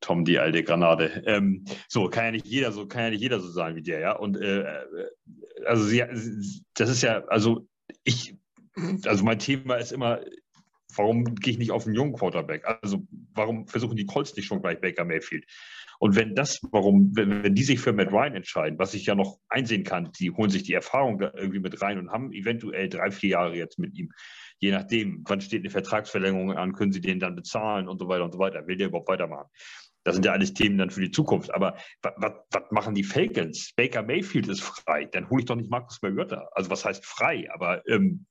[0.00, 1.24] Tom, die alte Granate.
[1.26, 3.98] Ähm, so kann ja nicht jeder so, kann ja nicht jeder so sein wie der,
[3.98, 4.12] ja.
[4.12, 4.86] Und äh, äh
[5.64, 6.04] also sie,
[6.74, 7.66] das ist ja, also
[8.04, 8.36] ich,
[9.04, 10.20] also mein Thema ist immer,
[10.96, 12.64] Warum gehe ich nicht auf einen jungen Quarterback?
[12.82, 15.44] Also warum versuchen die Colts nicht schon gleich Baker Mayfield?
[15.98, 19.14] Und wenn das, warum, wenn, wenn die sich für Matt Ryan entscheiden, was ich ja
[19.14, 22.88] noch einsehen kann, die holen sich die Erfahrung da irgendwie mit rein und haben eventuell
[22.88, 24.10] drei, vier Jahre jetzt mit ihm.
[24.58, 28.24] Je nachdem, wann steht eine Vertragsverlängerung an, können sie den dann bezahlen und so weiter
[28.24, 28.66] und so weiter.
[28.66, 29.48] Will der überhaupt weitermachen?
[30.04, 31.52] Das sind ja alles Themen dann für die Zukunft.
[31.52, 33.72] Aber was machen die Falcons?
[33.74, 35.06] Baker Mayfield ist frei.
[35.06, 36.48] Dann hole ich doch nicht Markus Mariota.
[36.52, 37.48] Also was heißt frei?
[37.52, 38.26] Aber ähm,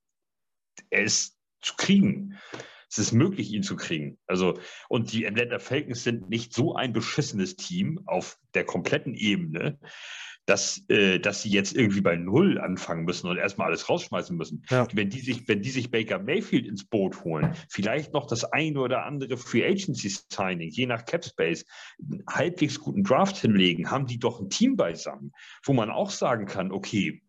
[0.89, 1.35] er ist
[1.65, 2.37] zu kriegen.
[2.89, 4.17] Es ist möglich, ihn zu kriegen.
[4.27, 9.79] Also, und die Atlanta Falcons sind nicht so ein beschissenes Team auf der kompletten Ebene,
[10.45, 14.63] dass, äh, dass sie jetzt irgendwie bei Null anfangen müssen und erstmal alles rausschmeißen müssen.
[14.69, 14.87] Ja.
[14.93, 18.79] Wenn, die sich, wenn die sich Baker Mayfield ins Boot holen, vielleicht noch das eine
[18.79, 21.65] oder andere Free Agency Signing, je nach Cap Space,
[21.99, 25.31] einen halbwegs guten Draft hinlegen, haben die doch ein Team beisammen,
[25.63, 27.23] wo man auch sagen kann, okay,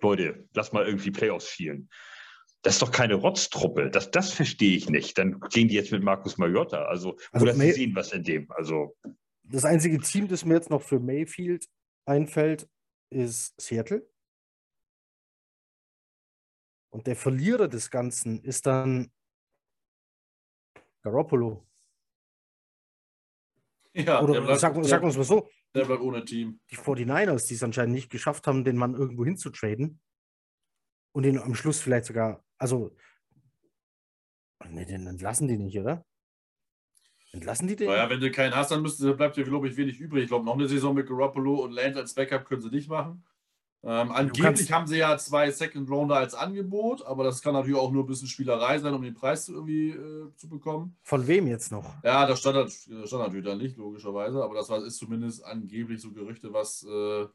[0.00, 1.88] Leute, lass mal irgendwie Playoffs spielen.
[2.64, 3.90] Das ist doch keine Rotztruppe.
[3.90, 5.18] Das, das verstehe ich nicht.
[5.18, 6.86] Dann gehen die jetzt mit Markus Mariota.
[6.86, 8.50] Also, also oder sie sehen was in dem.
[8.52, 8.96] Also.
[9.42, 11.68] Das einzige Team, das mir jetzt noch für Mayfield
[12.06, 12.66] einfällt,
[13.10, 14.08] ist Seattle.
[16.90, 19.12] Und der Verlierer des Ganzen ist dann
[21.02, 21.66] Garoppolo.
[23.92, 25.50] Ja, Oder bleibt, sag, sag uns mal so.
[25.74, 26.60] Der bleibt ohne Team.
[26.70, 30.00] Die 49ers, die es anscheinend nicht geschafft haben, den Mann irgendwo hinzutraden
[31.12, 32.94] und ihn am Schluss vielleicht sogar, also,
[34.68, 36.04] ne, den entlassen die nicht, oder?
[37.32, 37.88] Entlassen die den?
[37.88, 40.24] Naja, wenn du keinen hast, dann müsste, bleibt dir, glaube ich, wenig übrig.
[40.24, 43.24] Ich glaube, noch eine Saison mit Garoppolo und Lance als Backup können sie nicht machen.
[43.86, 47.92] Ähm, angeblich haben sie ja zwei Second Rounder als Angebot, aber das kann natürlich auch
[47.92, 50.96] nur ein bisschen Spielerei sein, um den Preis irgendwie äh, zu bekommen.
[51.02, 52.02] Von wem jetzt noch?
[52.02, 56.00] Ja, das stand, das stand natürlich dann nicht, logischerweise, aber das war, ist zumindest angeblich
[56.00, 57.26] so Gerüchte, was, äh,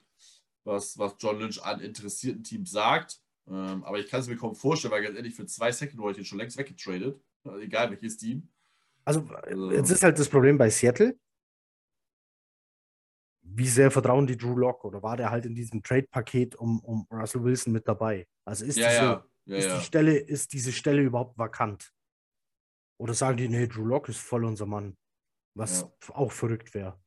[0.63, 3.19] was, was John Lynch an interessierten Teams sagt.
[3.49, 6.23] Ähm, aber ich kann es mir kaum vorstellen, weil ganz ehrlich, für zwei Second Rounder
[6.23, 7.19] schon längst weggetradet.
[7.43, 8.49] Also egal welches Team.
[9.05, 11.17] Also, also, jetzt ist halt das Problem bei Seattle.
[13.41, 17.07] Wie sehr vertrauen die Drew Lock oder war der halt in diesem Trade-Paket um, um
[17.11, 18.27] Russell Wilson mit dabei?
[18.45, 19.25] Also ist, ja, diese, ja.
[19.45, 21.91] Ja, ist, Die Stelle, ist diese Stelle überhaupt vakant?
[22.99, 24.95] Oder sagen die, nee, Drew Lock ist voll unser Mann,
[25.55, 27.01] was auch verrückt wäre.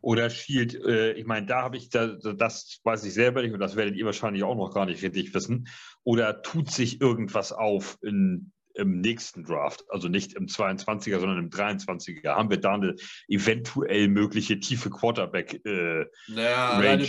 [0.00, 3.60] Oder Shield, äh, ich meine, da habe ich, da, das weiß ich selber nicht und
[3.60, 5.68] das werdet ihr wahrscheinlich auch noch gar nicht richtig wissen.
[6.04, 11.50] Oder tut sich irgendwas auf in im nächsten Draft, also nicht im 22er, sondern im
[11.50, 12.94] 23er, haben wir da eine
[13.26, 15.60] eventuell mögliche tiefe Quarterback.
[15.64, 17.06] Äh, naja, alleine,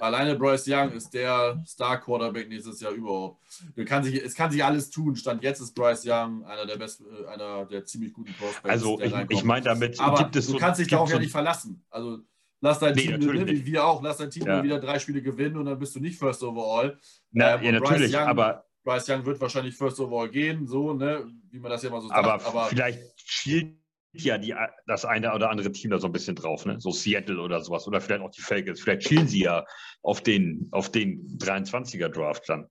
[0.00, 3.42] alleine, Bryce Young ist der Star-Quarterback nächstes Jahr überhaupt.
[3.86, 5.14] Kann sich, es kann sich alles tun.
[5.14, 8.68] Stand jetzt ist Bryce Young einer der besten, äh, einer der ziemlich guten Prospects.
[8.68, 11.32] Also ich, ich meine damit, Aber gibt es du so, kannst dich darauf ja nicht
[11.32, 11.84] verlassen.
[11.90, 12.20] Also
[12.60, 14.62] lass dein nee, Team gewinnen, wie wir auch, lass dein Team ja.
[14.62, 16.98] wieder drei Spiele gewinnen und dann bist du nicht First Overall.
[17.32, 21.30] Na, ähm, ja, natürlich, Young, aber Bryce Young wird wahrscheinlich First Overall gehen, so, ne,
[21.50, 22.46] wie man das ja mal so aber sagt.
[22.46, 23.76] Aber vielleicht schielt
[24.12, 24.54] ja die,
[24.86, 26.80] das eine oder andere Team da so ein bisschen drauf, ne?
[26.80, 27.86] So Seattle oder sowas.
[27.86, 28.80] Oder vielleicht auch die Falcons.
[28.80, 29.64] Vielleicht schielen sie ja
[30.02, 32.66] auf den, auf den 23er Draft dann.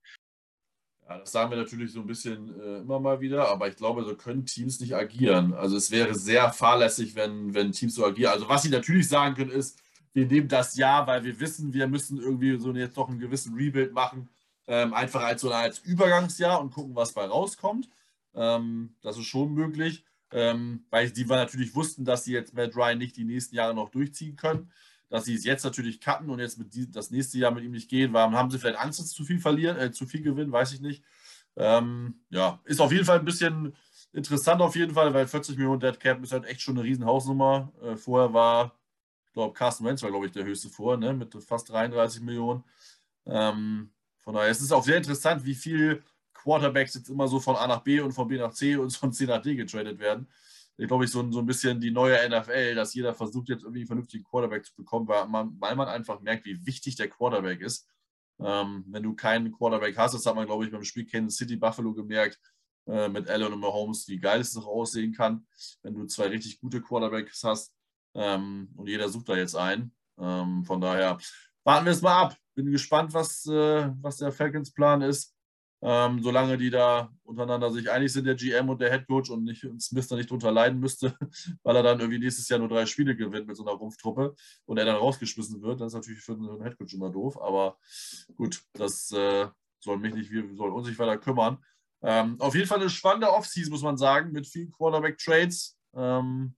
[1.07, 4.03] Ja, das sagen wir natürlich so ein bisschen äh, immer mal wieder, aber ich glaube,
[4.03, 5.53] so können Teams nicht agieren.
[5.53, 8.33] Also es wäre sehr fahrlässig, wenn, wenn Teams so agieren.
[8.33, 9.79] Also was sie natürlich sagen können, ist,
[10.13, 13.55] wir nehmen das Jahr, weil wir wissen, wir müssen irgendwie so jetzt noch einen gewissen
[13.55, 14.29] Rebuild machen
[14.69, 17.89] ähm, einfach als so als Übergangsjahr und gucken, was bei rauskommt.
[18.35, 22.75] Ähm, das ist schon möglich, ähm, weil die wir natürlich wussten, dass sie jetzt Matt
[22.75, 24.71] Ryan nicht die nächsten Jahre noch durchziehen können.
[25.09, 27.71] Dass sie es jetzt natürlich cutten und jetzt mit die, das nächste Jahr mit ihm
[27.71, 28.13] nicht gehen.
[28.13, 30.81] Warum haben sie vielleicht Angst, dass zu viel verlieren, äh, zu viel gewinnen, weiß ich
[30.81, 31.03] nicht.
[31.55, 33.75] Ähm, ja, ist auf jeden Fall ein bisschen
[34.13, 37.05] interessant auf jeden Fall, weil 40 Millionen Dead Cap ist halt echt schon eine riesen
[37.05, 37.73] Hausnummer.
[37.81, 38.77] Äh, vorher war,
[39.25, 42.63] ich glaube, Carsten Wentz war, glaube ich, der höchste vor, ne, mit fast 33 Millionen.
[43.25, 43.89] Ähm,
[44.29, 46.03] von daher es ist es auch sehr interessant, wie viel
[46.35, 49.11] Quarterbacks jetzt immer so von A nach B und von B nach C und von
[49.11, 50.27] C nach D getradet werden.
[50.77, 53.79] Ich glaube, ich so, so ein bisschen die neue NFL, dass jeder versucht jetzt irgendwie
[53.79, 57.59] einen vernünftigen Quarterback zu bekommen, weil man, weil man einfach merkt, wie wichtig der Quarterback
[57.61, 57.87] ist.
[58.39, 61.55] Ähm, wenn du keinen Quarterback hast, das hat man, glaube ich, beim Spiel Kansas City
[61.55, 62.39] Buffalo gemerkt,
[62.85, 65.47] äh, mit Allen und Mahomes, wie geil es noch aussehen kann,
[65.81, 67.73] wenn du zwei richtig gute Quarterbacks hast.
[68.13, 69.91] Ähm, und jeder sucht da jetzt einen.
[70.19, 71.17] Ähm, von daher
[71.63, 75.33] warten wir es mal ab bin gespannt, was, äh, was der Falcons Plan ist.
[75.81, 79.45] Ähm, solange die da untereinander sich einig sind, der GM und der Head Coach und
[79.45, 81.15] nicht, und Smith da nicht drunter leiden müsste,
[81.63, 84.77] weil er dann irgendwie nächstes Jahr nur drei Spiele gewinnt mit so einer Rumpftruppe und
[84.77, 87.77] er dann rausgeschmissen wird, das ist natürlich für einen Head Coach immer doof, aber
[88.35, 89.47] gut, das äh,
[89.79, 91.63] soll mich nicht, wir sollen uns nicht weiter kümmern.
[92.01, 95.79] Ähm, auf jeden Fall eine spannende Offseason, muss man sagen, mit vielen Quarterback-Trades.
[95.95, 96.55] Ähm,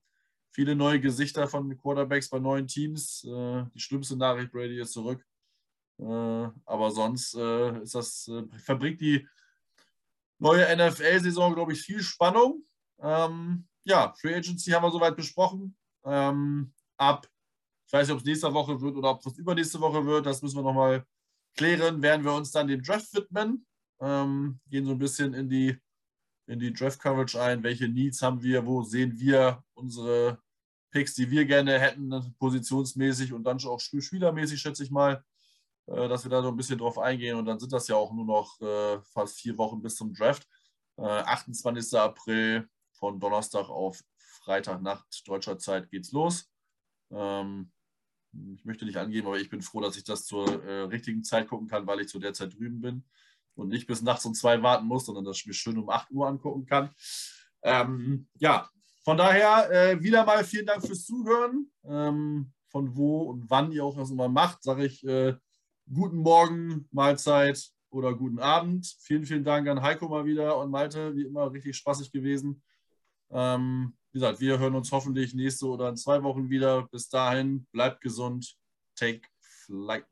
[0.52, 3.24] viele neue Gesichter von Quarterbacks bei neuen Teams.
[3.24, 5.26] Äh, die schlimmste Nachricht, Brady ist zurück.
[6.00, 6.04] Äh,
[6.66, 8.32] aber sonst äh, ist das,
[8.64, 9.28] verbringt die
[10.40, 12.66] neue NFL-Saison, glaube ich, viel Spannung.
[13.00, 15.76] Ähm, ja, Free Agency haben wir soweit besprochen.
[16.04, 17.28] Ähm, ab,
[17.86, 20.42] ich weiß nicht, ob es nächste Woche wird oder ob es übernächste Woche wird, das
[20.42, 21.06] müssen wir nochmal
[21.56, 22.02] klären.
[22.02, 23.66] Werden wir uns dann dem Draft widmen,
[24.00, 25.78] ähm, gehen so ein bisschen in die,
[26.48, 27.64] in die Draft-Coverage ein.
[27.64, 28.66] Welche Needs haben wir?
[28.66, 30.42] Wo sehen wir unsere
[30.92, 35.24] Picks, die wir gerne hätten, positionsmäßig und dann auch spielermäßig, schätze ich mal.
[35.88, 37.38] Äh, dass wir da so ein bisschen drauf eingehen.
[37.38, 40.48] Und dann sind das ja auch nur noch äh, fast vier Wochen bis zum Draft.
[40.98, 41.94] 28.
[41.94, 46.52] Äh, April von Donnerstag auf Freitagnacht deutscher Zeit geht's los.
[47.10, 47.72] Ähm,
[48.56, 50.48] ich möchte nicht angeben, aber ich bin froh, dass ich das zur
[50.90, 53.04] richtigen Zeit gucken kann, weil ich zu der Zeit drüben bin
[53.56, 56.28] und nicht bis nachts um zwei warten muss, sondern das mir schön um 8 Uhr
[56.28, 56.90] angucken kann.
[57.64, 58.70] Ähm, ja,
[59.04, 61.72] von daher äh, wieder mal vielen Dank fürs Zuhören.
[61.84, 65.36] Ähm, von wo und wann ihr auch das immer macht, sage ich äh,
[65.94, 68.88] guten Morgen, Mahlzeit oder guten Abend.
[69.02, 72.64] Vielen, vielen Dank an Heiko mal wieder und Malte, wie immer richtig spaßig gewesen.
[73.30, 76.88] Ähm, wie gesagt, wir hören uns hoffentlich nächste oder in zwei Wochen wieder.
[76.88, 78.56] Bis dahin, bleibt gesund,
[78.96, 80.06] take flight.